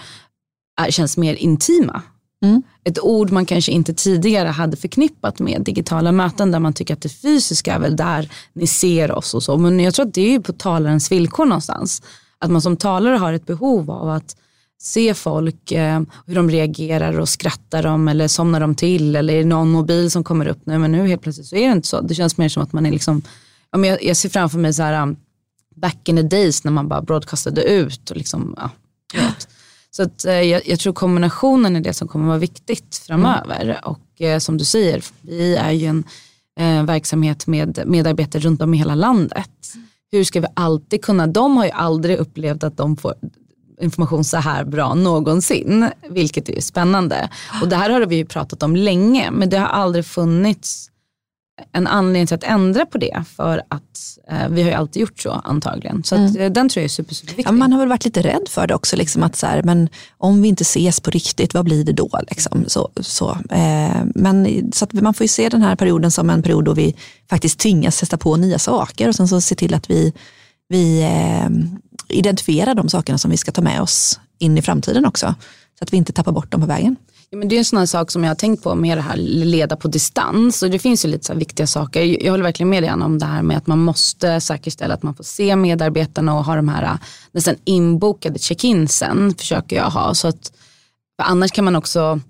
är, 0.81 0.91
känns 0.91 1.17
mer 1.17 1.35
intima. 1.35 2.03
Mm. 2.45 2.63
Ett 2.85 2.99
ord 3.01 3.31
man 3.31 3.47
kanske 3.47 3.73
inte 3.73 3.95
tidigare 3.95 4.49
hade 4.49 4.77
förknippat 4.77 5.39
med 5.39 5.63
digitala 5.63 6.13
möten 6.13 6.51
där 6.51 6.59
man 6.59 6.73
tycker 6.73 6.95
att 6.95 7.03
det 7.03 7.09
fysiska 7.09 7.75
är 7.75 7.79
väl 7.79 7.97
där 7.97 8.31
ni 8.53 8.67
ser 8.67 9.13
oss 9.13 9.35
och 9.35 9.43
så. 9.43 9.57
Men 9.57 9.81
jag 9.81 9.95
tror 9.95 10.07
att 10.07 10.15
det 10.15 10.35
är 10.35 10.41
på 10.41 10.53
talarens 10.53 11.13
villkor 11.13 11.45
någonstans. 11.45 12.03
Att 12.39 12.51
man 12.51 12.63
som 12.63 12.77
talare 12.77 13.17
har 13.17 13.33
ett 13.33 13.47
behov 13.47 13.91
av 13.91 14.09
att 14.11 14.37
se 14.79 15.15
folk, 15.15 15.73
eh, 15.73 16.01
hur 16.27 16.35
de 16.35 16.51
reagerar 16.51 17.21
och 17.21 17.29
skrattar 17.29 17.83
de 17.83 18.09
eller 18.09 18.29
somnar 18.29 18.61
de 18.61 18.75
till 18.75 19.17
eller 19.17 19.35
är 19.35 19.39
det 19.39 19.49
någon 19.49 19.71
mobil 19.71 20.11
som 20.11 20.25
kommer 20.25 20.47
upp. 20.47 20.61
Nej 20.65 20.79
men 20.79 20.93
nu 20.93 21.07
helt 21.07 21.23
plötsligt 21.23 21.47
så 21.47 21.57
är 21.57 21.67
det 21.67 21.73
inte 21.73 21.89
så. 21.89 22.01
Det 22.01 22.15
känns 22.15 22.39
mer 22.39 22.49
som 22.49 22.63
att 22.63 22.73
man 22.73 22.87
är 22.87 22.91
liksom, 22.91 23.23
ja, 23.71 23.79
men 23.79 23.91
jag, 23.91 24.05
jag 24.05 24.17
ser 24.17 24.29
framför 24.29 24.59
mig 24.59 24.75
så 24.75 24.83
här 24.83 25.03
um, 25.03 25.17
back 25.77 26.09
in 26.09 26.17
the 26.17 26.23
days 26.23 26.65
när 26.65 26.73
man 26.73 26.89
bara 26.89 27.03
broadcastade 27.03 27.63
ut 27.63 28.11
och 28.11 28.17
liksom, 28.17 28.55
ja. 28.57 28.71
Så 29.97 30.03
att, 30.03 30.25
eh, 30.25 30.33
jag, 30.33 30.69
jag, 30.69 30.79
tror 30.79 30.93
kombinationen 30.93 31.77
är 31.77 31.81
det 31.81 31.93
som 31.93 32.09
kommer 32.09 32.27
vara 32.27 32.39
viktigt 32.39 33.03
framöver. 33.07 33.65
Mm. 33.65 33.77
Och 33.85 34.23
eh, 34.23 34.39
som 34.39 34.59
du 34.59 34.65
säger, 34.65 35.05
vi 35.21 35.57
är 35.57 35.71
ju 35.71 35.87
en 35.87 36.05
eh, 36.61 36.85
verksamhet 36.85 37.47
med 37.47 37.83
medarbetare 37.87 38.43
runt 38.43 38.63
om 38.63 38.75
i 38.75 38.77
hela 38.77 38.95
landet. 38.95 39.75
Hur 40.13 40.25
ska 40.25 40.41
vi 40.41 40.47
alltid 40.55 41.05
kunna, 41.05 41.27
de 41.27 41.57
har 41.57 41.65
ju 41.65 41.71
aldrig 41.71 42.17
upplevt 42.17 42.65
att 42.65 42.77
de 42.77 42.97
får 42.97 43.15
information 43.81 44.25
så 44.25 44.37
här 44.37 44.65
bra 44.65 44.95
någonsin, 44.95 45.91
vilket 46.11 46.49
är 46.49 46.61
spännande. 46.61 47.29
Och 47.63 47.69
det 47.69 47.77
här 47.77 47.91
har 47.91 48.07
vi 48.07 48.17
ju 48.17 48.25
pratat 48.25 48.63
om 48.63 48.77
länge, 48.77 49.31
men 49.31 49.51
det 49.51 49.59
har 49.59 49.67
aldrig 49.67 50.07
funnits 50.07 50.91
en 51.73 51.87
anledning 51.87 52.27
till 52.27 52.35
att 52.35 52.45
ändra 52.45 52.87
på 52.87 52.99
det 52.99 53.25
för 53.37 53.63
att 53.69 53.83
eh, 54.31 54.49
vi 54.49 54.63
har 54.63 54.71
ju 54.71 54.75
alltid 54.75 55.01
gjort 55.01 55.21
så 55.21 55.31
antagligen. 55.31 56.05
Så 56.05 56.15
mm. 56.15 56.31
att, 56.31 56.37
eh, 56.37 56.51
den 56.51 56.69
tror 56.69 56.81
jag 56.81 56.85
är 56.85 56.89
super, 56.89 57.15
super 57.15 57.37
viktig. 57.37 57.47
Ja, 57.47 57.53
man 57.53 57.73
har 57.73 57.81
väl 57.81 57.89
varit 57.89 58.05
lite 58.05 58.23
rädd 58.23 58.49
för 58.49 58.67
det 58.67 58.75
också, 58.75 58.97
liksom 58.97 59.23
att 59.23 59.37
så 59.37 59.47
här, 59.47 59.63
men 59.63 59.89
om 60.19 60.43
vi 60.43 60.49
inte 60.49 60.63
ses 60.63 61.01
på 61.01 61.11
riktigt, 61.11 61.55
vad 61.55 61.65
blir 61.65 61.85
det 61.85 61.93
då? 61.93 62.21
Liksom? 62.31 62.65
Så, 62.67 62.91
så. 63.01 63.31
Eh, 63.51 64.01
men, 64.15 64.73
så 64.73 64.87
man 64.91 65.15
får 65.15 65.25
ju 65.25 65.29
se 65.29 65.49
den 65.49 65.63
här 65.63 65.77
perioden 65.77 66.11
som 66.11 66.31
en 66.31 66.43
period 66.43 66.65
då 66.65 66.73
vi 66.73 66.97
faktiskt 67.31 67.59
tvingas 67.59 68.01
testa 68.01 68.17
på 68.17 68.37
nya 68.37 68.59
saker 68.59 69.09
och 69.09 69.15
sen 69.15 69.29
så 69.29 69.41
se 69.41 69.55
till 69.55 69.75
att 69.75 69.91
vi, 69.91 70.13
vi 70.69 71.03
eh, 71.03 72.75
de 72.75 72.89
sakerna 72.89 73.19
som 73.19 73.31
vi 73.31 73.37
ska 73.37 73.53
ta 73.53 73.63
med 73.63 73.81
oss 73.81 74.21
in 74.39 74.59
i 74.59 74.63
framtiden 74.63 75.07
också. 75.07 75.35
Så 75.79 75.85
att 75.85 75.93
vi 75.93 75.97
inte 75.97 76.13
tappar 76.13 76.33
bort 76.33 76.53
dem 76.53 76.61
på 76.61 76.67
vägen. 76.67 76.97
Ja, 77.31 77.39
men 77.39 77.49
det 77.49 77.55
är 77.55 77.59
en 77.59 77.65
sån 77.65 77.79
här 77.79 77.87
sak 77.87 78.11
som 78.11 78.25
jag 78.25 78.31
har 78.31 78.35
tänkt 78.35 78.63
på 78.63 78.75
med 78.75 78.99
det 78.99 79.03
här 79.03 79.17
leda 79.17 79.77
på 79.77 79.89
distans. 79.89 80.63
Och 80.63 80.71
det 80.71 80.79
finns 80.79 81.05
ju 81.05 81.09
lite 81.09 81.25
så 81.25 81.35
viktiga 81.35 81.67
saker. 81.67 82.25
Jag 82.25 82.31
håller 82.31 82.45
verkligen 82.45 82.71
med 82.71 82.83
dig 82.83 82.91
Anna 82.91 83.05
om 83.05 83.19
det 83.19 83.27
här 83.27 83.43
med 83.43 83.57
att 83.57 83.67
man 83.67 83.79
måste 83.79 84.41
säkerställa 84.41 84.95
att 84.95 85.03
man 85.03 85.15
får 85.15 85.25
se 85.25 85.57
medarbetarna 85.57 86.35
och 86.39 86.45
ha 86.45 86.57
de 86.57 86.69
här 86.69 86.83
äh, 86.83 86.97
nästan 87.33 87.55
inbokade 87.65 88.39
check-insen 88.39 89.35
försöker 89.39 89.77
jag 89.77 89.91
ha. 89.91 90.15
Så 90.15 90.29
att, 90.29 90.53
annars 91.23 91.51
kan 91.51 91.65
man 91.65 91.77
också 91.77 92.21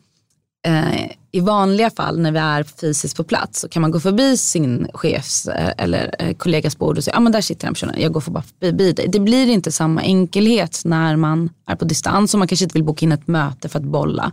eh, 0.66 1.10
i 1.32 1.40
vanliga 1.40 1.90
fall 1.90 2.20
när 2.20 2.32
vi 2.32 2.38
är 2.38 2.62
fysiskt 2.62 3.16
på 3.16 3.24
plats 3.24 3.60
så 3.60 3.68
kan 3.68 3.82
man 3.82 3.90
gå 3.90 4.00
förbi 4.00 4.36
sin 4.36 4.88
chefs 4.94 5.46
eh, 5.46 5.72
eller 5.78 6.14
eh, 6.18 6.34
kollegas 6.34 6.78
bord 6.78 6.98
och 6.98 7.04
säga, 7.04 7.14
ja 7.14 7.18
ah, 7.18 7.20
men 7.20 7.32
där 7.32 7.40
sitter 7.40 7.66
den 7.66 7.74
personen, 7.74 7.94
jag 7.98 8.12
går 8.12 8.20
för 8.20 8.30
bara 8.30 8.44
förbi 8.60 8.92
dig. 8.92 9.08
Det 9.08 9.20
blir 9.20 9.46
inte 9.46 9.72
samma 9.72 10.02
enkelhet 10.02 10.82
när 10.84 11.16
man 11.16 11.50
är 11.66 11.76
på 11.76 11.84
distans 11.84 12.34
och 12.34 12.38
man 12.38 12.48
kanske 12.48 12.64
inte 12.64 12.72
vill 12.72 12.84
boka 12.84 13.04
in 13.04 13.12
ett 13.12 13.26
möte 13.26 13.68
för 13.68 13.78
att 13.78 13.84
bolla. 13.84 14.32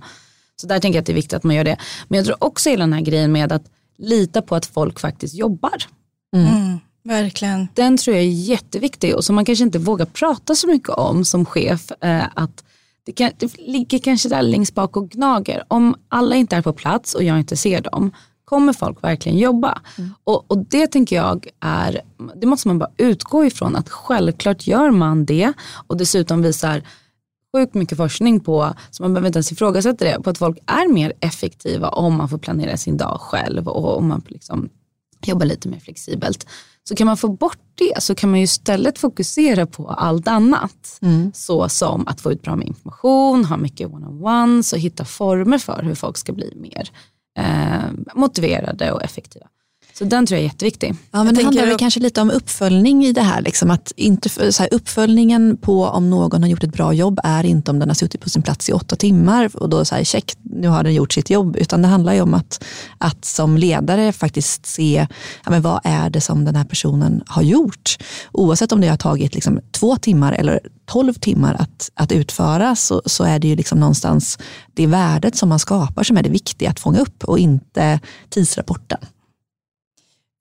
Så 0.62 0.68
där 0.68 0.80
tänker 0.80 0.98
jag 0.98 1.02
att 1.02 1.06
det 1.06 1.12
är 1.12 1.16
viktigt 1.16 1.34
att 1.34 1.44
man 1.44 1.56
gör 1.56 1.64
det. 1.64 1.78
Men 2.08 2.18
jag 2.18 2.26
tror 2.26 2.44
också 2.44 2.70
hela 2.70 2.84
den 2.84 2.94
här 2.94 3.02
grejen 3.02 3.32
med 3.32 3.52
att 3.52 3.64
lita 3.98 4.42
på 4.42 4.56
att 4.56 4.66
folk 4.66 5.00
faktiskt 5.00 5.36
jobbar. 5.36 5.84
Mm. 6.36 6.48
Mm, 6.48 6.80
verkligen. 7.04 7.68
Den 7.74 7.98
tror 7.98 8.16
jag 8.16 8.26
är 8.26 8.30
jätteviktig 8.30 9.16
och 9.16 9.26
som 9.26 9.36
man 9.36 9.46
kanske 9.46 9.64
inte 9.64 9.80
vågar 9.80 10.06
prata 10.06 10.56
så 10.56 10.68
mycket 10.68 10.90
om 10.90 11.26
som 11.26 11.46
chef. 11.46 11.92
Eh, 12.02 12.24
att 12.34 12.64
det, 13.06 13.12
kan, 13.12 13.32
det 13.38 13.58
ligger 13.58 14.00
kanske 14.00 14.30
där 14.30 14.42
längst 14.42 14.76
bak 14.76 14.98
och 14.98 15.10
gnager. 15.10 15.64
Om 15.68 15.96
alla 16.10 16.36
inte 16.36 16.56
är 16.56 16.62
på 16.62 16.74
plats 16.74 17.14
och 17.16 17.24
jag 17.24 17.40
inte 17.40 17.58
ser 17.58 17.82
dem, 17.82 18.12
kommer 18.46 18.74
folk 18.74 19.04
verkligen 19.04 19.38
jobba? 19.38 19.82
Mm. 19.98 20.10
Och, 20.24 20.52
och, 20.52 20.58
det 20.58 20.88
tänker 20.88 21.16
jag 21.16 21.48
är, 21.60 22.02
det 22.36 22.48
måste 22.48 22.68
man 22.68 22.80
bara 22.80 22.92
utgå 22.98 23.46
ifrån 23.46 23.76
att 23.76 23.90
självklart 23.90 24.68
gör 24.68 24.92
man 24.92 25.26
det 25.26 25.54
och 25.88 25.98
dessutom 25.98 26.42
visar 26.42 26.84
sjukt 27.56 27.74
mycket 27.74 27.98
forskning 27.98 28.40
på, 28.40 28.74
så 28.92 29.04
man 29.04 29.14
behöver 29.14 29.28
inte 29.28 29.38
ens 29.38 29.52
ifrågasätta 29.52 30.06
det, 30.06 30.24
på 30.24 30.30
att 30.30 30.38
folk 30.38 30.58
är 30.66 30.94
mer 30.94 31.14
effektiva 31.20 31.90
om 31.90 32.14
man 32.18 32.30
får 32.30 32.38
planera 32.38 32.78
sin 32.78 32.98
dag 32.98 33.22
själv 33.22 33.68
och 33.68 33.98
om 33.98 34.08
man 34.08 34.22
liksom 34.28 34.70
jobbar 35.26 35.46
lite 35.46 35.68
mer 35.70 35.80
flexibelt. 35.80 36.48
Så 36.90 36.96
kan 36.96 37.08
man 37.08 37.18
få 37.18 37.28
bort 37.28 37.60
det 37.76 38.04
så 38.04 38.16
kan 38.16 38.30
man 38.30 38.40
ju 38.40 38.44
istället 38.44 39.00
fokusera 39.00 39.66
på 39.66 39.88
allt 39.88 40.28
annat. 40.28 41.00
Mm. 41.02 41.32
Så 41.36 41.70
som 41.70 42.08
att 42.08 42.22
få 42.22 42.32
ut 42.32 42.42
bra 42.42 42.56
med 42.56 42.68
information, 42.68 43.46
ha 43.46 43.58
mycket 43.58 43.88
one-on-ones 43.88 44.74
och 44.74 44.80
hitta 44.80 45.06
former 45.06 45.58
för 45.58 45.84
hur 45.84 45.96
folk 45.96 46.18
ska 46.18 46.34
bli 46.34 46.54
mer 46.56 46.90
eh, 47.40 48.16
motiverade 48.16 48.92
och 48.92 49.04
effektiva. 49.04 49.46
Så 49.98 50.04
den 50.04 50.26
tror 50.26 50.38
jag 50.38 50.44
är 50.44 50.48
jätteviktig. 50.48 50.96
Ja, 51.12 51.24
men 51.24 51.36
det 51.36 51.44
handlar 51.44 51.66
väl 51.66 51.78
kanske 51.78 52.00
lite 52.00 52.22
om 52.22 52.32
uppföljning 52.32 53.06
i 53.06 53.14
det 53.14 53.22
här. 53.22 53.42
Liksom, 53.42 53.72
att 53.72 53.92
inte, 53.96 54.52
så 54.52 54.64
här, 54.64 54.74
uppföljningen 54.74 55.58
på 55.58 55.86
om 55.86 56.10
någon 56.10 56.44
har 56.44 56.50
gjort 56.50 56.64
ett 56.64 56.74
bra 56.74 56.94
jobb 56.94 57.20
är 57.24 57.44
inte 57.44 57.72
om 57.72 57.80
den 57.80 57.90
har 57.90 57.96
suttit 57.96 58.22
på 58.22 58.30
sin 58.30 58.42
plats 58.42 58.70
i 58.70 58.74
åtta 58.74 58.96
timmar 58.96 59.50
och 59.54 59.70
då 59.70 59.86
så 59.86 59.96
här, 59.96 60.04
check, 60.04 60.34
nu 60.42 60.68
har 60.68 60.84
den 60.84 60.94
gjort 60.94 61.14
sitt 61.14 61.30
jobb. 61.30 61.56
Utan 61.56 61.82
det 61.82 61.88
handlar 61.88 62.14
ju 62.14 62.22
om 62.22 62.34
att, 62.34 62.64
att 62.98 63.26
som 63.26 63.58
ledare 63.58 64.14
faktiskt 64.14 64.66
se 64.66 65.08
ja, 65.46 65.52
men 65.52 65.62
vad 65.62 65.82
är 65.84 66.10
det 66.10 66.22
som 66.22 66.46
den 66.46 66.56
här 66.56 66.66
personen 66.66 67.24
har 67.28 67.42
gjort. 67.42 67.98
Oavsett 68.32 68.72
om 68.72 68.82
det 68.82 68.88
har 68.88 68.98
tagit 68.98 69.36
liksom, 69.36 69.60
två 69.72 69.96
timmar 69.96 70.34
eller 70.34 70.60
tolv 70.86 71.14
timmar 71.14 71.56
att, 71.60 71.92
att 71.94 72.12
utföra 72.12 72.76
så, 72.76 73.02
så 73.06 73.24
är 73.24 73.40
det 73.40 73.48
ju 73.48 73.56
liksom 73.56 73.80
någonstans 73.80 74.40
det 74.74 74.88
värdet 74.88 75.36
som 75.36 75.50
man 75.50 75.60
skapar 75.60 76.04
som 76.04 76.18
är 76.18 76.24
det 76.24 76.30
viktiga 76.30 76.70
att 76.70 76.80
fånga 76.80 77.00
upp 77.00 77.24
och 77.24 77.40
inte 77.40 78.00
tidsrapporten. 78.30 79.00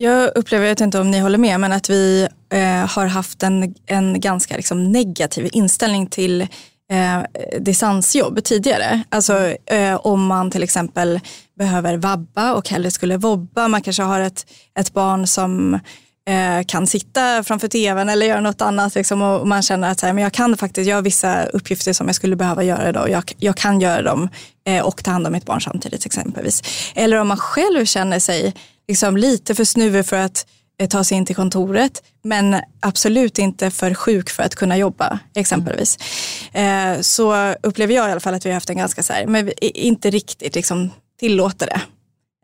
Jag 0.03 0.33
upplever, 0.35 0.65
jag 0.65 0.71
vet 0.71 0.81
inte 0.81 0.99
om 0.99 1.11
ni 1.11 1.19
håller 1.19 1.38
med, 1.38 1.61
men 1.61 1.73
att 1.73 1.91
vi 1.91 2.29
eh, 2.53 2.87
har 2.87 3.07
haft 3.07 3.43
en, 3.43 3.75
en 3.87 4.21
ganska 4.21 4.57
liksom, 4.57 4.93
negativ 4.93 5.49
inställning 5.53 6.07
till 6.07 6.43
eh, 6.91 7.23
distansjobb 7.61 8.45
tidigare. 8.45 9.03
Alltså 9.09 9.55
eh, 9.67 9.95
om 9.95 10.27
man 10.27 10.51
till 10.51 10.62
exempel 10.62 11.21
behöver 11.59 11.97
vabba 11.97 12.55
och 12.55 12.69
hellre 12.69 12.91
skulle 12.91 13.17
vobba. 13.17 13.69
Man 13.69 13.83
kanske 13.83 14.03
har 14.03 14.21
ett, 14.21 14.47
ett 14.79 14.93
barn 14.93 15.27
som 15.27 15.75
eh, 16.29 16.65
kan 16.67 16.87
sitta 16.87 17.45
framför 17.45 17.69
tvn 17.69 18.09
eller 18.09 18.27
göra 18.27 18.41
något 18.41 18.62
annat 18.62 18.95
liksom, 18.95 19.23
och 19.23 19.49
man 19.49 19.62
känner 19.62 19.91
att 19.91 20.01
så 20.01 20.07
här, 20.07 20.12
men 20.12 20.25
jag 20.25 20.33
kan 20.33 20.57
faktiskt 20.57 20.88
göra 20.88 21.01
vissa 21.01 21.45
uppgifter 21.45 21.93
som 21.93 22.07
jag 22.07 22.17
skulle 22.17 22.37
behöva 22.37 22.62
göra 22.62 22.88
idag. 22.88 23.11
Jag, 23.11 23.33
jag 23.38 23.57
kan 23.57 23.81
göra 23.81 24.03
dem 24.03 24.29
eh, 24.67 24.87
och 24.87 25.05
ta 25.05 25.11
hand 25.11 25.27
om 25.27 25.33
mitt 25.33 25.47
barn 25.47 25.61
samtidigt 25.61 26.07
exempelvis. 26.07 26.62
Eller 26.95 27.17
om 27.17 27.29
man 27.29 27.37
själv 27.37 27.85
känner 27.85 28.19
sig 28.19 28.55
liksom 28.92 29.16
lite 29.16 29.55
för 29.55 29.64
snuvig 29.64 30.07
för 30.07 30.16
att 30.16 30.46
eh, 30.78 30.88
ta 30.88 31.05
sig 31.05 31.16
in 31.16 31.26
till 31.26 31.37
kontoret 31.37 32.02
men 32.22 32.57
absolut 32.81 33.38
inte 33.38 33.70
för 33.70 33.94
sjuk 33.94 34.31
för 34.31 34.42
att 34.42 34.55
kunna 34.55 34.76
jobba 34.76 35.18
exempelvis. 35.35 35.98
Mm. 36.52 37.02
Så 37.02 37.55
upplever 37.62 37.94
jag 37.94 38.09
i 38.09 38.12
alla 38.12 38.20
fall 38.20 38.35
att 38.35 38.46
vi 38.46 38.50
har 38.50 38.55
haft 38.55 38.70
en 38.70 38.76
ganska 38.76 39.02
så 39.02 39.12
här, 39.12 39.26
men 39.26 39.44
vi, 39.46 39.52
inte 39.74 40.11
riktigt 40.11 40.55
liksom 40.55 40.90
tillåter 41.20 41.66
det. 41.66 41.81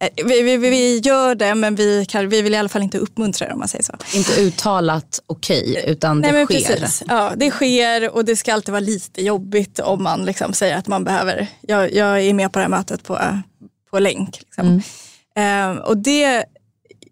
Eh, 0.01 0.27
vi, 0.27 0.43
vi, 0.43 0.57
vi, 0.57 0.99
gör 0.99 1.35
det 1.35 1.55
men 1.55 1.75
vi, 1.75 2.07
kan, 2.09 2.29
vi 2.29 2.43
vill 2.43 2.55
i 2.55 2.57
alla 2.57 2.69
fall 2.69 2.83
inte 2.83 2.99
uppmuntra 2.99 3.47
det 3.47 3.53
om 3.53 3.59
man 3.59 3.69
säger 3.69 3.85
så. 3.85 3.93
Inte 4.15 4.41
uttalat 4.41 5.21
okej 5.27 5.71
okay, 5.71 5.93
utan 5.93 6.21
Nej, 6.21 6.33
det 6.33 6.45
sker. 6.47 6.77
Precis. 6.77 7.03
Ja, 7.09 7.33
det 7.37 7.51
sker 7.51 8.15
och 8.15 8.25
det 8.25 8.37
ska 8.37 8.55
alltid 8.55 8.73
vara 8.73 8.81
lite 8.81 9.23
jobbigt 9.23 9.79
om 9.79 10.03
man 10.03 10.25
liksom 10.25 10.53
säger 10.53 10.77
att 10.77 10.87
man 10.87 11.05
behöver, 11.05 11.47
jag, 11.61 11.93
jag 11.93 12.21
är 12.23 12.35
med 12.35 12.53
på 12.53 12.59
det 12.59 12.63
här 12.63 12.71
mötet 12.71 13.03
på, 13.03 13.19
på 13.91 13.99
länk. 13.99 14.39
Liksom. 14.41 14.67
Mm. 14.67 14.83
Eh, 15.39 15.77
och 15.77 15.97
det, 15.97 16.45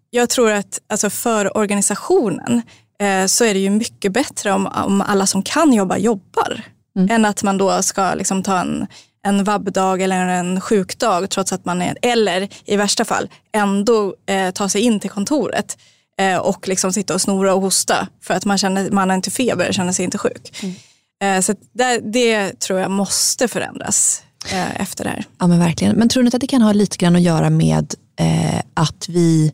jag 0.09 0.29
tror 0.29 0.51
att 0.51 0.79
alltså 0.89 1.09
för 1.09 1.57
organisationen 1.57 2.61
eh, 2.99 3.25
så 3.25 3.45
är 3.45 3.53
det 3.53 3.59
ju 3.59 3.69
mycket 3.69 4.11
bättre 4.11 4.51
om, 4.51 4.67
om 4.67 5.01
alla 5.01 5.25
som 5.25 5.43
kan 5.43 5.73
jobba 5.73 5.97
jobbar. 5.97 6.61
Mm. 6.97 7.11
Än 7.11 7.25
att 7.25 7.43
man 7.43 7.57
då 7.57 7.81
ska 7.81 8.13
liksom 8.13 8.43
ta 8.43 8.59
en, 8.59 8.87
en 9.23 9.43
vabbdag 9.43 10.01
eller 10.01 10.27
en 10.27 10.61
sjukdag 10.61 11.29
trots 11.29 11.53
att 11.53 11.65
man 11.65 11.81
är, 11.81 11.97
eller 12.01 12.49
i 12.65 12.75
värsta 12.75 13.05
fall 13.05 13.29
ändå 13.53 14.15
eh, 14.25 14.51
ta 14.51 14.69
sig 14.69 14.81
in 14.81 14.99
till 14.99 15.09
kontoret 15.09 15.77
eh, 16.19 16.37
och 16.37 16.67
liksom 16.67 16.93
sitta 16.93 17.13
och 17.13 17.21
snora 17.21 17.53
och 17.53 17.61
hosta 17.61 18.07
för 18.21 18.33
att 18.33 18.45
man, 18.45 18.57
känner, 18.57 18.91
man 18.91 19.09
har 19.09 19.15
inte 19.15 19.31
feber, 19.31 19.71
känner 19.71 19.91
sig 19.91 20.05
inte 20.05 20.17
sjuk. 20.17 20.63
Mm. 20.63 20.75
Eh, 21.21 21.41
så 21.41 21.55
det, 21.73 21.99
det 21.99 22.59
tror 22.59 22.79
jag 22.79 22.91
måste 22.91 23.47
förändras 23.47 24.23
eh, 24.51 24.81
efter 24.81 25.03
det 25.03 25.09
här. 25.09 25.25
Ja 25.39 25.47
men 25.47 25.59
verkligen. 25.59 25.95
Men 25.95 26.09
tror 26.09 26.23
ni 26.23 26.27
inte 26.27 26.37
att 26.37 26.41
det 26.41 26.47
kan 26.47 26.61
ha 26.61 26.73
lite 26.73 26.97
grann 26.97 27.15
att 27.15 27.21
göra 27.21 27.49
med 27.49 27.93
eh, 28.19 28.61
att 28.73 29.09
vi, 29.09 29.53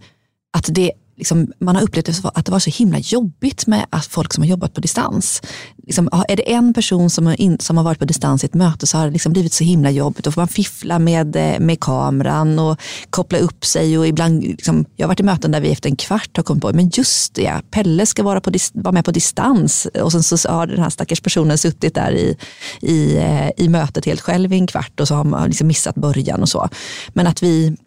att 0.58 0.66
det 0.72 0.92
Liksom, 1.18 1.52
man 1.60 1.76
har 1.76 1.84
upplevt 1.84 2.26
att 2.34 2.46
det 2.46 2.52
var 2.52 2.60
så 2.60 2.70
himla 2.70 3.00
jobbigt 3.00 3.68
med 3.68 3.86
att 3.90 4.06
folk 4.06 4.34
som 4.34 4.44
har 4.44 4.50
jobbat 4.50 4.74
på 4.74 4.82
distans. 4.82 5.42
Liksom, 5.86 6.10
är 6.28 6.36
det 6.36 6.54
en 6.54 6.74
person 6.74 7.10
som 7.10 7.26
har, 7.26 7.42
in, 7.42 7.60
som 7.60 7.78
har 7.78 7.84
varit 7.84 8.00
på 8.00 8.06
distans 8.06 8.44
i 8.44 8.46
ett 8.46 8.54
möte 8.54 8.88
så 8.88 8.98
har 8.98 9.06
det 9.06 9.12
liksom 9.12 9.34
blivit 9.34 9.54
så 9.54 9.64
himla 9.64 9.92
jobbigt. 9.92 10.26
Då 10.26 10.32
får 10.32 10.42
man 10.42 10.48
fiffla 10.48 11.00
med, 11.00 11.36
eh, 11.36 11.60
med 11.60 11.80
kameran 11.80 12.60
och 12.60 12.80
koppla 13.10 13.38
upp 13.38 13.66
sig. 13.66 13.98
Och 13.98 14.08
ibland, 14.08 14.44
liksom, 14.44 14.86
jag 14.96 15.06
har 15.06 15.08
varit 15.08 15.20
i 15.20 15.24
möten 15.24 15.52
där 15.52 15.62
vi 15.62 15.72
efter 15.72 15.90
en 15.90 15.96
kvart 15.96 16.38
har 16.38 16.44
kommit 16.44 16.62
på, 16.62 16.74
men 16.74 16.90
just 16.94 17.34
det, 17.34 17.62
Pelle 17.72 18.06
ska 18.06 18.24
vara, 18.24 18.42
på, 18.42 18.52
vara 18.74 18.92
med 18.92 19.06
på 19.06 19.12
distans. 19.12 19.88
Och 20.02 20.12
sen 20.12 20.24
så 20.24 20.50
har 20.50 20.68
den 20.68 20.80
här 20.80 20.90
stackars 20.90 21.22
personen 21.22 21.58
suttit 21.58 21.96
där 21.96 22.12
i, 22.12 22.38
i, 22.82 23.18
eh, 23.18 23.50
i 23.58 23.70
mötet 23.70 24.06
helt 24.06 24.22
själv 24.22 24.54
i 24.54 24.58
en 24.58 24.68
kvart 24.68 25.00
och 25.00 25.08
så 25.08 25.16
har 25.16 25.24
man 25.24 25.48
liksom 25.48 25.68
missat 25.68 25.96
början 25.96 26.42
och 26.42 26.50
så. 26.50 26.70
Men 27.14 27.28
att 27.28 27.44
vi 27.44 27.78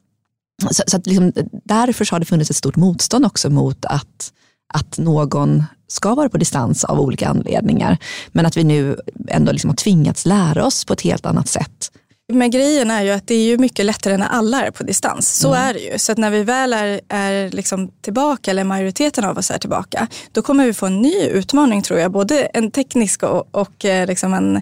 så, 0.62 0.83
så 0.87 0.97
att 0.97 1.07
liksom, 1.07 1.33
därför 1.64 2.11
har 2.11 2.19
det 2.19 2.27
funnits 2.27 2.51
ett 2.51 2.57
stort 2.57 2.77
motstånd 2.77 3.27
också 3.27 3.51
mot 3.51 3.85
att, 3.85 4.33
att 4.75 4.99
någon 4.99 5.64
ska 5.88 6.14
vara 6.14 6.29
på 6.29 6.38
distans 6.38 6.85
av 6.85 7.01
olika 7.01 7.29
anledningar. 7.29 7.99
Men 8.29 8.47
att 8.47 8.57
vi 8.57 8.64
nu 8.64 8.97
ändå 9.29 9.53
liksom 9.53 9.71
har 9.71 9.77
tvingats 9.77 10.27
lära 10.27 10.64
oss 10.64 10.85
på 10.85 10.92
ett 10.92 11.01
helt 11.01 11.27
annat 11.27 11.49
sätt. 11.49 11.90
Men 12.33 12.51
grejen 12.51 12.90
är 12.90 13.03
ju 13.03 13.11
att 13.11 13.27
det 13.27 13.35
är 13.35 13.45
ju 13.45 13.59
mycket 13.59 13.85
lättare 13.85 14.16
när 14.16 14.27
alla 14.27 14.66
är 14.66 14.71
på 14.71 14.83
distans. 14.83 15.38
Så 15.38 15.49
mm. 15.49 15.69
är 15.69 15.75
det 15.75 15.81
ju. 15.81 15.99
Så 15.99 16.14
när 16.14 16.31
vi 16.31 16.42
väl 16.42 16.73
är, 16.73 17.01
är 17.09 17.51
liksom 17.51 17.90
tillbaka, 18.01 18.51
eller 18.51 18.64
majoriteten 18.64 19.25
av 19.25 19.38
oss 19.38 19.51
är 19.51 19.59
tillbaka, 19.59 20.07
då 20.33 20.42
kommer 20.42 20.66
vi 20.66 20.73
få 20.73 20.87
en 20.87 21.03
ny 21.03 21.27
utmaning 21.27 21.83
tror 21.83 22.01
jag. 22.01 22.12
Både 22.12 22.45
en 22.45 22.71
teknisk 22.71 23.23
och, 23.23 23.49
och 23.51 23.85
eh, 23.85 24.07
liksom 24.07 24.35
en 24.35 24.57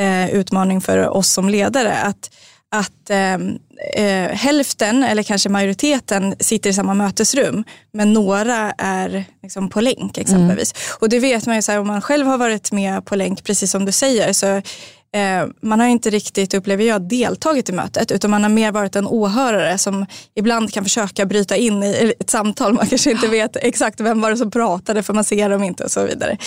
eh, 0.00 0.30
utmaning 0.30 0.80
för 0.80 1.08
oss 1.08 1.32
som 1.32 1.48
ledare. 1.48 1.94
Att, 1.94 2.30
att 2.70 3.10
eh, 3.10 3.34
eh, 3.94 4.30
hälften 4.30 5.02
eller 5.02 5.22
kanske 5.22 5.48
majoriteten 5.48 6.34
sitter 6.40 6.70
i 6.70 6.72
samma 6.72 6.94
mötesrum 6.94 7.64
men 7.92 8.12
några 8.12 8.72
är 8.78 9.24
liksom 9.42 9.68
på 9.68 9.80
länk 9.80 10.18
exempelvis. 10.18 10.72
Mm. 10.72 10.96
Och 11.00 11.08
det 11.08 11.18
vet 11.18 11.46
man 11.46 11.56
ju 11.56 11.62
så 11.62 11.72
här, 11.72 11.78
om 11.78 11.86
man 11.86 12.02
själv 12.02 12.26
har 12.26 12.38
varit 12.38 12.72
med 12.72 13.04
på 13.04 13.16
länk 13.16 13.44
precis 13.44 13.70
som 13.70 13.84
du 13.84 13.92
säger 13.92 14.32
så 14.32 14.62
man 15.60 15.80
har 15.80 15.86
inte 15.86 16.10
riktigt, 16.10 16.54
upplever 16.54 16.84
jag, 16.84 17.02
deltagit 17.02 17.68
i 17.68 17.72
mötet 17.72 18.10
utan 18.10 18.30
man 18.30 18.42
har 18.42 18.50
mer 18.50 18.72
varit 18.72 18.96
en 18.96 19.06
åhörare 19.06 19.78
som 19.78 20.06
ibland 20.34 20.72
kan 20.72 20.84
försöka 20.84 21.26
bryta 21.26 21.56
in 21.56 21.82
i 21.82 22.14
ett 22.20 22.30
samtal. 22.30 22.72
Man 22.72 22.86
kanske 22.86 23.10
inte 23.10 23.28
vet 23.28 23.56
exakt 23.56 24.00
vem 24.00 24.20
var 24.20 24.30
det 24.30 24.36
som 24.36 24.50
pratade 24.50 25.02
för 25.02 25.14
man 25.14 25.24
ser 25.24 25.50
dem 25.50 25.62
inte 25.62 25.84
och 25.84 25.90
så 25.90 26.04
vidare. 26.04 26.38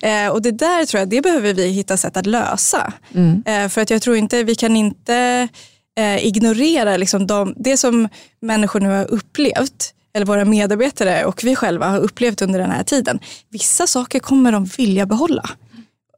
Eh, 0.00 0.28
och 0.28 0.42
det 0.42 0.50
där 0.50 0.86
tror 0.86 0.98
jag, 0.98 1.08
det 1.08 1.20
behöver 1.20 1.54
vi 1.54 1.68
hitta 1.68 1.96
sätt 1.96 2.16
att 2.16 2.26
lösa. 2.26 2.92
Mm. 3.14 3.42
Eh, 3.46 3.68
för 3.68 3.80
att 3.80 3.90
jag 3.90 4.02
tror 4.02 4.16
inte, 4.16 4.44
vi 4.44 4.54
kan 4.54 4.76
inte 4.76 5.48
eh, 5.98 6.26
ignorerar 6.26 6.98
liksom 6.98 7.26
de, 7.26 7.54
det 7.56 7.76
som 7.76 8.08
människor 8.40 8.80
nu 8.80 8.88
har 8.88 9.10
upplevt 9.10 9.94
eller 10.16 10.26
våra 10.26 10.44
medarbetare 10.44 11.24
och 11.24 11.44
vi 11.44 11.56
själva 11.56 11.88
har 11.88 11.98
upplevt 11.98 12.42
under 12.42 12.58
den 12.58 12.70
här 12.70 12.82
tiden. 12.82 13.18
Vissa 13.50 13.86
saker 13.86 14.18
kommer 14.18 14.52
de 14.52 14.64
vilja 14.64 15.06
behålla. 15.06 15.50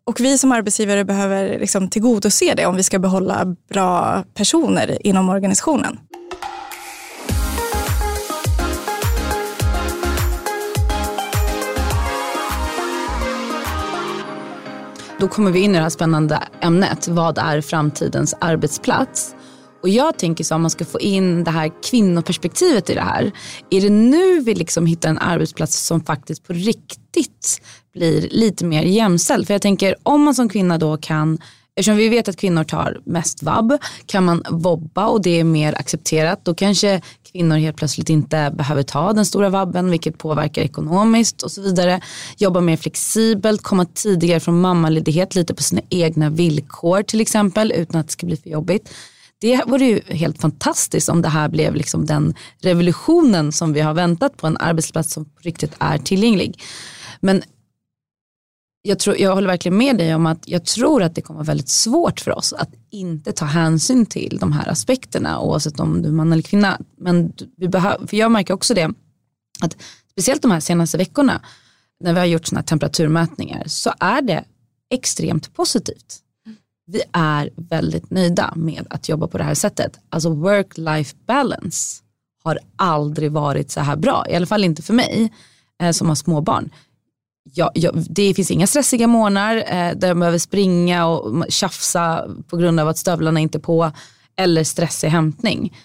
Och 0.09 0.21
vi 0.21 0.39
som 0.39 0.53
arbetsgivare 0.53 1.05
behöver 1.05 1.59
liksom 1.59 1.89
tillgodose 1.89 2.55
det 2.57 2.67
om 2.67 2.77
vi 2.77 2.83
ska 2.83 2.99
behålla 2.99 3.57
bra 3.69 4.25
personer 4.35 5.07
inom 5.07 5.29
organisationen. 5.29 5.99
Då 15.21 15.29
kommer 15.29 15.51
vi 15.51 15.61
in 15.61 15.71
i 15.71 15.75
det 15.75 15.83
här 15.83 15.91
spännande 15.91 16.43
ämnet. 16.61 17.09
Vad 17.09 17.39
är 17.39 17.61
framtidens 17.61 18.35
arbetsplats? 18.41 19.35
Och 19.83 19.89
jag 19.89 20.19
tänker 20.19 20.45
så 20.45 20.55
om 20.55 20.63
man 20.63 20.71
ska 20.71 20.85
få 20.85 21.01
in 21.01 21.45
det 21.45 21.51
här 21.51 21.73
kvinnoperspektivet 21.91 22.91
i 22.91 22.95
det 22.95 23.01
här. 23.01 23.33
Är 23.71 23.81
det 23.81 23.91
nu 23.91 24.41
vi 24.41 24.55
liksom 24.55 24.87
hittar 24.87 25.09
en 25.09 25.19
arbetsplats 25.19 25.87
som 25.87 26.01
faktiskt 26.01 26.47
på 26.47 26.53
riktigt 26.53 27.63
blir 27.97 28.29
lite 28.31 28.65
mer 28.65 28.83
jämställd? 28.83 29.47
För 29.47 29.55
jag 29.55 29.63
tänker 29.63 29.95
om 30.03 30.23
man 30.23 30.35
som 30.35 30.49
kvinna 30.49 30.79
då 30.79 30.97
kan 30.97 31.39
Eftersom 31.79 31.97
vi 31.97 32.09
vet 32.09 32.29
att 32.29 32.37
kvinnor 32.37 32.65
tar 32.65 33.01
mest 33.05 33.43
vab, 33.43 33.79
kan 34.07 34.25
man 34.25 34.43
vobba 34.51 35.07
och 35.07 35.23
det 35.23 35.41
är 35.41 35.45
mer 35.45 35.75
accepterat, 35.75 36.45
då 36.45 36.55
kanske 36.55 37.01
kvinnor 37.33 37.57
helt 37.57 37.77
plötsligt 37.77 38.09
inte 38.09 38.53
behöver 38.55 38.83
ta 38.83 39.13
den 39.13 39.27
stora 39.27 39.49
vabben, 39.49 39.91
vilket 39.91 40.19
påverkar 40.19 40.63
ekonomiskt 40.63 41.43
och 41.43 41.51
så 41.51 41.63
vidare. 41.63 42.01
Jobba 42.37 42.61
mer 42.61 42.77
flexibelt, 42.77 43.63
komma 43.63 43.85
tidigare 43.85 44.41
från 44.41 44.61
mammaledighet 44.61 45.35
lite 45.35 45.55
på 45.55 45.63
sina 45.63 45.83
egna 45.91 46.31
villkor 46.31 47.03
till 47.03 47.21
exempel, 47.21 47.73
utan 47.73 48.01
att 48.01 48.07
det 48.07 48.13
ska 48.13 48.27
bli 48.27 48.37
för 48.37 48.51
jobbigt. 48.51 48.91
Det 49.41 49.61
vore 49.67 49.85
ju 49.85 50.01
helt 50.09 50.41
fantastiskt 50.41 51.09
om 51.09 51.23
det 51.23 51.29
här 51.29 51.49
blev 51.49 51.75
liksom 51.75 52.07
den 52.07 52.35
revolutionen 52.61 53.53
som 53.53 53.73
vi 53.73 53.81
har 53.81 53.95
väntat 53.95 54.37
på, 54.37 54.47
en 54.47 54.57
arbetsplats 54.57 55.13
som 55.13 55.25
på 55.25 55.41
riktigt 55.41 55.73
är 55.79 55.99
tillgänglig. 55.99 56.63
Men 57.21 57.43
jag, 58.87 58.99
tror, 58.99 59.19
jag 59.19 59.35
håller 59.35 59.49
verkligen 59.49 59.79
med 59.79 59.99
dig 59.99 60.15
om 60.15 60.27
att 60.27 60.49
jag 60.49 60.65
tror 60.65 61.03
att 61.03 61.15
det 61.15 61.21
kommer 61.21 61.39
vara 61.39 61.47
väldigt 61.47 61.69
svårt 61.69 62.21
för 62.21 62.31
oss 62.31 62.53
att 62.53 62.71
inte 62.91 63.33
ta 63.33 63.45
hänsyn 63.45 64.07
till 64.07 64.39
de 64.41 64.53
här 64.53 64.69
aspekterna 64.69 65.41
oavsett 65.41 65.81
om 65.81 66.03
du 66.03 66.09
är 66.09 66.13
man 66.13 66.33
eller 66.33 66.43
kvinna. 66.43 66.81
Men 66.99 67.33
vi 67.57 67.69
behöver, 67.69 68.07
för 68.07 68.17
jag 68.17 68.33
märker 68.33 68.55
också 68.55 68.75
det, 68.75 68.91
att 69.61 69.77
speciellt 70.11 70.43
de 70.43 70.51
här 70.51 70.61
senaste 70.61 70.99
veckorna 70.99 71.41
när 72.01 72.13
vi 72.13 72.19
har 72.19 72.27
gjort 72.27 72.47
sådana 72.47 72.61
här 72.61 72.67
temperaturmätningar 72.67 73.63
så 73.67 73.93
är 74.01 74.23
det 74.23 74.45
extremt 74.91 75.55
positivt 75.55 76.23
vi 76.87 77.03
är 77.13 77.51
väldigt 77.57 78.11
nöjda 78.11 78.53
med 78.57 78.87
att 78.91 79.09
jobba 79.09 79.27
på 79.27 79.39
det 79.39 79.45
här 79.45 79.55
sättet. 79.55 79.99
Alltså 80.11 80.29
work-life 80.29 81.15
balance 81.27 82.03
har 82.45 82.59
aldrig 82.77 83.33
varit 83.33 83.71
så 83.71 83.81
här 83.81 83.97
bra. 83.97 84.27
I 84.29 84.35
alla 84.35 84.47
fall 84.47 84.65
inte 84.65 84.83
för 84.83 84.95
mig 84.95 85.33
eh, 85.83 85.91
som 85.91 86.09
har 86.09 86.15
småbarn. 86.15 86.71
Ja, 87.59 87.71
ja, 87.75 87.93
det 87.95 88.35
finns 88.35 88.51
inga 88.51 88.67
stressiga 88.67 89.07
månader 89.07 89.57
eh, 89.57 89.97
där 89.97 90.09
jag 90.09 90.19
behöver 90.19 90.39
springa 90.39 91.07
och 91.07 91.47
tjafsa 91.49 92.29
på 92.49 92.57
grund 92.57 92.81
av 92.81 92.89
att 92.89 92.99
stövlarna 92.99 93.41
inte 93.41 93.59
är 93.59 93.61
på 93.61 93.93
eller 94.37 94.65
stressig 94.65 95.09
hämtning. 95.09 95.77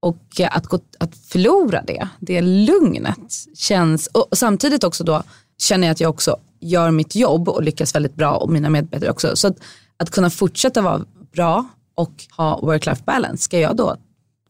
Och 0.00 0.40
eh, 0.40 0.56
att, 0.56 0.66
gå, 0.66 0.78
att 0.98 1.16
förlora 1.16 1.82
det, 1.86 2.08
det 2.20 2.40
lugnet 2.42 3.46
känns, 3.54 4.06
och 4.06 4.28
samtidigt 4.32 4.84
också 4.84 5.04
då 5.04 5.22
känner 5.58 5.86
jag 5.86 5.92
att 5.92 6.00
jag 6.00 6.10
också 6.10 6.36
gör 6.60 6.90
mitt 6.90 7.14
jobb 7.14 7.48
och 7.48 7.62
lyckas 7.62 7.94
väldigt 7.94 8.14
bra 8.14 8.36
och 8.36 8.50
mina 8.50 8.70
medarbetare 8.70 9.10
också. 9.10 9.36
Så 9.36 9.48
att, 9.48 9.56
att 9.96 10.10
kunna 10.10 10.30
fortsätta 10.30 10.82
vara 10.82 11.04
bra 11.32 11.64
och 11.94 12.12
ha 12.36 12.60
work-life 12.60 13.04
balance, 13.04 13.42
ska 13.42 13.58
jag 13.58 13.76
då 13.76 13.96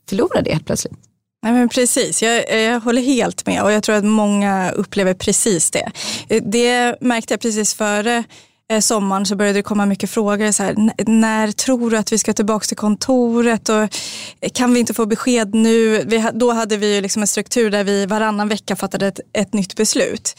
förlora 0.09 0.43
det 0.43 0.53
helt 0.53 0.67
plötsligt? 0.67 1.10
Nej, 1.43 1.53
men 1.53 1.69
precis, 1.69 2.23
jag, 2.23 2.63
jag 2.63 2.81
håller 2.81 3.03
helt 3.03 3.47
med 3.47 3.63
och 3.63 3.73
jag 3.73 3.83
tror 3.83 3.97
att 3.97 4.05
många 4.05 4.71
upplever 4.71 5.15
precis 5.15 5.71
det. 5.71 5.91
Det 6.41 6.97
märkte 7.01 7.33
jag 7.33 7.41
precis 7.41 7.75
före 7.75 8.25
eh, 8.71 8.81
sommaren 8.81 9.27
så 9.27 9.37
började 9.37 9.59
det 9.59 9.63
komma 9.63 9.87
mycket 9.87 10.11
frågor. 10.11 10.53
Så 10.53 10.63
här, 10.63 10.75
när 11.07 11.53
tror 11.53 11.91
du 11.91 11.97
att 11.97 12.13
vi 12.13 12.19
ska 12.19 12.33
tillbaka 12.33 12.65
till 12.65 12.77
kontoret? 12.77 13.69
Och 13.69 13.83
eh, 14.41 14.51
kan 14.55 14.75
vi 14.75 14.81
inte 14.81 14.95
få 14.95 15.07
besked 15.07 15.55
nu? 15.55 16.05
Vi, 16.05 16.31
då 16.35 16.53
hade 16.53 16.77
vi 16.77 17.01
liksom 17.01 17.23
en 17.23 17.29
struktur 17.29 17.71
där 17.71 17.85
vi 17.85 18.07
varannan 18.07 18.49
vecka 18.49 18.77
fattade 18.77 19.07
ett, 19.07 19.21
ett 19.33 19.55
nytt 19.55 19.77
beslut. 19.77 20.37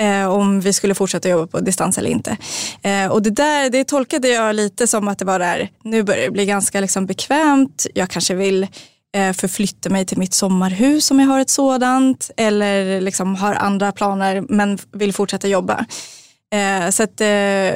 Eh, 0.00 0.26
om 0.26 0.60
vi 0.60 0.72
skulle 0.72 0.94
fortsätta 0.94 1.28
jobba 1.28 1.46
på 1.46 1.60
distans 1.60 1.98
eller 1.98 2.10
inte. 2.10 2.36
Eh, 2.82 3.06
och 3.06 3.22
det 3.22 3.30
där 3.30 3.70
det 3.70 3.84
tolkade 3.84 4.28
jag 4.28 4.56
lite 4.56 4.86
som 4.86 5.08
att 5.08 5.18
det 5.18 5.24
var 5.24 5.38
där, 5.38 5.68
nu 5.82 6.02
börjar 6.02 6.24
det 6.24 6.30
bli 6.30 6.46
ganska 6.46 6.80
liksom 6.80 7.06
bekvämt. 7.06 7.86
Jag 7.94 8.10
kanske 8.10 8.34
vill 8.34 8.62
eh, 8.62 8.68
Eh, 9.14 9.32
förflytta 9.32 9.90
mig 9.90 10.06
till 10.06 10.18
mitt 10.18 10.34
sommarhus 10.34 11.10
om 11.10 11.20
jag 11.20 11.26
har 11.26 11.40
ett 11.40 11.50
sådant. 11.50 12.30
Eller 12.36 13.00
liksom 13.00 13.34
har 13.34 13.54
andra 13.54 13.92
planer 13.92 14.44
men 14.48 14.78
vill 14.92 15.12
fortsätta 15.12 15.48
jobba. 15.48 15.86
Eh, 16.54 16.90
så 16.90 17.02
att, 17.02 17.20
eh, 17.20 17.72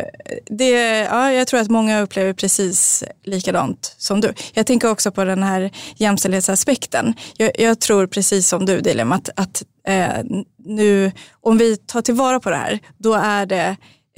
det, 0.51 0.70
ja, 1.11 1.32
jag 1.32 1.47
tror 1.47 1.61
att 1.61 1.70
många 1.70 2.01
upplever 2.01 2.32
precis 2.32 3.05
likadant 3.24 3.95
som 3.99 4.20
du. 4.20 4.34
Jag 4.53 4.66
tänker 4.66 4.91
också 4.91 5.12
på 5.12 5.24
den 5.24 5.43
här 5.43 5.70
jämställdhetsaspekten. 5.97 7.14
Jag, 7.36 7.61
jag 7.61 7.80
tror 7.80 8.07
precis 8.07 8.49
som 8.49 8.66
du 8.66 8.80
Dilim 8.80 9.12
att, 9.12 9.28
att 9.36 9.62
eh, 9.89 10.24
nu, 10.64 11.12
om 11.41 11.59
vi 11.59 11.76
tar 11.76 12.03
tillvara 12.03 12.41
på 12.41 12.51
det 12.51 12.57
här, 12.57 12.78
då 12.99 13.14
är 13.14 13.47
det 13.47 13.76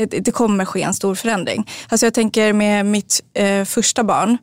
det 0.09 0.33
kommer 0.33 0.65
ske 0.65 0.83
en 0.83 0.95
stor 0.95 1.15
förändring. 1.15 1.71
Alltså 1.89 2.07
jag 2.07 2.15
tänker 2.15 2.53
med 2.53 2.87
mitt 2.87 3.21
eh, 3.35 3.65
första 3.65 4.05
barn 4.05 4.39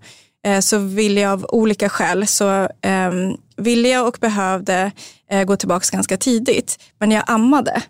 så 0.61 0.77
ville 0.77 1.21
jag 1.21 1.31
av 1.31 1.45
olika 1.49 1.89
skäl 1.89 2.27
så 2.27 2.49
eh, 2.81 3.11
ville 3.57 3.87
jag 3.89 4.07
och 4.07 4.17
behövde 4.21 4.91
eh, 5.31 5.43
gå 5.43 5.55
tillbaka 5.55 5.85
ganska 5.91 6.17
tidigt. 6.17 6.79
Men 6.99 7.11
jag 7.11 7.23
ammade 7.27 7.83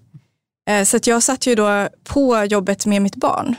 Eh, 0.67 0.83
så 0.83 0.99
jag 1.03 1.23
satt 1.23 1.47
ju 1.47 1.55
då 1.55 1.87
på 2.03 2.43
jobbet 2.43 2.85
med 2.85 3.01
mitt 3.01 3.15
barn 3.15 3.55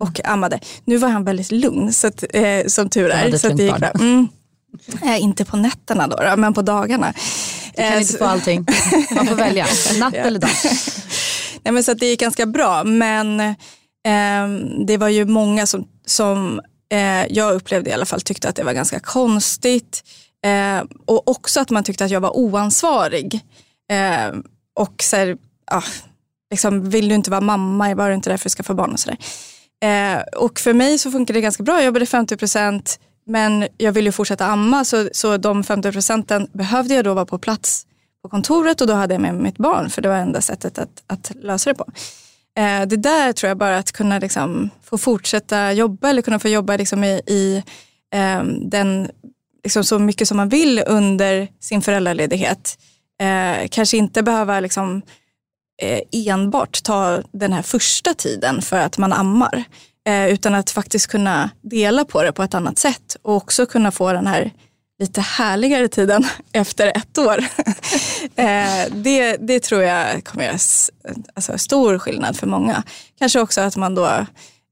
och 0.00 0.20
ammade. 0.24 0.60
Nu 0.84 0.96
var 0.96 1.08
han 1.08 1.24
väldigt 1.24 1.52
lugn, 1.52 1.92
så 1.92 2.06
att, 2.06 2.24
eh, 2.32 2.66
som 2.66 2.88
tur 2.88 3.10
är. 3.10 3.38
Så 3.38 3.46
att 3.46 3.56
det 3.56 3.62
gick. 3.62 3.82
Mm. 3.94 4.28
Eh, 5.02 5.22
inte 5.22 5.44
på 5.44 5.56
nätterna 5.56 6.06
då, 6.06 6.16
då, 6.16 6.36
men 6.36 6.54
på 6.54 6.62
dagarna. 6.62 7.12
Du 7.76 7.82
kan 7.82 7.92
eh, 7.92 8.00
inte 8.00 8.18
få 8.18 8.24
allting. 8.24 8.66
Man 9.14 9.26
får 9.26 9.34
välja, 9.34 9.66
natt 9.98 10.14
eller 10.14 10.38
dag. 10.38 10.50
Nej, 11.62 11.72
men 11.72 11.84
så 11.84 11.94
det 11.94 12.06
gick 12.06 12.20
ganska 12.20 12.46
bra, 12.46 12.84
men 12.84 13.40
eh, 13.40 14.48
det 14.86 14.96
var 14.96 15.08
ju 15.08 15.24
många 15.24 15.66
som, 15.66 15.88
som 16.06 16.60
eh, 16.92 17.26
jag 17.32 17.54
upplevde 17.54 17.90
i 17.90 17.92
alla 17.92 18.06
fall 18.06 18.20
tyckte 18.20 18.48
att 18.48 18.56
det 18.56 18.64
var 18.64 18.72
ganska 18.72 19.00
konstigt. 19.00 20.04
Eh, 20.44 20.84
och 21.06 21.28
också 21.28 21.60
att 21.60 21.70
man 21.70 21.84
tyckte 21.84 22.04
att 22.04 22.10
jag 22.10 22.20
var 22.20 22.36
oansvarig. 22.36 23.40
Eh, 23.90 24.38
och 24.74 25.02
så 25.02 25.16
här, 25.16 25.36
ah, 25.70 25.82
liksom, 26.50 26.90
vill 26.90 27.08
du 27.08 27.14
inte 27.14 27.30
vara 27.30 27.40
mamma, 27.40 27.94
var 27.94 28.08
du 28.08 28.14
inte 28.14 28.30
där 28.30 28.36
för 28.36 28.48
att 28.48 28.52
skaffa 28.52 28.74
barn 28.74 28.92
och 28.92 29.00
sådär. 29.00 29.18
Eh, 29.82 30.22
och 30.36 30.60
för 30.60 30.72
mig 30.72 30.98
så 30.98 31.10
funkade 31.10 31.36
det 31.36 31.42
ganska 31.42 31.62
bra. 31.62 31.74
Jag 31.74 31.84
jobbade 31.84 32.06
50 32.06 32.36
procent 32.36 32.98
men 33.26 33.68
jag 33.76 33.92
ville 33.92 34.08
ju 34.08 34.12
fortsätta 34.12 34.46
amma 34.46 34.84
så, 34.84 35.08
så 35.12 35.36
de 35.36 35.64
50 35.64 35.92
procenten 35.92 36.48
behövde 36.52 36.94
jag 36.94 37.04
då 37.04 37.14
vara 37.14 37.26
på 37.26 37.38
plats 37.38 37.86
på 38.22 38.28
kontoret 38.28 38.80
och 38.80 38.86
då 38.86 38.94
hade 38.94 39.14
jag 39.14 39.20
med 39.20 39.34
mig 39.34 39.42
mitt 39.42 39.58
barn 39.58 39.90
för 39.90 40.02
det 40.02 40.08
var 40.08 40.16
enda 40.16 40.40
sättet 40.40 40.78
att, 40.78 41.02
att 41.06 41.32
lösa 41.34 41.70
det 41.70 41.74
på. 41.74 41.86
Eh, 42.56 42.86
det 42.86 42.96
där 42.96 43.32
tror 43.32 43.48
jag 43.48 43.58
bara 43.58 43.78
att 43.78 43.92
kunna 43.92 44.18
liksom 44.18 44.70
få 44.82 44.98
fortsätta 44.98 45.72
jobba 45.72 46.08
eller 46.08 46.22
kunna 46.22 46.38
få 46.38 46.48
jobba 46.48 46.76
liksom 46.76 47.04
i, 47.04 47.20
i 47.26 47.62
eh, 48.14 48.42
den, 48.44 49.10
liksom 49.64 49.84
så 49.84 49.98
mycket 49.98 50.28
som 50.28 50.36
man 50.36 50.48
vill 50.48 50.82
under 50.86 51.48
sin 51.60 51.82
föräldraledighet. 51.82 52.78
Eh, 53.20 53.68
kanske 53.68 53.96
inte 53.96 54.22
behöva 54.22 54.60
liksom 54.60 55.02
eh, 55.82 56.28
enbart 56.28 56.82
ta 56.82 57.22
den 57.32 57.52
här 57.52 57.62
första 57.62 58.14
tiden 58.14 58.62
för 58.62 58.78
att 58.78 58.98
man 58.98 59.12
ammar. 59.12 59.64
Eh, 60.06 60.26
utan 60.26 60.54
att 60.54 60.70
faktiskt 60.70 61.06
kunna 61.06 61.50
dela 61.62 62.04
på 62.04 62.22
det 62.22 62.32
på 62.32 62.42
ett 62.42 62.54
annat 62.54 62.78
sätt 62.78 63.16
och 63.22 63.36
också 63.36 63.66
kunna 63.66 63.90
få 63.90 64.12
den 64.12 64.26
här 64.26 64.50
lite 64.98 65.20
härligare 65.20 65.88
tiden 65.88 66.26
efter 66.52 66.92
ett 66.96 67.18
år. 67.18 67.38
eh, 68.36 68.92
det, 68.92 69.36
det 69.36 69.60
tror 69.60 69.82
jag 69.82 70.24
kommer 70.24 70.44
göra 70.44 70.90
alltså, 71.34 71.58
stor 71.58 71.98
skillnad 71.98 72.36
för 72.36 72.46
många. 72.46 72.82
Kanske 73.18 73.40
också 73.40 73.60
att 73.60 73.76
man 73.76 73.94
då 73.94 74.26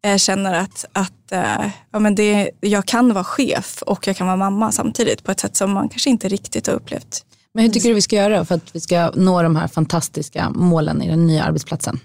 eh, 0.05 0.17
känner 0.17 0.55
att, 0.55 0.85
att 0.93 1.33
eh, 1.33 1.67
ja, 1.93 1.99
men 1.99 2.15
det, 2.15 2.51
jag 2.61 2.87
kan 2.87 3.15
vara 3.15 3.25
chef 3.25 3.83
och 3.83 4.07
jag 4.07 4.17
kan 4.17 4.27
vara 4.27 4.37
mamma 4.37 4.73
samtidigt 4.73 5.25
på 5.25 5.31
ett 5.31 5.41
sätt 5.41 5.57
som 5.57 5.71
man 5.71 5.89
kanske 5.89 6.11
inte 6.11 6.29
riktigt 6.29 6.67
har 6.67 6.75
upplevt 6.75 7.25
men 7.55 7.65
hur 7.65 7.71
tycker 7.71 7.89
du 7.89 7.95
vi 7.95 8.03
ska 8.03 8.17
göra 8.17 8.45
för 8.45 8.55
att 8.55 8.75
vi 8.75 8.81
ska 8.81 9.11
nå 9.11 9.43
de 9.43 9.57
här 9.57 9.69
fantastiska 9.69 10.51
målen 10.51 11.03
i 11.03 11.09
den 11.09 11.27
nya 11.27 11.45
arbetsplatsen? 11.45 12.01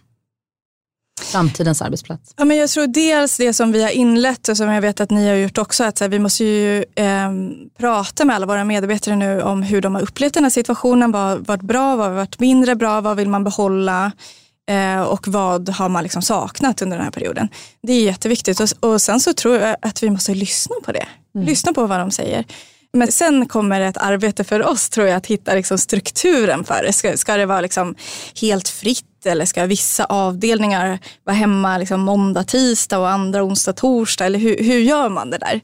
Framtidens 1.31 1.81
arbetsplats. 1.81 2.33
Ja, 2.37 2.45
men 2.45 2.57
jag 2.57 2.69
tror 2.69 2.87
dels 2.87 3.37
det 3.37 3.53
som 3.53 3.71
vi 3.71 3.83
har 3.83 3.89
inlett 3.89 4.49
och 4.49 4.57
som 4.57 4.69
jag 4.69 4.81
vet 4.81 5.01
att 5.01 5.11
ni 5.11 5.27
har 5.27 5.35
gjort 5.35 5.57
också, 5.57 5.83
att 5.83 5.97
så 5.97 6.03
här, 6.03 6.09
vi 6.09 6.19
måste 6.19 6.43
ju 6.43 6.85
eh, 6.95 7.31
prata 7.79 8.25
med 8.25 8.35
alla 8.35 8.45
våra 8.45 8.63
medarbetare 8.63 9.15
nu 9.15 9.41
om 9.41 9.63
hur 9.63 9.81
de 9.81 9.95
har 9.95 10.01
upplevt 10.01 10.33
den 10.33 10.43
här 10.43 10.49
situationen. 10.49 11.11
Vad 11.11 11.21
har 11.21 11.37
varit 11.37 11.61
bra, 11.61 11.95
vad 11.95 12.07
har 12.07 12.15
varit 12.15 12.39
mindre 12.39 12.75
bra, 12.75 13.01
vad 13.01 13.17
vill 13.17 13.29
man 13.29 13.43
behålla 13.43 14.11
eh, 14.69 15.01
och 15.01 15.27
vad 15.27 15.69
har 15.69 15.89
man 15.89 16.03
liksom 16.03 16.21
saknat 16.21 16.81
under 16.81 16.97
den 16.97 17.03
här 17.03 17.11
perioden. 17.11 17.49
Det 17.83 17.93
är 17.93 18.03
jätteviktigt 18.03 18.59
och, 18.59 18.69
och 18.79 19.01
sen 19.01 19.19
så 19.19 19.33
tror 19.33 19.57
jag 19.57 19.75
att 19.81 20.03
vi 20.03 20.09
måste 20.09 20.33
lyssna 20.33 20.75
på 20.85 20.91
det. 20.91 21.07
Mm. 21.35 21.47
Lyssna 21.47 21.73
på 21.73 21.87
vad 21.87 21.99
de 21.99 22.11
säger. 22.11 22.45
Men 22.93 23.11
sen 23.11 23.47
kommer 23.47 23.81
ett 23.81 23.97
arbete 23.97 24.43
för 24.43 24.65
oss 24.65 24.89
tror 24.89 25.07
jag 25.07 25.17
att 25.17 25.25
hitta 25.25 25.53
liksom 25.53 25.77
strukturen 25.77 26.63
för 26.63 26.83
det. 26.83 26.93
Ska, 26.93 27.17
ska 27.17 27.37
det 27.37 27.45
vara 27.45 27.61
liksom 27.61 27.95
helt 28.41 28.69
fritt 28.69 29.25
eller 29.25 29.45
ska 29.45 29.65
vissa 29.65 30.05
avdelningar 30.05 30.99
vara 31.23 31.35
hemma 31.35 31.77
liksom 31.77 32.01
måndag, 32.01 32.43
tisdag 32.43 32.99
och 32.99 33.09
andra 33.09 33.43
onsdag, 33.43 33.73
torsdag? 33.73 34.25
Eller 34.25 34.39
hur, 34.39 34.63
hur 34.63 34.79
gör 34.79 35.09
man 35.09 35.29
det 35.29 35.37
där? 35.37 35.61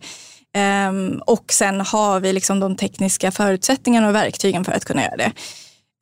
Um, 0.87 1.21
och 1.25 1.45
sen 1.51 1.81
har 1.81 2.19
vi 2.19 2.33
liksom 2.33 2.59
de 2.59 2.75
tekniska 2.75 3.31
förutsättningarna 3.31 4.07
och 4.07 4.15
verktygen 4.15 4.65
för 4.65 4.71
att 4.71 4.85
kunna 4.85 5.03
göra 5.03 5.17
det. 5.17 5.31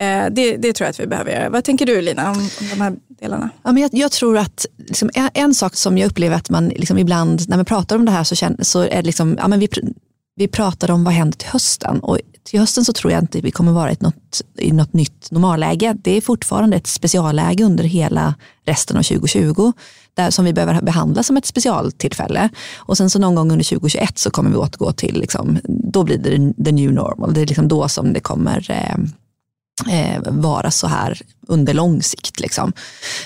Uh, 0.03 0.33
det, 0.33 0.57
det, 0.57 0.73
tror 0.73 0.85
jag 0.85 0.89
att 0.89 0.99
vi 0.99 1.07
behöver 1.07 1.31
göra. 1.31 1.49
Vad 1.49 1.63
tänker 1.63 1.85
du 1.85 2.01
Lina 2.01 2.31
om, 2.31 2.37
om 2.37 2.69
de 2.69 2.81
här 2.81 2.95
delarna? 3.07 3.49
Ja, 3.63 3.71
men 3.71 3.81
jag, 3.81 3.89
jag 3.93 4.11
tror 4.11 4.37
att 4.37 4.65
liksom, 4.77 5.09
en, 5.13 5.29
en, 5.33 5.53
sak 5.53 5.75
som 5.75 5.97
jag 5.97 6.07
upplever 6.11 6.35
att 6.35 6.49
man 6.49 6.67
liksom 6.67 6.97
ibland 6.97 7.49
när 7.49 7.57
man 7.57 7.65
pratar 7.65 7.95
om 7.95 8.05
det 8.05 8.11
här 8.11 8.23
så, 8.23 8.35
känner, 8.35 8.63
så 8.63 8.81
är 8.81 8.95
det 8.95 9.01
liksom, 9.01 9.37
ja, 9.41 9.47
men 9.47 9.59
vi, 9.59 9.69
vi 10.35 10.47
pratade 10.47 10.93
om 10.93 11.03
vad 11.03 11.13
händer 11.13 11.37
till 11.37 11.49
hösten 11.49 11.99
och 11.99 12.19
till 12.43 12.59
hösten 12.59 12.85
så 12.85 12.93
tror 12.93 13.13
jag 13.13 13.23
inte 13.23 13.41
vi 13.41 13.51
kommer 13.51 13.71
vara 13.71 13.91
i 13.91 13.97
något, 13.99 14.41
i 14.57 14.71
något 14.71 14.93
nytt 14.93 15.31
normalläge. 15.31 15.95
Det 16.03 16.17
är 16.17 16.21
fortfarande 16.21 16.77
ett 16.77 16.87
specialläge 16.87 17.63
under 17.63 17.83
hela 17.83 18.35
resten 18.65 18.97
av 18.97 19.03
2020 19.03 19.71
där, 20.13 20.29
som 20.29 20.45
vi 20.45 20.53
behöver 20.53 20.81
behandla 20.81 21.23
som 21.23 21.37
ett 21.37 21.45
specialtillfälle. 21.45 22.49
Och 22.75 22.97
sen 22.97 23.09
så 23.09 23.19
någon 23.19 23.35
gång 23.35 23.51
under 23.51 23.65
2021 23.65 24.17
så 24.17 24.31
kommer 24.31 24.49
vi 24.49 24.55
återgå 24.55 24.91
till, 24.91 25.19
liksom, 25.19 25.59
då 25.67 26.03
blir 26.03 26.17
det 26.17 26.63
the 26.65 26.71
new 26.71 26.93
normal. 26.93 27.33
Det 27.33 27.41
är 27.41 27.45
liksom 27.45 27.67
då 27.67 27.87
som 27.87 28.13
det 28.13 28.19
kommer 28.19 28.71
eh, 28.71 28.97
eh, 29.89 30.21
vara 30.25 30.71
så 30.71 30.87
här 30.87 31.21
under 31.47 31.73
lång 31.73 32.03
sikt. 32.03 32.39
Liksom. 32.39 32.73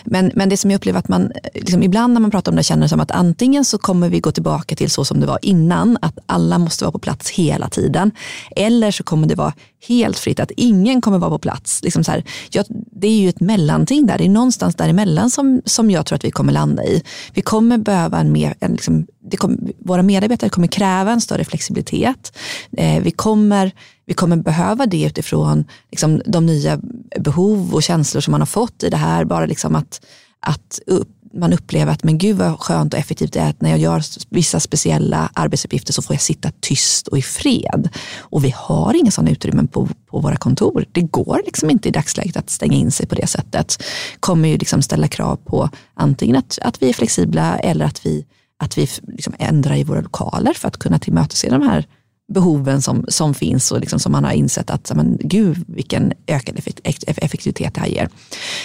Men, 0.04 0.32
men 0.36 0.50
det 0.50 0.58
som 0.58 0.72
jag 0.72 0.78
upplever 0.78 1.00
att 1.00 1.08
man, 1.08 1.32
liksom, 1.54 1.84
ibland 1.84 2.14
när 2.14 2.22
man 2.22 2.32
pratar 2.32 2.52
om 2.52 2.56
det 2.56 2.64
känner 2.64 2.88
som 2.88 3.00
att 3.00 3.12
antingen 3.12 3.66
så 3.66 3.78
kommer 3.78 4.10
vi 4.10 4.20
gå 4.20 4.32
tillbaka 4.32 4.76
till 4.76 4.90
så 4.90 5.06
som 5.06 5.20
det 5.20 5.26
var 5.26 5.40
innan, 5.42 5.98
att 6.02 6.18
alla 6.26 6.58
måste 6.58 6.84
vara 6.84 6.92
på 6.92 7.00
plats 7.00 7.30
hela 7.30 7.70
tiden. 7.70 8.12
Eller 8.56 8.92
så 8.92 9.04
kommer 9.04 9.28
det 9.28 9.36
vara 9.36 9.54
helt 9.88 10.20
fritt, 10.20 10.40
att 10.40 10.52
ingen 10.58 11.02
kommer 11.02 11.18
vara 11.18 11.32
på 11.32 11.40
plats. 11.40 11.84
Liksom 11.84 12.04
så 12.04 12.12
här, 12.12 12.24
ja, 12.50 12.64
det 12.70 13.08
är 13.08 13.20
ju 13.20 13.30
ett 13.30 13.40
mellanting 13.40 14.06
där, 14.06 14.18
det 14.18 14.26
är 14.26 14.30
någonstans 14.30 14.76
däremellan 14.76 15.30
som, 15.30 15.62
som 15.66 15.92
jag 15.92 16.06
tror 16.06 16.16
att 16.16 16.26
vi 16.26 16.32
kommer 16.32 16.54
landa 16.54 16.84
i. 16.84 17.04
Vi 17.34 17.42
kommer 17.42 17.78
behöva 17.78 18.20
en 18.20 18.32
mer, 18.32 18.56
en, 18.60 18.72
liksom, 18.72 19.08
kommer, 19.36 19.58
våra 19.80 20.04
medarbetare 20.04 20.50
kommer 20.50 20.68
kräva 20.68 21.12
en 21.12 21.22
större 21.22 21.46
flexibilitet. 21.46 22.38
Eh, 22.78 23.02
vi 23.04 23.12
kommer 23.12 23.72
vi 24.08 24.14
kommer 24.14 24.38
behöva 24.38 24.86
det 24.86 25.04
utifrån 25.04 25.66
liksom, 25.92 26.22
de 26.26 26.46
nya 26.46 26.80
behov 27.20 27.74
och 27.74 27.84
känslor 27.84 28.22
som 28.22 28.32
man 28.32 28.42
har 28.42 28.46
fått 28.46 28.84
i 28.84 28.90
det 28.90 28.98
här. 28.98 29.26
Bara 29.26 29.46
liksom 29.46 29.76
att, 29.76 30.02
att 30.40 30.80
upp, 30.86 31.10
man 31.34 31.54
upplever 31.54 31.92
att 31.92 32.04
men 32.04 32.18
gud 32.18 32.38
vad 32.38 32.60
skönt 32.60 32.94
och 32.94 33.00
effektivt 33.00 33.34
det 33.34 33.40
är 33.40 33.50
att 33.50 33.62
när 33.62 33.70
jag 33.70 33.80
gör 33.80 34.04
vissa 34.30 34.60
speciella 34.60 35.30
arbetsuppgifter 35.34 35.94
så 35.94 36.02
får 36.02 36.14
jag 36.14 36.22
sitta 36.22 36.52
tyst 36.60 37.08
och 37.08 37.18
i 37.18 37.22
fred. 37.22 37.90
Och 38.20 38.46
vi 38.46 38.54
har 38.58 38.94
inga 38.94 39.12
sådana 39.12 39.32
utrymmen 39.32 39.68
på, 39.68 39.90
på 40.10 40.20
våra 40.20 40.36
kontor. 40.36 40.86
Det 40.92 41.02
går 41.02 41.42
liksom 41.46 41.70
inte 41.70 41.88
i 41.90 41.92
dagsläget 41.92 42.38
att 42.38 42.50
stänga 42.50 42.78
in 42.78 42.92
sig 42.92 43.08
på 43.08 43.16
det 43.16 43.28
sättet. 43.28 43.84
kommer 44.20 44.50
ju 44.50 44.58
liksom 44.58 44.82
ställa 44.82 45.08
krav 45.08 45.36
på 45.36 45.70
antingen 45.94 46.36
att, 46.36 46.60
att 46.62 46.82
vi 46.82 46.90
är 46.90 46.94
flexibla 46.94 47.60
eller 47.60 47.86
att 47.86 48.06
vi, 48.06 48.26
att 48.60 48.78
vi 48.78 48.90
liksom 49.08 49.34
ändrar 49.40 49.76
i 49.76 49.84
våra 49.84 50.02
lokaler 50.02 50.54
för 50.54 50.68
att 50.68 50.78
kunna 50.78 51.00
tillmötesgå 51.00 51.50
de 51.50 51.62
här 51.62 51.86
behoven 52.34 52.82
som, 52.82 53.06
som 53.08 53.34
finns 53.34 53.72
och 53.72 53.80
liksom 53.80 54.00
som 54.00 54.12
man 54.12 54.24
har 54.24 54.32
insett 54.32 54.70
att 54.70 54.92
men, 54.96 55.18
gud 55.20 55.64
vilken 55.68 56.14
ökad 56.28 56.60
effektivitet 57.08 57.74
det 57.74 57.82
här 57.82 57.88
ger. 57.88 58.10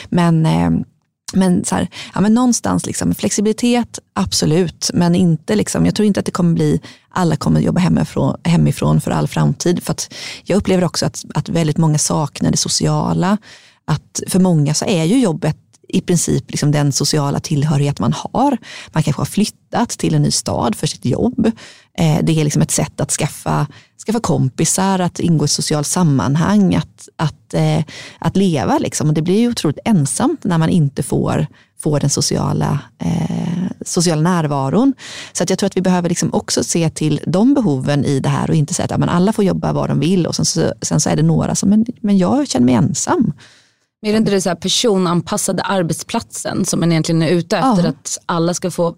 Men 0.08 0.46
eh, 0.46 0.70
men, 1.34 1.64
så 1.64 1.74
här, 1.74 1.88
ja, 2.14 2.20
men 2.20 2.34
någonstans 2.34 2.86
liksom, 2.86 3.14
flexibilitet, 3.14 3.98
absolut. 4.12 4.90
Men 4.94 5.14
inte 5.14 5.54
liksom, 5.54 5.86
jag 5.86 5.94
tror 5.94 6.06
inte 6.06 6.20
att 6.20 6.26
det 6.26 6.32
kommer 6.32 6.54
bli, 6.54 6.80
alla 7.08 7.36
kommer 7.36 7.60
jobba 7.60 7.80
hemifrån, 7.80 8.40
hemifrån 8.44 9.00
för 9.00 9.10
all 9.10 9.28
framtid. 9.28 9.82
För 9.82 9.92
att 9.92 10.14
jag 10.44 10.56
upplever 10.56 10.84
också 10.84 11.06
att, 11.06 11.24
att 11.34 11.48
väldigt 11.48 11.78
många 11.78 11.98
saknar 11.98 12.50
det 12.50 12.56
sociala. 12.56 13.38
Att 13.84 14.20
för 14.28 14.40
många 14.40 14.74
så 14.74 14.84
är 14.84 15.04
ju 15.04 15.20
jobbet 15.20 15.56
i 15.92 16.00
princip 16.00 16.50
liksom 16.50 16.70
den 16.70 16.92
sociala 16.92 17.40
tillhörighet 17.40 17.98
man 17.98 18.12
har. 18.12 18.58
Man 18.92 19.02
kanske 19.02 19.20
har 19.20 19.26
flyttat 19.26 19.90
till 19.90 20.14
en 20.14 20.22
ny 20.22 20.30
stad 20.30 20.74
för 20.74 20.86
sitt 20.86 21.04
jobb. 21.04 21.46
Eh, 21.98 22.18
det 22.22 22.40
är 22.40 22.44
liksom 22.44 22.62
ett 22.62 22.70
sätt 22.70 23.00
att 23.00 23.10
skaffa, 23.10 23.66
skaffa 24.06 24.20
kompisar, 24.20 24.98
att 24.98 25.20
ingå 25.20 25.44
i 25.44 25.46
ett 25.46 25.50
socialt 25.50 25.86
sammanhang, 25.86 26.74
att, 26.74 27.08
att, 27.16 27.54
eh, 27.54 27.84
att 28.18 28.36
leva. 28.36 28.78
Liksom. 28.78 29.08
Och 29.08 29.14
det 29.14 29.22
blir 29.22 29.38
ju 29.38 29.48
otroligt 29.48 29.78
ensamt 29.84 30.44
när 30.44 30.58
man 30.58 30.68
inte 30.68 31.02
får, 31.02 31.46
får 31.80 32.00
den 32.00 32.10
sociala, 32.10 32.78
eh, 32.98 33.70
sociala 33.86 34.22
närvaron. 34.22 34.94
Så 35.32 35.42
att 35.42 35.50
jag 35.50 35.58
tror 35.58 35.66
att 35.66 35.76
vi 35.76 35.82
behöver 35.82 36.08
liksom 36.08 36.34
också 36.34 36.64
se 36.64 36.90
till 36.90 37.20
de 37.26 37.54
behoven 37.54 38.04
i 38.04 38.20
det 38.20 38.28
här 38.28 38.50
och 38.50 38.56
inte 38.56 38.74
säga 38.74 38.84
att 38.84 38.90
ja, 38.90 38.98
men 38.98 39.08
alla 39.08 39.32
får 39.32 39.44
jobba 39.44 39.72
var 39.72 39.88
de 39.88 40.00
vill 40.00 40.26
och 40.26 40.36
sen 40.36 40.44
så, 40.44 40.72
sen 40.82 41.00
så 41.00 41.10
är 41.10 41.16
det 41.16 41.22
några 41.22 41.54
som, 41.54 41.68
men, 41.68 41.86
men 42.00 42.18
jag 42.18 42.48
känner 42.48 42.66
mig 42.66 42.74
ensam. 42.74 43.32
Men 44.02 44.08
är 44.08 44.12
det 44.12 44.18
inte 44.18 44.30
det 44.30 44.40
så 44.40 44.56
personanpassade 44.56 45.62
arbetsplatsen 45.62 46.64
som 46.64 46.80
man 46.80 46.92
egentligen 46.92 47.22
är 47.22 47.28
ute 47.28 47.56
efter? 47.56 47.82
Ja. 47.82 47.88
Att 47.88 48.18
alla 48.26 48.54
ska 48.54 48.70
få 48.70 48.94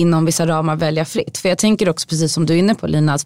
inom 0.00 0.24
vissa 0.24 0.46
ramar 0.46 0.76
välja 0.76 1.04
fritt. 1.04 1.38
För 1.38 1.48
jag 1.48 1.58
tänker 1.58 1.88
också 1.88 2.08
precis 2.08 2.32
som 2.32 2.46
du 2.46 2.54
är 2.54 2.58
inne 2.58 2.74
på 2.74 2.86
Lina, 2.86 3.18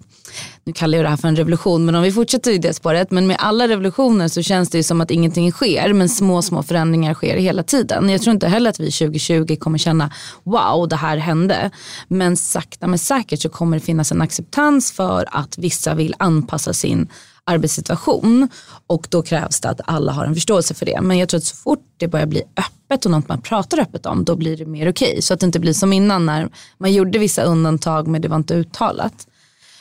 nu 0.64 0.72
kallar 0.72 0.98
jag 0.98 1.04
det 1.04 1.08
här 1.08 1.16
för 1.16 1.28
en 1.28 1.36
revolution 1.36 1.84
men 1.84 1.94
om 1.94 2.02
vi 2.02 2.12
fortsätter 2.12 2.50
i 2.50 2.58
det 2.58 2.74
spåret, 2.74 3.10
men 3.10 3.26
med 3.26 3.36
alla 3.40 3.68
revolutioner 3.68 4.28
så 4.28 4.42
känns 4.42 4.70
det 4.70 4.78
ju 4.78 4.82
som 4.82 5.00
att 5.00 5.10
ingenting 5.10 5.52
sker 5.52 5.92
men 5.92 6.08
små 6.08 6.42
små 6.42 6.62
förändringar 6.62 7.14
sker 7.14 7.36
hela 7.36 7.62
tiden. 7.62 8.08
Jag 8.08 8.22
tror 8.22 8.34
inte 8.34 8.48
heller 8.48 8.70
att 8.70 8.80
vi 8.80 8.90
2020 8.90 9.56
kommer 9.56 9.78
känna 9.78 10.10
wow 10.42 10.88
det 10.88 10.96
här 10.96 11.16
hände. 11.16 11.70
Men 12.08 12.36
sakta 12.36 12.86
men 12.86 12.98
säkert 12.98 13.40
så 13.40 13.48
kommer 13.48 13.76
det 13.78 13.84
finnas 13.84 14.12
en 14.12 14.22
acceptans 14.22 14.92
för 14.92 15.28
att 15.30 15.58
vissa 15.58 15.94
vill 15.94 16.14
anpassa 16.18 16.72
sin 16.72 17.08
arbetssituation 17.46 18.48
och 18.86 19.06
då 19.10 19.22
krävs 19.22 19.60
det 19.60 19.68
att 19.68 19.80
alla 19.84 20.12
har 20.12 20.24
en 20.24 20.34
förståelse 20.34 20.74
för 20.74 20.86
det. 20.86 21.00
Men 21.02 21.18
jag 21.18 21.28
tror 21.28 21.38
att 21.38 21.44
så 21.44 21.56
fort 21.56 21.84
det 21.96 22.08
börjar 22.08 22.26
bli 22.26 22.42
öppet 22.56 22.83
och 22.88 23.10
något 23.10 23.28
man 23.28 23.40
pratar 23.40 23.80
öppet 23.80 24.06
om 24.06 24.24
då 24.24 24.36
blir 24.36 24.56
det 24.56 24.66
mer 24.66 24.90
okej. 24.90 25.10
Okay. 25.10 25.22
Så 25.22 25.34
att 25.34 25.40
det 25.40 25.46
inte 25.46 25.60
blir 25.60 25.72
som 25.72 25.92
innan 25.92 26.26
när 26.26 26.48
man 26.78 26.92
gjorde 26.92 27.18
vissa 27.18 27.42
undantag 27.42 28.08
men 28.08 28.22
det 28.22 28.28
var 28.28 28.36
inte 28.36 28.54
uttalat. 28.54 29.26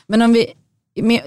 Men 0.08 0.22
om 0.22 0.34
vi, 0.34 0.54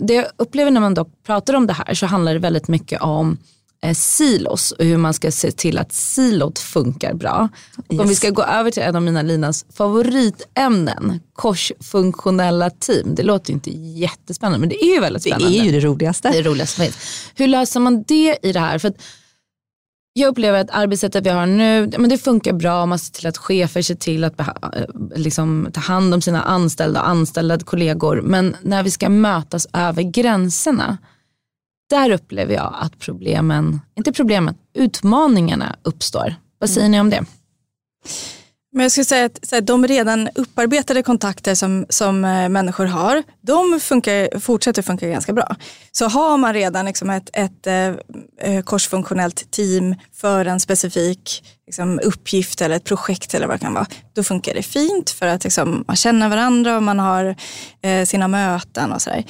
det 0.00 0.14
jag 0.14 0.26
upplever 0.36 0.70
när 0.70 0.80
man 0.80 0.94
dock 0.94 1.08
pratar 1.26 1.54
om 1.54 1.66
det 1.66 1.72
här 1.72 1.94
så 1.94 2.06
handlar 2.06 2.32
det 2.32 2.38
väldigt 2.38 2.68
mycket 2.68 3.00
om 3.02 3.38
eh, 3.82 3.94
silos 3.94 4.72
och 4.72 4.84
hur 4.84 4.96
man 4.96 5.14
ska 5.14 5.30
se 5.30 5.50
till 5.50 5.78
att 5.78 5.92
silot 5.92 6.58
funkar 6.58 7.14
bra. 7.14 7.48
Yes. 7.90 8.00
Om 8.00 8.08
vi 8.08 8.14
ska 8.14 8.30
gå 8.30 8.42
över 8.42 8.70
till 8.70 8.82
en 8.82 8.96
av 8.96 9.02
mina 9.02 9.22
Linas 9.22 9.66
favoritämnen, 9.74 11.20
korsfunktionella 11.32 12.70
team. 12.70 13.14
Det 13.14 13.22
låter 13.22 13.50
ju 13.50 13.54
inte 13.54 13.70
jättespännande 13.70 14.58
men 14.58 14.68
det 14.68 14.84
är 14.84 14.94
ju 14.94 15.00
väldigt 15.00 15.22
spännande. 15.22 15.48
Det 15.48 15.58
är 15.58 15.64
ju 15.64 15.72
det 15.72 15.80
roligaste. 15.80 16.30
Det 16.30 16.42
roligaste 16.42 16.90
Hur 17.34 17.46
löser 17.46 17.80
man 17.80 18.02
det 18.02 18.38
i 18.42 18.52
det 18.52 18.60
här? 18.60 18.78
För 18.78 18.92
jag 20.18 20.28
upplever 20.28 20.60
att 20.60 20.70
arbetssättet 20.70 21.26
vi 21.26 21.30
har 21.30 21.46
nu, 21.46 21.90
men 21.98 22.10
det 22.10 22.18
funkar 22.18 22.52
bra. 22.52 22.86
Man 22.86 22.98
ser 22.98 23.12
till 23.12 23.26
att 23.26 23.36
chefer 23.36 23.82
ser 23.82 23.94
till 23.94 24.24
att 24.24 24.40
eh, 24.40 24.46
liksom, 25.16 25.68
ta 25.72 25.80
hand 25.80 26.14
om 26.14 26.20
sina 26.20 26.42
anställda 26.42 27.00
och 27.00 27.08
anställda 27.08 27.58
kollegor. 27.58 28.20
Men 28.22 28.56
när 28.62 28.82
vi 28.82 28.90
ska 28.90 29.08
mötas 29.08 29.66
över 29.72 30.02
gränserna, 30.02 30.98
där 31.90 32.10
upplever 32.10 32.54
jag 32.54 32.74
att 32.80 32.98
problemen, 32.98 33.80
inte 33.96 34.12
problemen, 34.12 34.54
utmaningarna 34.74 35.76
uppstår. 35.82 36.34
Vad 36.58 36.70
säger 36.70 36.86
mm. 36.86 36.92
ni 36.92 37.00
om 37.00 37.10
det? 37.10 37.24
Men 38.76 38.82
jag 38.82 38.92
skulle 38.92 39.04
säga 39.04 39.24
att 39.24 39.46
så 39.46 39.54
här, 39.56 39.62
de 39.62 39.86
redan 39.86 40.28
upparbetade 40.34 41.02
kontakter 41.02 41.54
som, 41.54 41.86
som 41.88 42.24
äh, 42.24 42.48
människor 42.48 42.84
har, 42.84 43.22
de 43.40 43.80
funkar, 43.80 44.38
fortsätter 44.40 44.82
funka 44.82 45.08
ganska 45.08 45.32
bra. 45.32 45.56
Så 45.92 46.06
har 46.06 46.36
man 46.36 46.54
redan 46.54 46.86
liksom 46.86 47.10
ett, 47.10 47.30
ett 47.32 47.66
äh, 47.66 48.62
korsfunktionellt 48.62 49.50
team 49.50 49.94
för 50.12 50.44
en 50.44 50.60
specifik 50.60 51.42
liksom, 51.66 52.00
uppgift 52.02 52.60
eller 52.60 52.76
ett 52.76 52.84
projekt 52.84 53.34
eller 53.34 53.46
vad 53.46 53.56
det 53.56 53.60
kan 53.60 53.74
vara, 53.74 53.86
då 54.14 54.22
funkar 54.22 54.54
det 54.54 54.62
fint 54.62 55.10
för 55.10 55.26
att 55.26 55.44
liksom, 55.44 55.84
man 55.86 55.96
känner 55.96 56.28
varandra 56.28 56.76
och 56.76 56.82
man 56.82 56.98
har 56.98 57.36
eh, 57.82 58.04
sina 58.04 58.28
möten 58.28 58.92
och 58.92 59.02
sådär. 59.02 59.24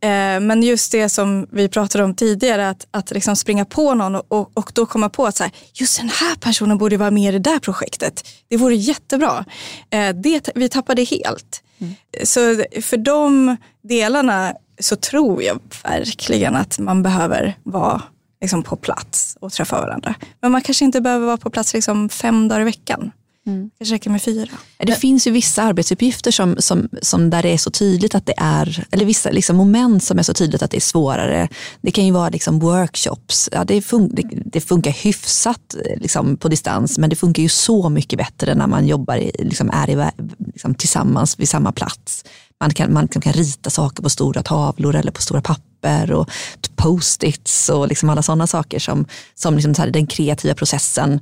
Eh, 0.00 0.40
men 0.40 0.62
just 0.62 0.92
det 0.92 1.08
som 1.08 1.46
vi 1.50 1.68
pratade 1.68 2.04
om 2.04 2.14
tidigare, 2.14 2.68
att, 2.68 2.86
att 2.90 3.10
liksom 3.10 3.36
springa 3.36 3.64
på 3.64 3.94
någon 3.94 4.14
och, 4.14 4.24
och, 4.28 4.50
och 4.54 4.72
då 4.74 4.86
komma 4.86 5.08
på 5.08 5.26
att 5.26 5.36
så 5.36 5.42
här, 5.42 5.52
just 5.74 5.98
den 5.98 6.08
här 6.08 6.36
personen 6.36 6.78
borde 6.78 6.96
vara 6.96 7.10
med 7.10 7.34
i 7.34 7.38
det 7.38 7.50
där 7.50 7.58
projektet. 7.58 8.28
Det 8.48 8.56
vore 8.56 8.74
jättebra. 8.74 9.44
Eh, 9.90 10.08
det, 10.08 10.48
vi 10.54 10.68
tappade 10.68 11.04
helt. 11.04 11.62
Mm. 11.78 11.94
Så 12.22 12.64
för 12.82 12.96
de 12.96 13.56
delarna 13.82 14.54
så 14.80 14.96
tror 14.96 15.42
jag 15.42 15.58
verkligen 15.82 16.56
att 16.56 16.78
man 16.78 17.02
behöver 17.02 17.54
vara 17.62 18.02
liksom 18.42 18.62
på 18.62 18.76
plats 18.76 19.36
och 19.40 19.52
träffa 19.52 19.80
varandra. 19.80 20.14
Men 20.40 20.52
man 20.52 20.62
kanske 20.62 20.84
inte 20.84 21.00
behöver 21.00 21.26
vara 21.26 21.36
på 21.36 21.50
plats 21.50 21.74
liksom 21.74 22.08
fem 22.08 22.48
dagar 22.48 22.60
i 22.60 22.64
veckan. 22.64 23.10
Mm. 23.46 23.70
Det 23.78 23.84
räcker 23.84 24.10
med 24.10 24.22
fyra. 24.22 24.48
Det 24.78 24.94
finns 24.94 25.26
ju 25.26 25.30
vissa 25.30 25.62
arbetsuppgifter 25.62 26.30
som, 26.30 26.56
som, 26.58 26.88
som 27.02 27.30
där 27.30 27.42
det 27.42 27.48
är 27.48 27.58
så 27.58 27.70
tydligt 27.70 28.14
att 28.14 28.26
det 28.26 28.34
är, 28.36 28.86
eller 28.90 29.04
vissa 29.04 29.30
liksom 29.30 29.56
moment 29.56 30.04
som 30.04 30.18
är 30.18 30.22
så 30.22 30.34
tydligt 30.34 30.62
att 30.62 30.70
det 30.70 30.76
är 30.76 30.80
svårare. 30.80 31.48
Det 31.80 31.90
kan 31.90 32.06
ju 32.06 32.12
vara 32.12 32.28
liksom 32.28 32.58
workshops. 32.58 33.48
Ja, 33.52 33.64
det, 33.64 33.82
fun 33.82 34.14
det, 34.14 34.22
det, 34.44 34.60
funkar 34.60 34.90
hyfsat 34.90 35.76
liksom 35.96 36.36
på 36.36 36.48
distans 36.48 36.98
men 36.98 37.10
det 37.10 37.16
funkar 37.16 37.42
ju 37.42 37.48
så 37.48 37.88
mycket 37.88 38.18
bättre 38.18 38.54
när 38.54 38.66
man 38.66 38.86
jobbar 38.86 39.16
i, 39.16 39.32
liksom 39.38 39.70
är 39.70 39.90
i, 39.90 40.10
liksom 40.46 40.74
tillsammans 40.74 41.38
vid 41.38 41.48
samma 41.48 41.72
plats. 41.72 42.24
Man 42.60 42.70
kan, 42.70 42.92
man 42.92 43.08
kan 43.08 43.32
rita 43.32 43.70
saker 43.70 44.02
på 44.02 44.10
stora 44.10 44.42
tavlor 44.42 44.94
eller 44.94 45.12
på 45.12 45.22
stora 45.22 45.42
papper 45.42 45.71
och 46.12 46.30
post-its 46.76 47.68
och 47.68 47.88
liksom 47.88 48.10
alla 48.10 48.22
sådana 48.22 48.46
saker 48.46 48.78
som, 48.78 49.06
som 49.34 49.54
liksom 49.54 49.74
här, 49.78 49.90
den 49.90 50.06
kreativa 50.06 50.54
processen 50.54 51.20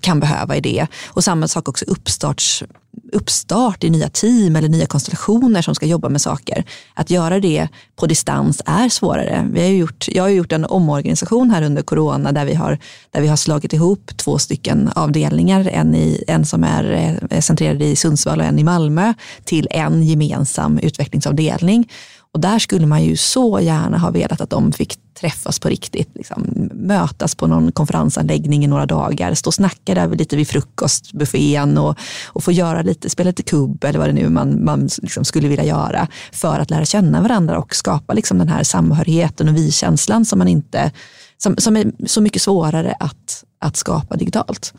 kan 0.00 0.20
behöva 0.20 0.56
i 0.56 0.60
det. 0.60 0.86
Och 1.06 1.24
samma 1.24 1.48
sak 1.48 1.68
också 1.68 1.84
uppstarts, 1.84 2.64
uppstart 3.12 3.84
i 3.84 3.90
nya 3.90 4.08
team 4.08 4.56
eller 4.56 4.68
nya 4.68 4.86
konstellationer 4.86 5.62
som 5.62 5.74
ska 5.74 5.86
jobba 5.86 6.08
med 6.08 6.20
saker. 6.20 6.64
Att 6.94 7.10
göra 7.10 7.40
det 7.40 7.68
på 7.96 8.06
distans 8.06 8.62
är 8.66 8.88
svårare. 8.88 9.48
Vi 9.52 9.60
har 9.60 9.68
gjort, 9.68 10.08
jag 10.08 10.22
har 10.22 10.28
gjort 10.28 10.52
en 10.52 10.64
omorganisation 10.64 11.50
här 11.50 11.62
under 11.62 11.82
corona 11.82 12.32
där 12.32 12.44
vi 12.44 12.54
har, 12.54 12.78
där 13.10 13.20
vi 13.20 13.28
har 13.28 13.36
slagit 13.36 13.72
ihop 13.72 14.10
två 14.16 14.38
stycken 14.38 14.90
avdelningar. 14.96 15.68
En, 15.72 15.94
i, 15.94 16.24
en 16.26 16.46
som 16.46 16.64
är 16.64 17.16
eh, 17.30 17.40
centrerad 17.40 17.82
i 17.82 17.96
Sundsvall 17.96 18.40
och 18.40 18.46
en 18.46 18.58
i 18.58 18.64
Malmö 18.64 19.14
till 19.44 19.68
en 19.70 20.02
gemensam 20.02 20.78
utvecklingsavdelning. 20.78 21.88
Och 22.34 22.40
där 22.40 22.58
skulle 22.58 22.86
man 22.86 23.04
ju 23.04 23.16
så 23.16 23.60
gärna 23.60 23.98
ha 23.98 24.10
velat 24.10 24.40
att 24.40 24.50
de 24.50 24.72
fick 24.72 24.98
träffas 25.20 25.58
på 25.58 25.68
riktigt, 25.68 26.10
liksom, 26.14 26.68
mötas 26.72 27.34
på 27.34 27.46
någon 27.46 27.72
konferensanläggning 27.72 28.64
i 28.64 28.66
några 28.66 28.86
dagar, 28.86 29.34
stå 29.34 29.48
och 29.48 29.54
snacka 29.54 29.94
där 29.94 30.08
lite 30.08 30.36
vid 30.36 30.48
frukostbuffén 30.48 31.78
och, 31.78 31.98
och 32.26 32.44
få 32.44 32.52
göra 32.52 32.82
lite, 32.82 33.10
spela 33.10 33.28
lite 33.28 33.42
kubb 33.42 33.84
eller 33.84 33.98
vad 33.98 34.08
det 34.08 34.12
nu 34.12 34.28
man, 34.28 34.64
man 34.64 34.88
liksom 35.02 35.24
skulle 35.24 35.48
vilja 35.48 35.64
göra 35.64 36.08
för 36.32 36.58
att 36.58 36.70
lära 36.70 36.84
känna 36.84 37.20
varandra 37.20 37.58
och 37.58 37.74
skapa 37.74 38.12
liksom 38.12 38.38
den 38.38 38.48
här 38.48 38.62
samhörigheten 38.62 39.48
och 39.48 39.56
vi-känslan 39.56 40.24
som, 40.24 40.38
man 40.38 40.48
inte, 40.48 40.90
som, 41.38 41.56
som 41.56 41.76
är 41.76 41.92
så 42.06 42.20
mycket 42.20 42.42
svårare 42.42 42.94
att, 43.00 43.44
att 43.58 43.76
skapa 43.76 44.16
digitalt. 44.16 44.74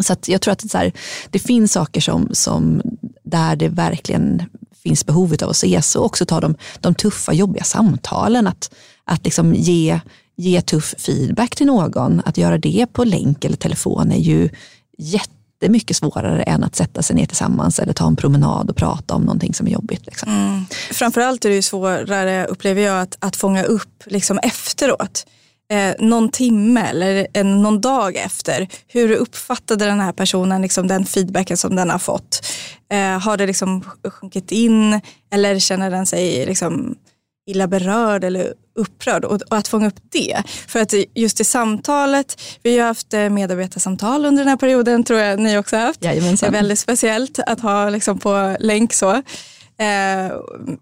Så 0.00 0.16
jag 0.26 0.40
tror 0.40 0.52
att 0.52 0.58
det, 0.58 0.78
här, 0.78 0.92
det 1.30 1.38
finns 1.38 1.72
saker 1.72 2.00
som, 2.00 2.28
som 2.32 2.82
där 3.24 3.56
det 3.56 3.68
verkligen 3.68 4.42
finns 4.82 5.06
behovet 5.06 5.42
av 5.42 5.50
att 5.50 5.56
ses 5.56 5.96
och 5.96 6.04
också 6.04 6.26
ta 6.26 6.40
de, 6.40 6.54
de 6.80 6.94
tuffa, 6.94 7.32
jobbiga 7.32 7.64
samtalen. 7.64 8.46
Att, 8.46 8.74
att 9.04 9.24
liksom 9.24 9.54
ge, 9.54 10.00
ge 10.36 10.60
tuff 10.60 10.94
feedback 10.98 11.56
till 11.56 11.66
någon, 11.66 12.22
att 12.24 12.38
göra 12.38 12.58
det 12.58 12.86
på 12.92 13.04
länk 13.04 13.44
eller 13.44 13.56
telefon 13.56 14.12
är 14.12 14.18
ju 14.18 14.48
jättemycket 14.98 15.96
svårare 15.96 16.42
än 16.42 16.64
att 16.64 16.76
sätta 16.76 17.02
sig 17.02 17.16
ner 17.16 17.26
tillsammans 17.26 17.78
eller 17.78 17.92
ta 17.92 18.06
en 18.06 18.16
promenad 18.16 18.70
och 18.70 18.76
prata 18.76 19.14
om 19.14 19.22
någonting 19.22 19.54
som 19.54 19.66
är 19.66 19.70
jobbigt. 19.70 20.06
Liksom. 20.06 20.32
Mm. 20.32 20.66
Framförallt 20.92 21.44
är 21.44 21.48
det 21.48 21.54
ju 21.54 21.62
svårare, 21.62 22.46
upplever 22.46 22.82
jag, 22.82 23.00
att, 23.00 23.16
att 23.20 23.36
fånga 23.36 23.64
upp 23.64 24.02
liksom 24.06 24.38
efteråt 24.38 25.26
eh, 25.72 25.94
någon 25.98 26.28
timme 26.28 26.80
eller 26.80 27.26
en, 27.32 27.62
någon 27.62 27.80
dag 27.80 28.16
efter, 28.16 28.68
hur 28.86 29.12
uppfattade 29.12 29.84
den 29.84 30.00
här 30.00 30.12
personen 30.12 30.62
liksom 30.62 30.88
den 30.88 31.06
feedbacken 31.06 31.56
som 31.56 31.76
den 31.76 31.90
har 31.90 31.98
fått? 31.98 32.46
Eh, 32.92 33.20
har 33.20 33.36
det 33.36 33.46
liksom 33.46 33.84
sjunkit 34.08 34.52
in 34.52 35.00
eller 35.32 35.58
känner 35.58 35.90
den 35.90 36.06
sig 36.06 36.46
liksom 36.46 36.96
illa 37.48 37.66
berörd 37.66 38.24
eller 38.24 38.54
upprörd 38.78 39.24
och, 39.24 39.42
och, 39.50 39.56
att 39.58 39.68
fånga 39.68 39.86
upp 39.86 40.00
det. 40.12 40.42
För 40.66 40.80
att 40.80 40.94
just 41.14 41.40
i 41.40 41.44
samtalet, 41.44 42.40
vi 42.62 42.78
har 42.78 42.86
haft 42.86 43.14
eh, 43.14 43.28
medarbetarsamtal 43.30 44.24
under 44.24 44.42
den 44.42 44.48
här 44.48 44.56
perioden, 44.56 45.04
tror 45.04 45.20
jag 45.20 45.40
ni 45.40 45.58
också 45.58 45.76
har 45.76 45.86
haft. 45.86 46.04
Jajamensan. 46.04 46.52
Det 46.52 46.56
är 46.56 46.60
väldigt 46.60 46.78
speciellt 46.78 47.38
att 47.46 47.60
ha 47.60 47.90
liksom 47.90 48.18
på 48.18 48.56
länk 48.60 48.92
så. 48.92 49.22
Eh, 49.80 50.36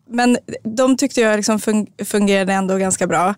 men 0.09 0.38
de 0.62 0.97
tyckte 0.97 1.20
jag 1.20 1.36
liksom 1.36 1.59
fungerade 2.05 2.53
ändå 2.53 2.76
ganska 2.76 3.07
bra. 3.07 3.28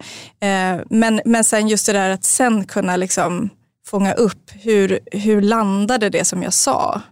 Eh, 0.41 0.81
men, 0.91 1.21
men 1.25 1.45
sen 1.45 1.69
just 1.69 1.87
det 1.87 1.93
där 1.93 2.11
att 2.11 2.25
sen 2.25 2.65
kunna 2.65 2.97
liksom 2.97 3.51
fånga 3.87 4.13
upp 4.13 4.51
hur, 4.53 4.99
hur 5.13 5.43
landade 5.43 6.09
det 6.09 6.25
som 6.25 6.43
jag 6.43 6.53
sa. 6.53 7.03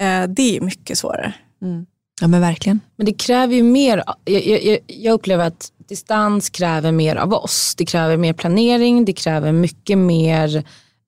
Eh, 0.00 0.22
det 0.28 0.56
är 0.56 0.60
mycket 0.60 0.98
svårare. 0.98 1.34
Mm. 1.62 1.86
Ja 2.20 2.28
men 2.28 2.40
verkligen. 2.40 2.80
Men 2.96 3.06
det 3.06 3.12
kräver 3.12 3.54
ju 3.54 3.62
mer, 3.62 4.02
jag, 4.24 4.46
jag, 4.46 4.78
jag, 4.86 5.12
upplever 5.12 5.46
att 5.46 5.72
distans 5.88 6.50
kräver 6.50 6.92
mer 6.92 7.16
av 7.16 7.32
oss. 7.32 7.74
Det 7.78 7.86
kräver 7.86 8.16
mer 8.16 8.32
planering, 8.32 9.04
det 9.04 9.12
kräver 9.12 9.52
mycket 9.52 9.98
mer 9.98 10.56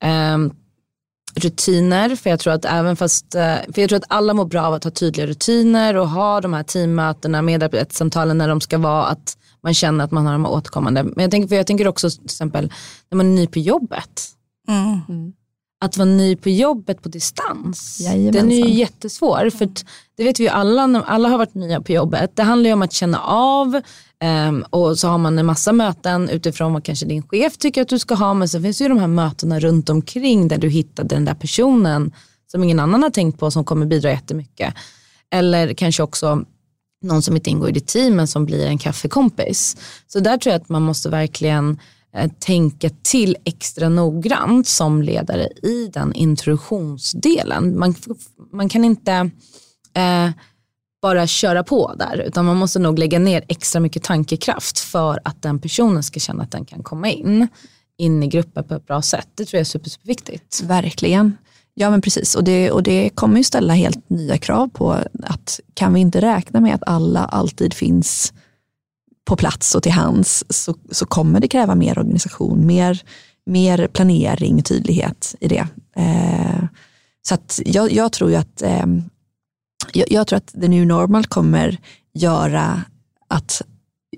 eh, 0.03 0.37
rutiner. 1.35 2.15
För 2.15 2.29
jag 2.29 2.39
tror 2.39 2.53
att 2.53 2.65
även 2.65 2.95
fast, 2.95 3.35
eh, 3.35 3.55
för 3.73 3.81
jag 3.81 3.89
tror 3.89 3.97
att 3.97 4.05
alla 4.07 4.33
mår 4.33 4.45
bra 4.45 4.61
av 4.61 4.73
att 4.73 4.83
ha 4.83 4.91
tydliga 4.91 5.27
rutiner 5.27 5.97
och 5.97 6.09
ha 6.09 6.41
de 6.41 6.53
här 6.53 6.63
teammötena, 6.63 7.41
medarbetarsamtalen 7.41 8.37
när 8.37 8.47
de 8.47 8.61
ska 8.61 8.77
vara 8.77 9.05
att 9.05 9.37
man 9.63 9.73
känner 9.73 10.03
att 10.03 10.11
man 10.11 10.25
har 10.25 10.33
de 10.33 10.45
här 10.45 10.51
återkommande. 10.51 11.03
Men 11.03 11.21
jag 11.21 11.31
tänker, 11.31 11.47
för 11.47 11.55
jag 11.55 11.67
tänker 11.67 11.87
också 11.87 12.09
till 12.09 12.25
exempel 12.25 12.71
när 13.11 13.15
man 13.15 13.25
är 13.25 13.35
ny 13.35 13.47
på 13.47 13.59
jobbet. 13.59 14.29
Mm. 14.67 15.33
Att 15.83 15.97
vara 15.97 16.05
ny 16.05 16.35
på 16.35 16.49
jobbet 16.49 17.01
på 17.01 17.09
distans, 17.09 17.99
Jajamensan. 18.01 18.49
den 18.49 18.51
är 18.51 18.67
ju 18.67 18.73
jättesvår. 18.73 19.49
För 19.49 19.69
det 20.17 20.23
vet 20.23 20.39
vi 20.39 20.43
ju 20.43 20.49
alla, 20.49 21.03
alla 21.07 21.29
har 21.29 21.37
varit 21.37 21.53
nya 21.53 21.81
på 21.81 21.91
jobbet. 21.91 22.35
Det 22.35 22.43
handlar 22.43 22.69
ju 22.69 22.73
om 22.73 22.81
att 22.81 22.93
känna 22.93 23.19
av 23.19 23.81
um, 24.47 24.65
och 24.69 24.99
så 24.99 25.07
har 25.07 25.17
man 25.17 25.39
en 25.39 25.45
massa 25.45 25.73
möten 25.73 26.29
utifrån 26.29 26.73
vad 26.73 26.83
kanske 26.83 27.05
din 27.05 27.27
chef 27.27 27.57
tycker 27.57 27.81
att 27.81 27.87
du 27.87 27.99
ska 27.99 28.15
ha. 28.15 28.33
Men 28.33 28.49
så 28.49 28.61
finns 28.61 28.81
ju 28.81 28.87
de 28.87 28.97
här 28.97 29.07
mötena 29.07 29.59
runt 29.59 29.89
omkring 29.89 30.47
där 30.47 30.57
du 30.57 30.69
hittade 30.69 31.15
den 31.15 31.25
där 31.25 31.33
personen 31.33 32.11
som 32.51 32.63
ingen 32.63 32.79
annan 32.79 33.03
har 33.03 33.09
tänkt 33.09 33.39
på 33.39 33.51
som 33.51 33.63
kommer 33.63 33.85
bidra 33.85 34.09
jättemycket. 34.09 34.73
Eller 35.31 35.73
kanske 35.73 36.03
också 36.03 36.45
någon 37.01 37.21
som 37.21 37.35
inte 37.35 37.49
ingår 37.49 37.69
i 37.69 37.71
ditt 37.71 37.87
team 37.87 38.15
men 38.15 38.27
som 38.27 38.45
blir 38.45 38.65
en 38.65 38.77
kaffekompis. 38.77 39.77
Så 40.07 40.19
där 40.19 40.37
tror 40.37 40.53
jag 40.53 40.61
att 40.61 40.69
man 40.69 40.81
måste 40.81 41.09
verkligen 41.09 41.79
Eh, 42.15 42.31
tänka 42.39 42.89
till 43.01 43.37
extra 43.45 43.89
noggrant 43.89 44.67
som 44.67 45.01
ledare 45.01 45.47
i 45.63 45.89
den 45.93 46.13
introduktionsdelen. 46.13 47.79
Man, 47.79 47.95
man 48.51 48.69
kan 48.69 48.83
inte 48.83 49.11
eh, 49.93 50.29
bara 51.01 51.27
köra 51.27 51.63
på 51.63 51.93
där 51.99 52.23
utan 52.27 52.45
man 52.45 52.57
måste 52.57 52.79
nog 52.79 52.99
lägga 52.99 53.19
ner 53.19 53.43
extra 53.47 53.79
mycket 53.79 54.03
tankekraft 54.03 54.79
för 54.79 55.19
att 55.23 55.41
den 55.41 55.59
personen 55.59 56.03
ska 56.03 56.19
känna 56.19 56.43
att 56.43 56.51
den 56.51 56.65
kan 56.65 56.83
komma 56.83 57.09
in, 57.09 57.47
in 57.97 58.23
i 58.23 58.27
gruppen 58.27 58.63
på 58.63 58.73
ett 58.73 58.87
bra 58.87 59.01
sätt. 59.01 59.27
Det 59.35 59.45
tror 59.45 59.57
jag 59.57 59.61
är 59.61 59.65
super, 59.65 59.89
superviktigt. 59.89 60.61
Verkligen. 60.63 61.37
Ja 61.73 61.89
men 61.89 62.01
precis 62.01 62.35
och 62.35 62.43
det, 62.43 62.71
och 62.71 62.83
det 62.83 63.09
kommer 63.09 63.37
ju 63.37 63.43
ställa 63.43 63.73
helt 63.73 64.09
nya 64.09 64.37
krav 64.37 64.67
på 64.67 64.97
att 65.23 65.59
kan 65.73 65.93
vi 65.93 65.99
inte 65.99 66.21
räkna 66.21 66.61
med 66.61 66.75
att 66.75 66.83
alla 66.85 67.25
alltid 67.25 67.73
finns 67.73 68.33
på 69.25 69.35
plats 69.35 69.75
och 69.75 69.83
till 69.83 69.91
hands 69.91 70.43
så, 70.49 70.75
så 70.91 71.05
kommer 71.05 71.39
det 71.39 71.47
kräva 71.47 71.75
mer 71.75 71.99
organisation, 71.99 72.65
mer, 72.65 73.03
mer 73.45 73.87
planering, 73.87 74.63
tydlighet 74.63 75.35
i 75.39 75.47
det. 75.47 75.67
Eh, 75.95 76.63
så 77.27 77.33
att 77.33 77.59
jag, 77.65 77.91
jag 77.91 78.11
tror 78.11 78.29
ju 78.29 78.35
att 78.35 78.61
eh, 78.61 78.85
jag, 79.93 80.11
jag, 80.11 80.27
tror 80.27 80.37
att 80.37 80.47
the 80.47 80.67
new 80.67 80.87
normal 80.87 81.25
kommer 81.25 81.77
göra 82.13 82.81
att 83.27 83.61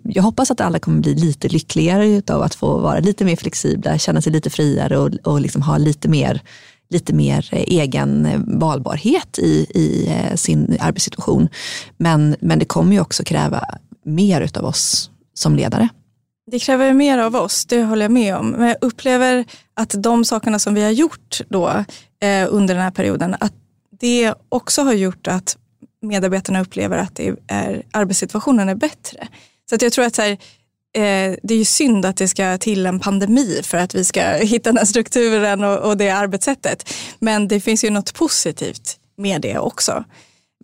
jag 0.04 0.24
hoppas 0.24 0.52
att 0.52 0.62
alla 0.62 0.80
kommer 0.80 1.02
bli 1.02 1.16
lite 1.16 1.48
lyckligare 1.48 2.22
av 2.28 2.42
att 2.42 2.56
få 2.56 2.78
vara 2.78 3.00
lite 3.00 3.26
mer 3.26 3.36
flexibla, 3.36 3.98
känna 3.98 4.22
sig 4.22 4.32
lite 4.32 4.50
friare 4.50 4.98
och, 4.98 5.14
och 5.24 5.42
liksom 5.42 5.62
ha 5.62 5.78
lite 5.78 6.08
mer, 6.08 6.42
lite 6.90 7.14
mer 7.14 7.50
eh, 7.52 7.64
egen 7.68 8.26
eh, 8.26 8.40
valbarhet 8.48 9.40
i, 9.40 9.68
i 9.70 10.08
eh, 10.08 10.36
sin 10.36 10.78
arbetssituation. 10.80 11.48
Men, 11.98 12.36
men 12.40 12.60
det 12.60 12.66
kommer 12.66 12.94
ju 12.94 13.00
också 13.00 13.24
kräva 13.24 13.66
mer 14.06 14.58
av 14.58 14.66
oss 14.66 15.10
som 15.34 15.56
ledare. 15.56 15.90
Det 16.52 16.60
kräver 16.60 16.94
mer 16.94 17.18
av 17.18 17.36
oss, 17.36 17.66
det 17.66 17.84
håller 17.84 18.02
jag 18.02 18.12
med 18.12 18.36
om. 18.36 18.50
Men 18.50 18.68
jag 18.68 18.78
upplever 18.82 19.46
att 19.74 19.96
de 19.98 20.26
sakerna 20.26 20.60
som 20.60 20.74
vi 20.74 20.84
har 20.84 20.92
gjort 20.92 21.42
då 21.50 21.70
eh, 22.22 22.48
under 22.50 22.74
den 22.74 22.84
här 22.84 22.92
perioden, 22.92 23.36
att 23.40 23.54
det 24.00 24.34
också 24.50 24.82
har 24.82 24.94
gjort 24.94 25.28
att 25.28 25.58
medarbetarna 26.02 26.62
upplever 26.62 26.98
att 26.98 27.16
det 27.16 27.36
är, 27.48 27.84
arbetssituationen 27.92 28.70
är 28.70 28.76
bättre. 28.76 29.28
Så 29.70 29.76
att 29.76 29.82
jag 29.82 29.94
tror 29.94 30.06
att 30.06 30.16
så 30.16 30.22
här, 30.22 30.32
eh, 30.32 31.36
det 31.44 31.54
är 31.54 31.58
ju 31.58 31.66
synd 31.66 32.06
att 32.06 32.18
det 32.18 32.28
ska 32.28 32.58
till 32.58 32.86
en 32.86 33.00
pandemi 33.00 33.62
för 33.64 33.78
att 33.78 33.96
vi 33.96 34.04
ska 34.04 34.22
hitta 34.42 34.70
den 34.70 34.78
här 34.78 34.86
strukturen 34.86 35.64
och, 35.64 35.78
och 35.78 35.98
det 35.98 36.10
arbetssättet. 36.10 36.90
Men 37.20 37.48
det 37.48 37.60
finns 37.60 37.84
ju 37.84 37.90
något 37.90 38.14
positivt 38.14 39.00
med 39.18 39.42
det 39.42 39.58
också. 39.58 40.04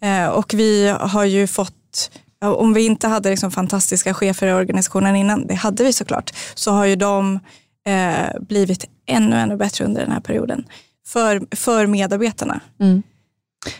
Eh, 0.02 0.28
och 0.28 0.54
vi 0.54 0.88
har 1.00 1.26
ju 1.26 1.48
fått 1.48 2.12
om 2.42 2.74
vi 2.74 2.86
inte 2.86 3.08
hade 3.08 3.30
liksom 3.30 3.52
fantastiska 3.52 4.14
chefer 4.14 4.48
i 4.48 4.54
organisationen 4.54 5.16
innan, 5.16 5.48
det 5.48 5.54
hade 5.54 5.84
vi 5.84 5.94
såklart, 5.94 6.32
så 6.56 6.72
har 6.72 6.86
ju 6.86 6.96
de 6.96 7.40
eh, 7.86 8.42
blivit 8.42 8.86
ännu, 9.06 9.36
ännu 9.36 9.58
bättre 9.58 9.86
under 9.86 10.02
den 10.02 10.12
här 10.12 10.20
perioden 10.20 10.66
för, 11.08 11.56
för 11.56 11.88
medarbetarna. 11.88 12.60
Mm. 12.80 13.04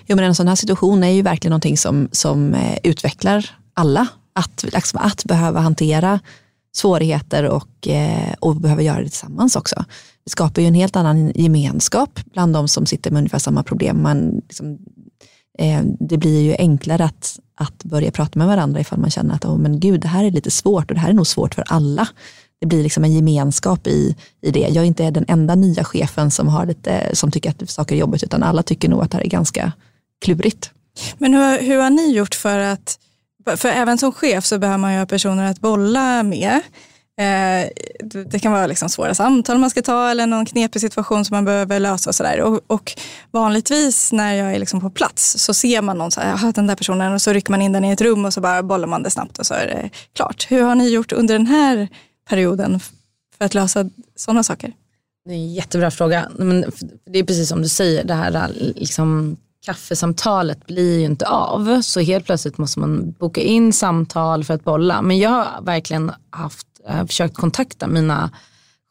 Jo, 0.06 0.16
men 0.16 0.26
en 0.26 0.36
sån 0.36 0.48
här 0.48 0.56
situation 0.56 1.04
är 1.04 1.10
ju 1.10 1.22
verkligen 1.22 1.52
någonting 1.52 1.78
som, 1.78 2.10
som 2.12 2.54
eh, 2.54 2.78
utvecklar 2.84 3.50
alla. 3.74 4.08
Att, 4.34 4.64
liksom, 4.64 5.00
att 5.04 5.26
behöva 5.26 5.60
hantera 5.60 6.20
svårigheter 6.74 7.44
och, 7.44 7.88
eh, 7.88 8.34
och 8.40 8.56
behöva 8.56 8.82
göra 8.82 8.98
det 8.98 9.10
tillsammans 9.10 9.56
också. 9.56 9.86
Det 10.24 10.30
skapar 10.30 10.62
ju 10.62 10.68
en 10.68 10.74
helt 10.74 10.96
annan 10.96 11.32
gemenskap 11.36 12.20
bland 12.34 12.54
de 12.54 12.68
som 12.68 12.86
sitter 12.86 13.12
med 13.12 13.18
ungefär 13.18 13.40
samma 13.40 13.64
problem. 13.64 14.04
Man, 14.04 14.42
liksom, 14.48 14.78
Eh, 15.60 15.82
det 16.00 16.18
blir 16.18 16.42
ju 16.42 16.56
enklare 16.60 17.04
att, 17.04 17.40
att 17.56 17.84
börja 17.84 18.12
prata 18.12 18.40
med 18.40 18.48
varandra 18.48 18.80
ifall 18.80 19.00
man 19.00 19.10
känner 19.10 19.36
att 19.36 19.46
oh, 19.46 19.58
men 19.58 19.80
gud, 19.80 20.02
det 20.02 20.08
här 20.08 20.24
är 20.24 20.32
lite 20.32 20.52
svårt 20.52 20.92
och 20.92 20.96
det 20.96 21.02
här 21.02 21.10
är 21.10 21.14
nog 21.14 21.28
svårt 21.28 21.56
för 21.56 21.64
alla. 21.68 22.08
Det 22.62 22.68
blir 22.68 22.84
liksom 22.84 23.04
en 23.04 23.14
gemenskap 23.14 23.88
i, 23.88 24.16
i 24.42 24.52
det. 24.52 24.60
Jag 24.60 24.76
är 24.76 24.84
inte 24.84 25.12
den 25.12 25.26
enda 25.28 25.56
nya 25.56 25.84
chefen 25.84 26.32
som, 26.32 26.48
har 26.48 26.66
lite, 26.66 27.16
som 27.16 27.32
tycker 27.32 27.50
att 27.50 27.70
saker 27.70 27.96
är 27.96 28.00
jobbigt 28.00 28.24
utan 28.24 28.44
alla 28.44 28.64
tycker 28.64 28.90
nog 28.90 29.02
att 29.04 29.12
det 29.12 29.18
här 29.18 29.24
är 29.24 29.30
ganska 29.30 29.72
klurigt. 30.26 30.72
Men 31.18 31.34
hur, 31.34 31.62
hur 31.62 31.82
har 31.82 31.90
ni 31.90 32.12
gjort 32.12 32.36
för 32.36 32.58
att, 32.60 33.00
för 33.58 33.70
även 33.70 33.98
som 33.98 34.12
chef 34.12 34.46
så 34.46 34.58
behöver 34.58 34.78
man 34.78 34.94
ju 34.94 35.00
ha 35.00 35.06
personer 35.06 35.52
att 35.52 35.60
bolla 35.60 36.24
med. 36.24 36.62
Eh, 37.20 37.70
det 38.26 38.40
kan 38.40 38.52
vara 38.52 38.68
liksom 38.68 38.90
svåra 38.90 39.14
samtal 39.14 39.58
man 39.58 39.70
ska 39.70 39.82
ta 39.82 40.10
eller 40.10 40.28
någon 40.28 40.46
knepig 40.46 40.82
situation 40.82 41.26
som 41.26 41.36
man 41.36 41.46
behöver 41.46 41.80
lösa 41.80 42.10
och 42.10 42.16
sådär. 42.16 42.42
Och, 42.42 42.62
och, 42.68 42.92
vanligtvis 43.32 44.12
när 44.12 44.34
jag 44.34 44.56
är 44.56 44.60
liksom 44.60 44.82
på 44.82 44.90
plats 44.90 45.38
så 45.38 45.54
ser 45.54 45.82
man 45.82 45.98
någon 45.98 46.12
så 46.12 46.22
här, 46.22 46.54
den 46.54 46.68
där 46.68 46.76
personen 46.76 47.14
och 47.14 47.22
så 47.22 47.34
rycker 47.34 47.52
man 47.52 47.62
in 47.62 47.72
den 47.72 47.86
i 47.86 47.92
ett 47.92 48.02
rum 48.02 48.26
och 48.26 48.34
så 48.34 48.42
bara 48.42 48.64
bollar 48.64 48.88
man 48.88 49.04
det 49.04 49.10
snabbt 49.10 49.40
och 49.40 49.46
så 49.46 49.54
är 49.54 49.68
det 49.68 49.90
klart. 50.16 50.48
Hur 50.50 50.64
har 50.64 50.76
ni 50.76 50.90
gjort 50.90 51.12
under 51.12 51.34
den 51.34 51.48
här 51.48 51.88
perioden 52.30 52.80
för 53.38 53.46
att 53.46 53.54
lösa 53.54 53.90
sådana 54.16 54.44
saker? 54.44 54.74
Det 55.26 55.32
är 55.32 55.36
en 55.36 55.54
jättebra 55.54 55.92
fråga. 55.92 56.30
Men 56.38 56.66
det 57.06 57.20
är 57.20 57.24
precis 57.24 57.50
som 57.50 57.62
du 57.62 57.70
säger, 57.70 58.04
det 58.04 58.14
här 58.14 58.52
liksom, 58.56 59.38
kaffesamtalet 59.66 60.68
blir 60.68 61.00
ju 61.00 61.06
inte 61.06 61.28
av. 61.28 61.82
Så 61.82 62.00
helt 62.00 62.26
plötsligt 62.26 62.58
måste 62.58 62.80
man 62.80 63.12
boka 63.12 63.42
in 63.42 63.74
samtal 63.74 64.44
för 64.44 64.54
att 64.54 64.64
bolla. 64.64 65.02
Men 65.02 65.18
jag 65.18 65.30
har 65.30 65.62
verkligen 65.62 66.12
haft 66.30 66.68
eh, 66.90 67.06
försökt 67.06 67.36
kontakta 67.36 67.88
mina 67.88 68.32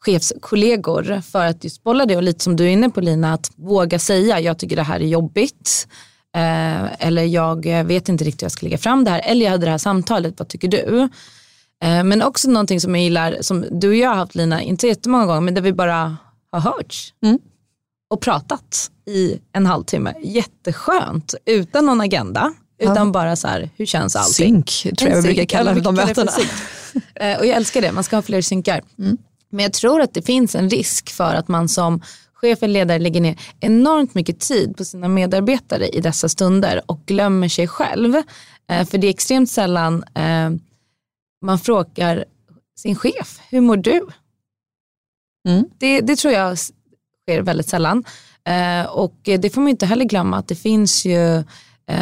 chefskollegor 0.05 1.21
för 1.21 1.45
att 1.45 1.63
just 1.63 1.83
bolla 1.83 2.05
det 2.05 2.15
och 2.15 2.23
lite 2.23 2.43
som 2.43 2.55
du 2.55 2.63
är 2.63 2.69
inne 2.69 2.89
på 2.89 3.01
Lina, 3.01 3.33
att 3.33 3.51
våga 3.55 3.99
säga 3.99 4.39
jag 4.39 4.57
tycker 4.57 4.75
det 4.75 4.83
här 4.83 4.99
är 4.99 5.07
jobbigt. 5.07 5.87
Eh, 6.35 7.07
eller 7.07 7.23
jag 7.23 7.65
vet 7.83 8.09
inte 8.09 8.23
riktigt 8.23 8.41
hur 8.41 8.45
jag 8.45 8.51
ska 8.51 8.65
lägga 8.65 8.77
fram 8.77 9.03
det 9.03 9.11
här. 9.11 9.21
Eller 9.23 9.45
jag 9.45 9.51
hade 9.51 9.65
det 9.65 9.71
här 9.71 9.77
samtalet, 9.77 10.33
vad 10.37 10.47
tycker 10.47 10.67
du? 10.67 11.09
Eh, 11.83 12.03
men 12.03 12.21
också 12.21 12.49
någonting 12.49 12.81
som 12.81 12.95
jag 12.95 13.03
gillar, 13.03 13.37
som 13.41 13.65
du 13.71 13.87
och 13.87 13.95
jag 13.95 14.09
har 14.09 14.15
haft 14.15 14.35
Lina, 14.35 14.61
inte 14.61 14.87
jättemånga 14.87 15.25
gånger, 15.25 15.41
men 15.41 15.53
där 15.53 15.61
vi 15.61 15.73
bara 15.73 16.17
har 16.51 16.59
hörts. 16.59 17.13
Mm. 17.23 17.39
Och 18.09 18.21
pratat 18.21 18.91
i 19.07 19.39
en 19.53 19.65
halvtimme. 19.65 20.13
Jätteskönt, 20.23 21.35
utan 21.45 21.85
någon 21.85 22.01
agenda. 22.01 22.53
Utan 22.81 22.97
ja. 22.97 23.05
bara 23.05 23.35
så 23.35 23.47
här, 23.47 23.69
hur 23.77 23.85
känns 23.85 24.15
allting? 24.15 24.33
Synk 24.33 24.97
tror 24.97 25.11
jag 25.11 25.17
vi 25.17 25.23
brukar 25.23 25.45
kalla 25.45 25.73
de 25.73 25.95
mötena. 25.95 26.31
Eh, 27.15 27.39
och 27.39 27.45
jag 27.45 27.55
älskar 27.55 27.81
det, 27.81 27.91
man 27.91 28.03
ska 28.03 28.17
ha 28.17 28.21
fler 28.21 28.41
synkar. 28.41 28.81
Mm. 28.99 29.17
Men 29.49 29.63
jag 29.63 29.73
tror 29.73 30.01
att 30.01 30.13
det 30.13 30.21
finns 30.21 30.55
en 30.55 30.69
risk 30.69 31.09
för 31.09 31.35
att 31.35 31.47
man 31.47 31.69
som 31.69 32.01
chef 32.33 32.63
eller 32.63 32.73
ledare 32.73 32.99
lägger 32.99 33.21
ner 33.21 33.39
enormt 33.59 34.13
mycket 34.15 34.39
tid 34.39 34.77
på 34.77 34.85
sina 34.85 35.07
medarbetare 35.07 35.87
i 35.87 36.01
dessa 36.01 36.29
stunder 36.29 36.81
och 36.85 37.05
glömmer 37.05 37.47
sig 37.47 37.67
själv. 37.67 38.15
Eh, 38.69 38.85
för 38.85 38.97
det 38.97 39.07
är 39.07 39.09
extremt 39.09 39.49
sällan 39.49 40.03
eh, 40.15 40.49
man 41.41 41.59
frågar 41.59 42.25
sin 42.75 42.95
chef, 42.95 43.39
hur 43.49 43.61
mår 43.61 43.77
du? 43.77 44.07
Mm. 45.47 45.65
Det, 45.77 46.01
det 46.01 46.15
tror 46.15 46.33
jag 46.33 46.57
sker 46.57 47.41
väldigt 47.41 47.69
sällan. 47.69 48.03
Och 48.89 49.19
det 49.23 49.53
får 49.53 49.61
man 49.61 49.69
inte 49.69 49.85
heller 49.85 50.05
glömma 50.05 50.37
att 50.37 50.47
det 50.47 50.55
finns 50.55 51.05
ju, 51.05 51.43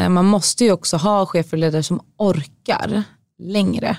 man 0.10 0.26
måste 0.26 0.66
ju 0.66 0.72
också 0.72 0.98
ha 0.98 1.26
chefer 1.26 1.58
och 1.58 1.60
ledare 1.60 1.84
som 1.84 2.02
orkar 2.18 3.04
längre. 3.40 3.98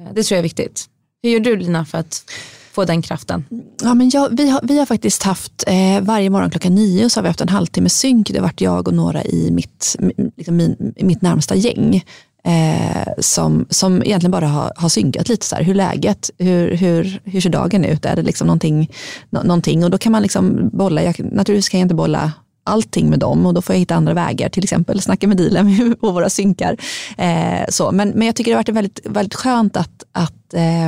Eh, 0.00 0.14
det 0.14 0.22
tror 0.22 0.36
jag 0.36 0.38
är 0.38 0.42
viktigt. 0.42 0.86
Hur 1.22 1.30
gör 1.30 1.40
du 1.40 1.56
Lina 1.56 1.84
för 1.84 1.98
att 1.98 2.24
få 2.72 2.84
den 2.84 3.02
kraften? 3.02 3.44
Ja, 3.82 3.94
men 3.94 4.10
jag, 4.10 4.36
vi, 4.36 4.50
har, 4.50 4.60
vi 4.62 4.78
har 4.78 4.86
faktiskt 4.86 5.22
haft, 5.22 5.64
eh, 5.66 6.00
varje 6.00 6.30
morgon 6.30 6.50
klockan 6.50 6.74
nio 6.74 7.10
så 7.10 7.18
har 7.18 7.22
vi 7.22 7.28
haft 7.28 7.40
en 7.40 7.48
halvtimme 7.48 7.88
synk. 7.88 8.28
Det 8.30 8.38
har 8.38 8.42
varit 8.42 8.60
jag 8.60 8.88
och 8.88 8.94
några 8.94 9.24
i 9.24 9.50
mitt, 9.50 9.96
liksom 10.36 10.56
min, 10.56 10.94
mitt 11.00 11.22
närmsta 11.22 11.54
gäng. 11.54 12.04
Eh, 12.44 13.12
som, 13.18 13.66
som 13.70 14.02
egentligen 14.02 14.30
bara 14.30 14.46
har, 14.46 14.72
har 14.76 14.88
synkat 14.88 15.28
lite, 15.28 15.46
så 15.46 15.56
här, 15.56 15.62
hur 15.62 15.74
läget, 15.74 16.30
hur, 16.38 16.76
hur, 16.76 17.20
hur 17.24 17.40
ser 17.40 17.50
dagen 17.50 17.84
ut, 17.84 18.04
är 18.04 18.16
det 18.16 18.22
liksom 18.22 18.46
någonting, 18.46 18.90
no, 19.30 19.38
någonting? 19.38 19.84
Och 19.84 19.90
då 19.90 19.98
kan 19.98 20.12
man 20.12 20.22
liksom 20.22 20.70
bolla, 20.72 21.02
jag, 21.02 21.20
naturligtvis 21.32 21.68
kan 21.68 21.80
jag 21.80 21.84
inte 21.84 21.94
bolla 21.94 22.32
allting 22.66 23.10
med 23.10 23.18
dem 23.18 23.46
och 23.46 23.54
då 23.54 23.62
får 23.62 23.74
jag 23.74 23.80
hitta 23.80 23.94
andra 23.94 24.14
vägar, 24.14 24.48
till 24.48 24.64
exempel 24.64 25.02
snacka 25.02 25.26
med 25.26 25.36
dealen 25.36 25.96
på 26.00 26.10
våra 26.10 26.30
synkar. 26.30 26.76
Eh, 27.18 27.64
så. 27.68 27.92
Men, 27.92 28.08
men 28.08 28.26
jag 28.26 28.36
tycker 28.36 28.50
det 28.50 28.54
har 28.54 28.62
varit 28.62 28.68
väldigt, 28.68 29.00
väldigt 29.04 29.34
skönt 29.34 29.76
att, 29.76 30.04
att 30.12 30.54
eh, 30.54 30.86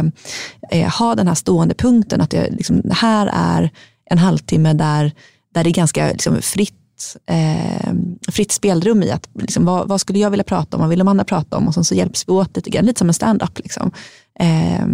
eh 0.70 0.90
ha 0.98 1.14
den 1.14 1.28
här 1.28 1.34
stående 1.34 1.74
punkten, 1.74 2.20
att 2.20 2.32
liksom, 2.32 2.50
det 2.50 2.56
liksom, 2.56 2.82
här 2.90 3.30
är 3.34 3.70
en 4.10 4.18
halvtimme 4.18 4.72
där, 4.72 5.12
där 5.54 5.64
det 5.64 5.70
är 5.70 5.74
ganska 5.74 6.08
liksom, 6.08 6.42
fritt 6.42 6.74
eh, 7.26 7.92
fritt 8.28 8.52
spelrum 8.52 9.02
i 9.02 9.10
att 9.10 9.28
liksom, 9.34 9.64
vad, 9.64 9.88
vad, 9.88 10.00
skulle 10.00 10.18
jag 10.18 10.30
vilja 10.30 10.44
prata 10.44 10.76
om, 10.76 10.80
vad 10.80 10.90
vill 10.90 10.98
de 10.98 11.08
andra 11.08 11.24
prata 11.24 11.56
om 11.56 11.68
och 11.68 11.74
sen 11.74 11.84
så 11.84 11.94
hjälps 11.94 12.28
vi 12.28 12.32
åt 12.32 12.56
lite 12.56 12.70
grann, 12.70 12.84
lite 12.84 12.98
som 12.98 13.08
en 13.08 13.14
stand-up. 13.14 13.58
Liksom. 13.58 13.90
Eh, 14.40 14.86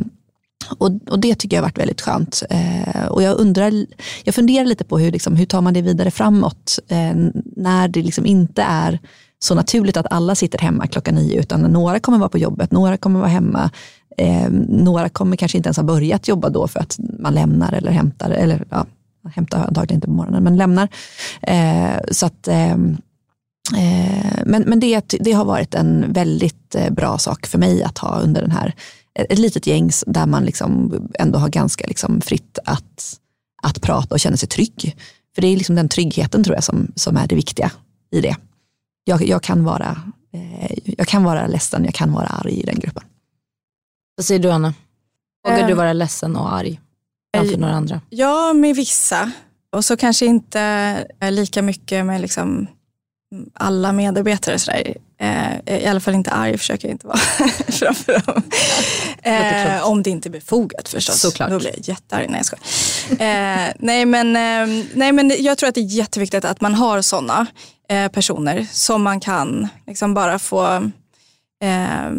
och, 0.79 0.91
och, 1.11 1.19
det 1.19 1.35
tycker 1.35 1.57
jag 1.57 1.63
har 1.63 1.69
varit 1.69 1.79
väldigt 1.79 2.01
skönt. 2.01 2.43
Eh, 2.51 3.07
och 3.07 3.23
jag 3.23 3.39
undrar, 3.39 3.87
jag 4.25 4.35
funderar 4.35 4.65
lite 4.65 4.85
på 4.85 4.99
hur, 4.99 5.13
liksom, 5.13 5.37
hur 5.37 5.47
tar 5.47 5.61
man 5.61 5.75
det 5.75 5.83
vidare 5.83 6.11
framåt 6.11 6.79
eh, 6.89 7.15
när 7.57 7.89
det 7.89 8.03
liksom 8.03 8.27
inte 8.27 8.63
är 8.63 8.99
så 9.39 9.55
naturligt 9.55 9.97
att 9.97 10.13
alla 10.13 10.35
sitter 10.35 10.59
hemma 10.59 10.87
klockan 10.87 11.15
nio, 11.15 11.41
utan 11.41 11.61
några 11.61 12.01
kommer 12.01 12.19
vara 12.19 12.29
på 12.29 12.39
jobbet, 12.39 12.73
några 12.73 12.97
kommer 12.97 13.21
vara 13.21 13.31
hemma, 13.31 13.71
eh, 14.17 14.49
några 14.69 15.09
kommer 15.09 15.37
kanske 15.37 15.59
inte 15.59 15.67
ens 15.67 15.77
ha 15.77 15.85
börjat 15.85 16.29
jobba 16.29 16.49
då 16.49 16.69
för 16.69 16.81
att 16.81 16.99
man 17.19 17.35
lämnar 17.35 17.73
eller 17.73 17.91
hämtar, 17.91 18.31
eller 18.31 18.65
ja, 18.71 18.87
hämtar 19.35 19.59
antagligen 19.59 19.97
inte 19.97 20.07
på 20.07 20.13
morgonen, 20.13 20.45
men 20.45 20.57
lämnar. 20.57 20.89
Eh, 21.43 22.01
så 22.11 22.27
att, 22.27 22.49
eh, 22.49 22.73
eh, 22.73 24.43
men 24.45 24.63
men 24.63 24.81
det, 24.81 25.15
det 25.21 25.33
har 25.33 25.45
varit 25.45 25.75
en 25.75 26.13
väldigt 26.13 26.75
eh, 26.75 26.91
bra 26.91 27.19
sak 27.19 27.47
för 27.47 27.59
mig 27.59 27.83
att 27.83 27.99
ha 27.99 28.19
under 28.19 28.41
den 28.41 28.51
här 28.51 28.75
ett 29.15 29.39
litet 29.39 29.67
gäng 29.67 29.91
där 30.07 30.27
man 30.27 30.45
liksom 30.45 30.93
ändå 31.19 31.39
har 31.39 31.49
ganska 31.49 31.87
liksom 31.87 32.21
fritt 32.21 32.59
att, 32.65 33.21
att 33.63 33.83
prata 33.83 34.15
och 34.15 34.21
känna 34.21 34.37
sig 34.37 34.49
trygg. 34.49 34.97
För 35.35 35.43
det 35.43 35.49
är 35.49 35.57
liksom 35.57 35.75
den 35.75 35.89
tryggheten 35.89 36.45
tror 36.45 36.57
jag 36.57 36.65
som, 36.65 36.93
som 36.95 37.17
är 37.17 37.27
det 37.27 37.35
viktiga 37.35 37.71
i 38.11 38.21
det. 38.21 38.37
Jag, 39.05 39.23
jag, 39.29 39.43
kan 39.43 39.65
vara, 39.65 40.03
eh, 40.33 40.79
jag 40.85 41.09
kan 41.09 41.25
vara 41.25 41.47
ledsen, 41.47 41.85
jag 41.85 41.95
kan 41.95 42.13
vara 42.13 42.27
arg 42.27 42.61
i 42.61 42.63
den 42.63 42.79
gruppen. 42.79 43.03
Vad 44.17 44.27
säger 44.27 44.41
du 44.41 44.51
Anna? 44.51 44.75
Vågar 45.49 45.69
du 45.69 45.75
vara 45.75 45.93
ledsen 45.93 46.37
och 46.37 46.55
arg 46.55 46.81
framför 47.37 47.59
några 47.59 47.75
andra? 47.75 48.01
Ja, 48.11 48.53
med 48.53 48.77
vissa. 48.77 49.33
Och 49.73 49.85
så 49.85 49.97
kanske 49.97 50.27
inte 50.27 51.07
lika 51.31 51.63
mycket 51.63 52.07
med 52.07 52.21
liksom 52.21 52.67
alla 53.55 53.93
medarbetare. 53.93 54.59
Sådär. 54.59 54.97
Eh, 55.21 55.79
I 55.83 55.87
alla 55.87 56.01
fall 56.01 56.15
inte 56.15 56.31
arg 56.31 56.59
försöker 56.59 56.89
jag 56.89 56.95
inte 56.95 57.07
vara 57.07 57.19
framför 57.69 58.23
dem. 58.27 58.43
Eh, 59.23 59.89
om 59.89 60.03
det 60.03 60.11
inte 60.11 60.29
är 60.29 60.31
befogat 60.31 60.89
förstås. 60.89 61.21
Såklart. 61.21 61.51
Då 61.51 61.59
blir 61.59 61.71
jag 61.71 61.89
jättearg. 61.89 62.31
Nej, 62.31 62.43
jag 62.51 63.67
eh, 63.67 63.73
nej, 63.79 64.07
men, 64.07 64.37
eh, 64.37 64.85
nej 64.95 65.13
men 65.13 65.33
jag 65.39 65.59
tror 65.59 65.69
att 65.69 65.75
det 65.75 65.81
är 65.81 65.85
jätteviktigt 65.85 66.45
att 66.45 66.61
man 66.61 66.75
har 66.75 67.03
sådana 67.03 67.47
eh, 67.89 68.09
personer 68.09 68.67
som 68.73 69.03
man 69.03 69.21
kan 69.21 69.69
liksom 69.87 70.15
bara 70.15 70.39
få 70.39 70.91
eh, 71.63 72.11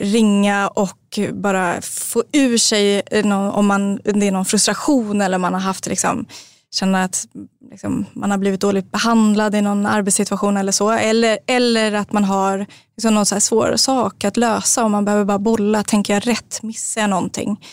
ringa 0.00 0.68
och 0.68 1.18
bara 1.32 1.82
få 1.82 2.24
ur 2.32 2.58
sig 2.58 3.02
någon, 3.24 3.50
om 3.50 3.66
man, 3.66 3.96
det 3.96 4.26
är 4.26 4.32
någon 4.32 4.44
frustration 4.44 5.20
eller 5.20 5.38
man 5.38 5.54
har 5.54 5.60
haft 5.60 5.86
liksom, 5.86 6.26
känner 6.74 7.04
att 7.04 7.26
liksom, 7.70 8.06
man 8.12 8.30
har 8.30 8.38
blivit 8.38 8.60
dåligt 8.60 8.92
behandlad 8.92 9.54
i 9.54 9.60
någon 9.60 9.86
arbetssituation 9.86 10.56
eller 10.56 10.72
så. 10.72 10.90
Eller, 10.90 11.38
eller 11.46 11.92
att 11.92 12.12
man 12.12 12.24
har 12.24 12.66
liksom, 12.96 13.14
någon 13.14 13.26
så 13.26 13.40
svår 13.40 13.76
sak 13.76 14.24
att 14.24 14.36
lösa 14.36 14.84
och 14.84 14.90
man 14.90 15.04
behöver 15.04 15.24
bara 15.24 15.38
bolla. 15.38 15.82
Tänker 15.82 16.14
jag 16.14 16.26
rätt? 16.26 16.62
Missar 16.62 17.00
jag 17.00 17.10
någonting? 17.10 17.64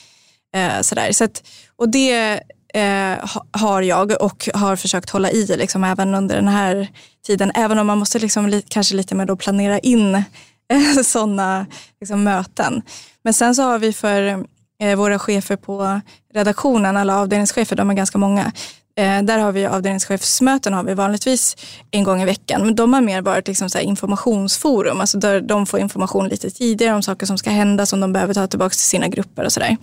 Eh, 0.56 0.82
sådär. 0.82 1.12
Så 1.12 1.24
att, 1.24 1.44
och 1.76 1.90
det 1.90 2.42
eh, 2.74 3.30
har 3.52 3.82
jag 3.82 4.22
och 4.22 4.50
har 4.54 4.76
försökt 4.76 5.10
hålla 5.10 5.32
i 5.32 5.46
liksom, 5.46 5.84
även 5.84 6.16
under 6.16 6.36
den 6.36 6.48
här 6.48 6.88
tiden. 7.26 7.52
Även 7.56 7.80
om 7.80 7.88
man 7.88 7.98
måste 7.98 8.20
liksom, 8.20 8.48
li, 8.48 8.64
kanske 8.68 8.96
lite 8.96 9.16
mer 9.16 9.26
då 9.26 9.36
planera 9.36 9.80
in 9.80 10.16
eh, 10.16 11.02
sådana 11.04 11.66
liksom, 12.00 12.24
möten. 12.24 12.82
Men 13.24 13.34
sen 13.34 13.56
så 13.56 13.64
har 13.64 13.80
vi 13.80 13.94
för 13.94 14.46
eh, 14.82 14.96
våra 14.96 15.20
chefer 15.20 15.56
på 15.56 16.02
redaktionen, 16.34 16.98
alla 16.98 17.20
avdelningschefer, 17.20 17.76
de 17.76 17.90
är 17.90 17.94
ganska 17.94 18.18
många. 18.18 18.52
Eh, 19.00 19.24
där 19.24 19.40
har 19.40 19.52
vi 19.52 19.66
avdelningschefsmöten 19.66 20.74
har 20.74 20.84
vi 20.84 20.94
vanligtvis 20.94 21.58
en 21.92 22.04
gång 22.04 22.22
i 22.22 22.26
veckan. 22.26 22.66
Men 22.66 22.76
de 22.76 22.94
har 22.94 23.02
mer 23.02 23.22
varit 23.22 23.48
liksom 23.48 23.70
så 23.70 23.80
informationsforum, 23.80 25.00
alltså 25.02 25.18
där 25.18 25.42
de 25.42 25.66
får 25.66 25.80
information 25.80 26.28
lite 26.28 26.50
tidigare 26.50 26.96
om 26.96 27.04
saker 27.04 27.26
som 27.26 27.38
ska 27.38 27.50
hända 27.50 27.86
som 27.86 28.00
de 28.00 28.14
behöver 28.14 28.34
ta 28.34 28.48
tillbaka 28.48 28.70
till 28.70 28.80
sina 28.80 29.08
grupper 29.08 29.46
och 29.46 29.54
sådär. 29.54 29.78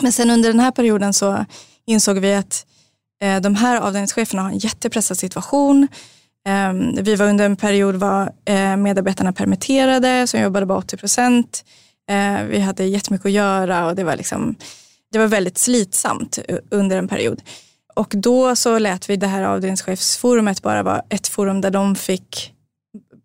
Men 0.00 0.12
sen 0.12 0.30
under 0.30 0.48
den 0.48 0.60
här 0.60 0.70
perioden 0.70 1.12
så 1.12 1.44
insåg 1.86 2.18
vi 2.18 2.34
att 2.34 2.66
eh, 3.22 3.40
de 3.40 3.54
här 3.54 3.80
avdelningscheferna 3.80 4.42
har 4.42 4.50
en 4.50 4.58
jättepressad 4.58 5.18
situation. 5.18 5.88
Eh, 6.46 7.02
vi 7.02 7.16
var 7.16 7.26
under 7.26 7.44
en 7.44 7.56
period 7.56 7.94
var 7.94 8.32
eh, 8.44 8.76
medarbetarna 8.76 9.32
permitterade 9.32 10.26
som 10.26 10.40
jobbade 10.40 10.66
bara 10.66 10.78
80 10.78 10.96
procent. 10.96 11.64
Eh, 12.10 12.44
vi 12.44 12.60
hade 12.60 12.84
jättemycket 12.84 13.26
att 13.26 13.32
göra 13.32 13.86
och 13.86 13.96
det 13.96 14.04
var, 14.04 14.16
liksom, 14.16 14.54
det 15.12 15.18
var 15.18 15.26
väldigt 15.26 15.58
slitsamt 15.58 16.38
under 16.70 16.96
en 16.96 17.08
period. 17.08 17.42
Och 17.94 18.14
då 18.16 18.56
så 18.56 18.78
lät 18.78 19.10
vi 19.10 19.16
det 19.16 19.26
här 19.26 19.42
avdelningschefsforumet 19.42 20.62
bara 20.62 20.82
vara 20.82 21.02
ett 21.08 21.28
forum 21.28 21.60
där 21.60 21.70
de 21.70 21.94
fick 21.94 22.52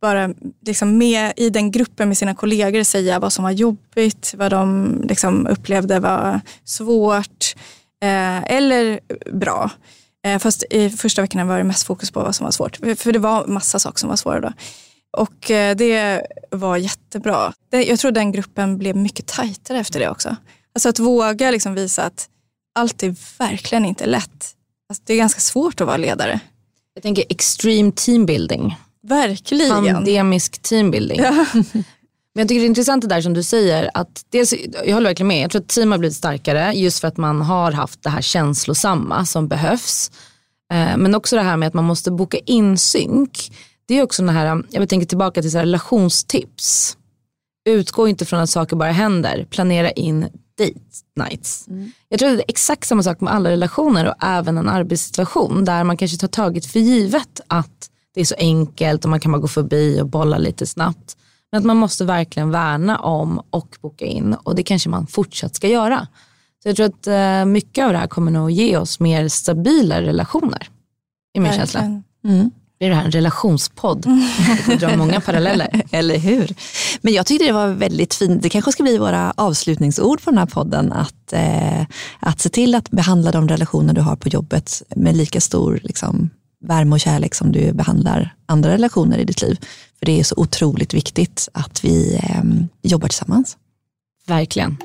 bara 0.01 0.29
liksom 0.65 0.97
med 0.97 1.33
i 1.35 1.49
den 1.49 1.71
gruppen 1.71 2.07
med 2.07 2.17
sina 2.17 2.35
kollegor 2.35 2.83
säga 2.83 3.19
vad 3.19 3.33
som 3.33 3.43
var 3.43 3.51
jobbigt, 3.51 4.33
vad 4.37 4.51
de 4.51 4.91
liksom 5.09 5.47
upplevde 5.47 5.99
var 5.99 6.41
svårt 6.63 7.55
eh, 8.03 8.43
eller 8.43 8.99
bra. 9.31 9.71
Eh, 10.25 10.39
fast 10.39 10.63
i 10.69 10.89
första 10.89 11.21
veckorna 11.21 11.45
var 11.45 11.57
det 11.57 11.63
mest 11.63 11.83
fokus 11.83 12.11
på 12.11 12.19
vad 12.19 12.35
som 12.35 12.43
var 12.43 12.51
svårt. 12.51 12.75
För 12.75 13.11
det 13.11 13.19
var 13.19 13.47
massa 13.47 13.79
saker 13.79 13.99
som 13.99 14.09
var 14.09 14.15
svåra 14.15 14.39
då. 14.39 14.53
Och 15.17 15.51
eh, 15.51 15.75
det 15.75 16.21
var 16.51 16.77
jättebra. 16.77 17.53
Det, 17.71 17.83
jag 17.83 17.99
tror 17.99 18.11
den 18.11 18.31
gruppen 18.31 18.77
blev 18.77 18.95
mycket 18.95 19.27
tajtare 19.27 19.79
efter 19.79 19.99
det 19.99 20.09
också. 20.09 20.35
Alltså 20.75 20.89
att 20.89 20.99
våga 20.99 21.51
liksom 21.51 21.73
visa 21.73 22.03
att 22.03 22.29
allt 22.75 23.03
är 23.03 23.15
verkligen 23.39 23.85
inte 23.85 24.05
lätt. 24.05 24.56
Alltså, 24.89 25.03
det 25.05 25.13
är 25.13 25.17
ganska 25.17 25.39
svårt 25.39 25.81
att 25.81 25.87
vara 25.87 25.97
ledare. 25.97 26.39
Jag 26.93 27.03
tänker 27.03 27.23
extreme 27.29 27.91
teambuilding. 27.91 28.75
Verkligen. 29.03 29.69
Pandemisk 29.69 30.61
teambuilding. 30.61 31.19
Ja. 31.19 31.45
Men 32.37 32.41
jag 32.41 32.47
tycker 32.47 32.59
det 32.59 32.65
är 32.65 32.69
intressant 32.69 33.01
det 33.01 33.07
där 33.07 33.21
som 33.21 33.33
du 33.33 33.43
säger. 33.43 33.89
Att 33.93 34.25
dels, 34.29 34.53
jag 34.85 34.93
håller 34.93 35.09
verkligen 35.09 35.27
med. 35.27 35.43
Jag 35.43 35.51
tror 35.51 35.61
att 35.61 35.67
team 35.67 35.91
har 35.91 35.99
blivit 35.99 36.17
starkare 36.17 36.73
just 36.73 36.99
för 36.99 37.07
att 37.07 37.17
man 37.17 37.41
har 37.41 37.71
haft 37.71 38.03
det 38.03 38.09
här 38.09 38.21
känslosamma 38.21 39.25
som 39.25 39.47
behövs. 39.47 40.11
Eh, 40.73 40.97
men 40.97 41.15
också 41.15 41.35
det 41.35 41.41
här 41.41 41.57
med 41.57 41.67
att 41.67 41.73
man 41.73 41.83
måste 41.83 42.11
boka 42.11 42.37
in 42.37 42.77
synk. 42.77 43.51
Det 43.87 43.99
är 43.99 44.03
också 44.03 44.21
den 44.21 44.35
här, 44.35 44.63
jag 44.69 44.89
tänker 44.89 45.07
tillbaka 45.07 45.41
till 45.41 45.51
så 45.51 45.59
relationstips. 45.59 46.97
Utgå 47.69 48.07
inte 48.07 48.25
från 48.25 48.39
att 48.39 48.49
saker 48.49 48.75
bara 48.75 48.91
händer. 48.91 49.47
Planera 49.49 49.91
in 49.91 50.29
date 50.57 50.79
nights. 51.15 51.67
Mm. 51.67 51.91
Jag 52.09 52.19
tror 52.19 52.29
det 52.29 52.35
är 52.35 52.45
exakt 52.47 52.87
samma 52.87 53.03
sak 53.03 53.21
med 53.21 53.33
alla 53.33 53.49
relationer 53.49 54.07
och 54.07 54.15
även 54.19 54.57
en 54.57 54.69
arbetssituation 54.69 55.65
där 55.65 55.83
man 55.83 55.97
kanske 55.97 56.17
tar 56.17 56.27
tagit 56.27 56.65
för 56.65 56.79
givet 56.79 57.41
att 57.47 57.89
det 58.13 58.21
är 58.21 58.25
så 58.25 58.35
enkelt 58.37 59.03
och 59.03 59.09
man 59.09 59.19
kan 59.19 59.31
bara 59.31 59.41
gå 59.41 59.47
förbi 59.47 60.01
och 60.01 60.07
bolla 60.07 60.37
lite 60.37 60.67
snabbt. 60.67 61.17
Men 61.51 61.59
att 61.59 61.65
man 61.65 61.77
måste 61.77 62.05
verkligen 62.05 62.51
värna 62.51 62.99
om 62.99 63.41
och 63.49 63.77
boka 63.81 64.05
in 64.05 64.33
och 64.33 64.55
det 64.55 64.63
kanske 64.63 64.89
man 64.89 65.07
fortsatt 65.07 65.55
ska 65.55 65.67
göra. 65.67 66.07
Så 66.63 66.69
jag 66.69 66.75
tror 66.75 66.85
att 66.85 67.07
eh, 67.07 67.45
mycket 67.45 67.85
av 67.85 67.91
det 67.91 67.97
här 67.97 68.07
kommer 68.07 68.31
nog 68.31 68.51
ge 68.51 68.77
oss 68.77 68.99
mer 68.99 69.27
stabila 69.27 70.01
relationer. 70.01 70.69
I 71.33 71.39
min 71.39 71.53
känsla. 71.53 72.01
Mm 72.23 72.51
blir 72.79 72.89
det 72.89 72.95
här 72.95 73.05
en 73.05 73.11
relationspodd. 73.11 74.05
Vi 74.47 74.63
får 74.63 74.75
dra 74.75 74.97
många 74.97 75.21
paralleller. 75.21 75.81
Eller 75.91 76.17
hur? 76.17 76.55
Men 77.01 77.13
jag 77.13 77.25
tyckte 77.25 77.45
det 77.45 77.51
var 77.51 77.67
väldigt 77.67 78.13
fint. 78.13 78.43
Det 78.43 78.49
kanske 78.49 78.71
ska 78.71 78.83
bli 78.83 78.97
våra 78.97 79.33
avslutningsord 79.37 80.23
på 80.23 80.29
den 80.29 80.37
här 80.37 80.45
podden. 80.45 80.93
Att, 80.93 81.33
eh, 81.33 81.81
att 82.19 82.39
se 82.39 82.49
till 82.49 82.75
att 82.75 82.89
behandla 82.89 83.31
de 83.31 83.47
relationer 83.47 83.93
du 83.93 84.01
har 84.01 84.15
på 84.15 84.29
jobbet 84.29 84.83
med 84.95 85.17
lika 85.17 85.41
stor 85.41 85.79
liksom, 85.83 86.29
värme 86.65 86.95
och 86.95 86.99
kärlek 86.99 87.35
som 87.35 87.51
du 87.51 87.73
behandlar 87.73 88.35
andra 88.45 88.71
relationer 88.71 89.17
i 89.17 89.25
ditt 89.25 89.41
liv. 89.41 89.57
För 89.99 90.05
det 90.05 90.19
är 90.19 90.23
så 90.23 90.35
otroligt 90.37 90.93
viktigt 90.93 91.49
att 91.51 91.83
vi 91.83 92.15
eh, 92.15 92.43
jobbar 92.81 93.07
tillsammans. 93.07 93.57
Verkligen. 94.27 94.77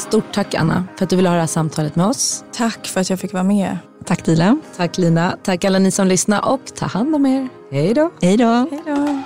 Stort 0.00 0.32
tack 0.32 0.54
Anna 0.54 0.84
för 0.96 1.04
att 1.04 1.10
du 1.10 1.16
ville 1.16 1.28
ha 1.28 1.34
det 1.34 1.40
här 1.40 1.46
samtalet 1.46 1.96
med 1.96 2.06
oss. 2.06 2.44
Tack 2.52 2.86
för 2.86 3.00
att 3.00 3.10
jag 3.10 3.20
fick 3.20 3.32
vara 3.32 3.42
med. 3.42 3.78
Tack 4.04 4.24
Dilan. 4.24 4.62
Tack 4.76 4.98
Lina. 4.98 5.36
Tack 5.42 5.64
alla 5.64 5.78
ni 5.78 5.90
som 5.90 6.06
lyssnar 6.06 6.48
och 6.48 6.60
ta 6.74 6.86
hand 6.86 7.14
om 7.14 7.26
er. 7.26 7.48
Hej 7.70 7.94
då. 7.94 8.10
Hej 8.20 8.36
då. 8.36 8.44
Hej 8.44 8.82
då. 8.86 9.22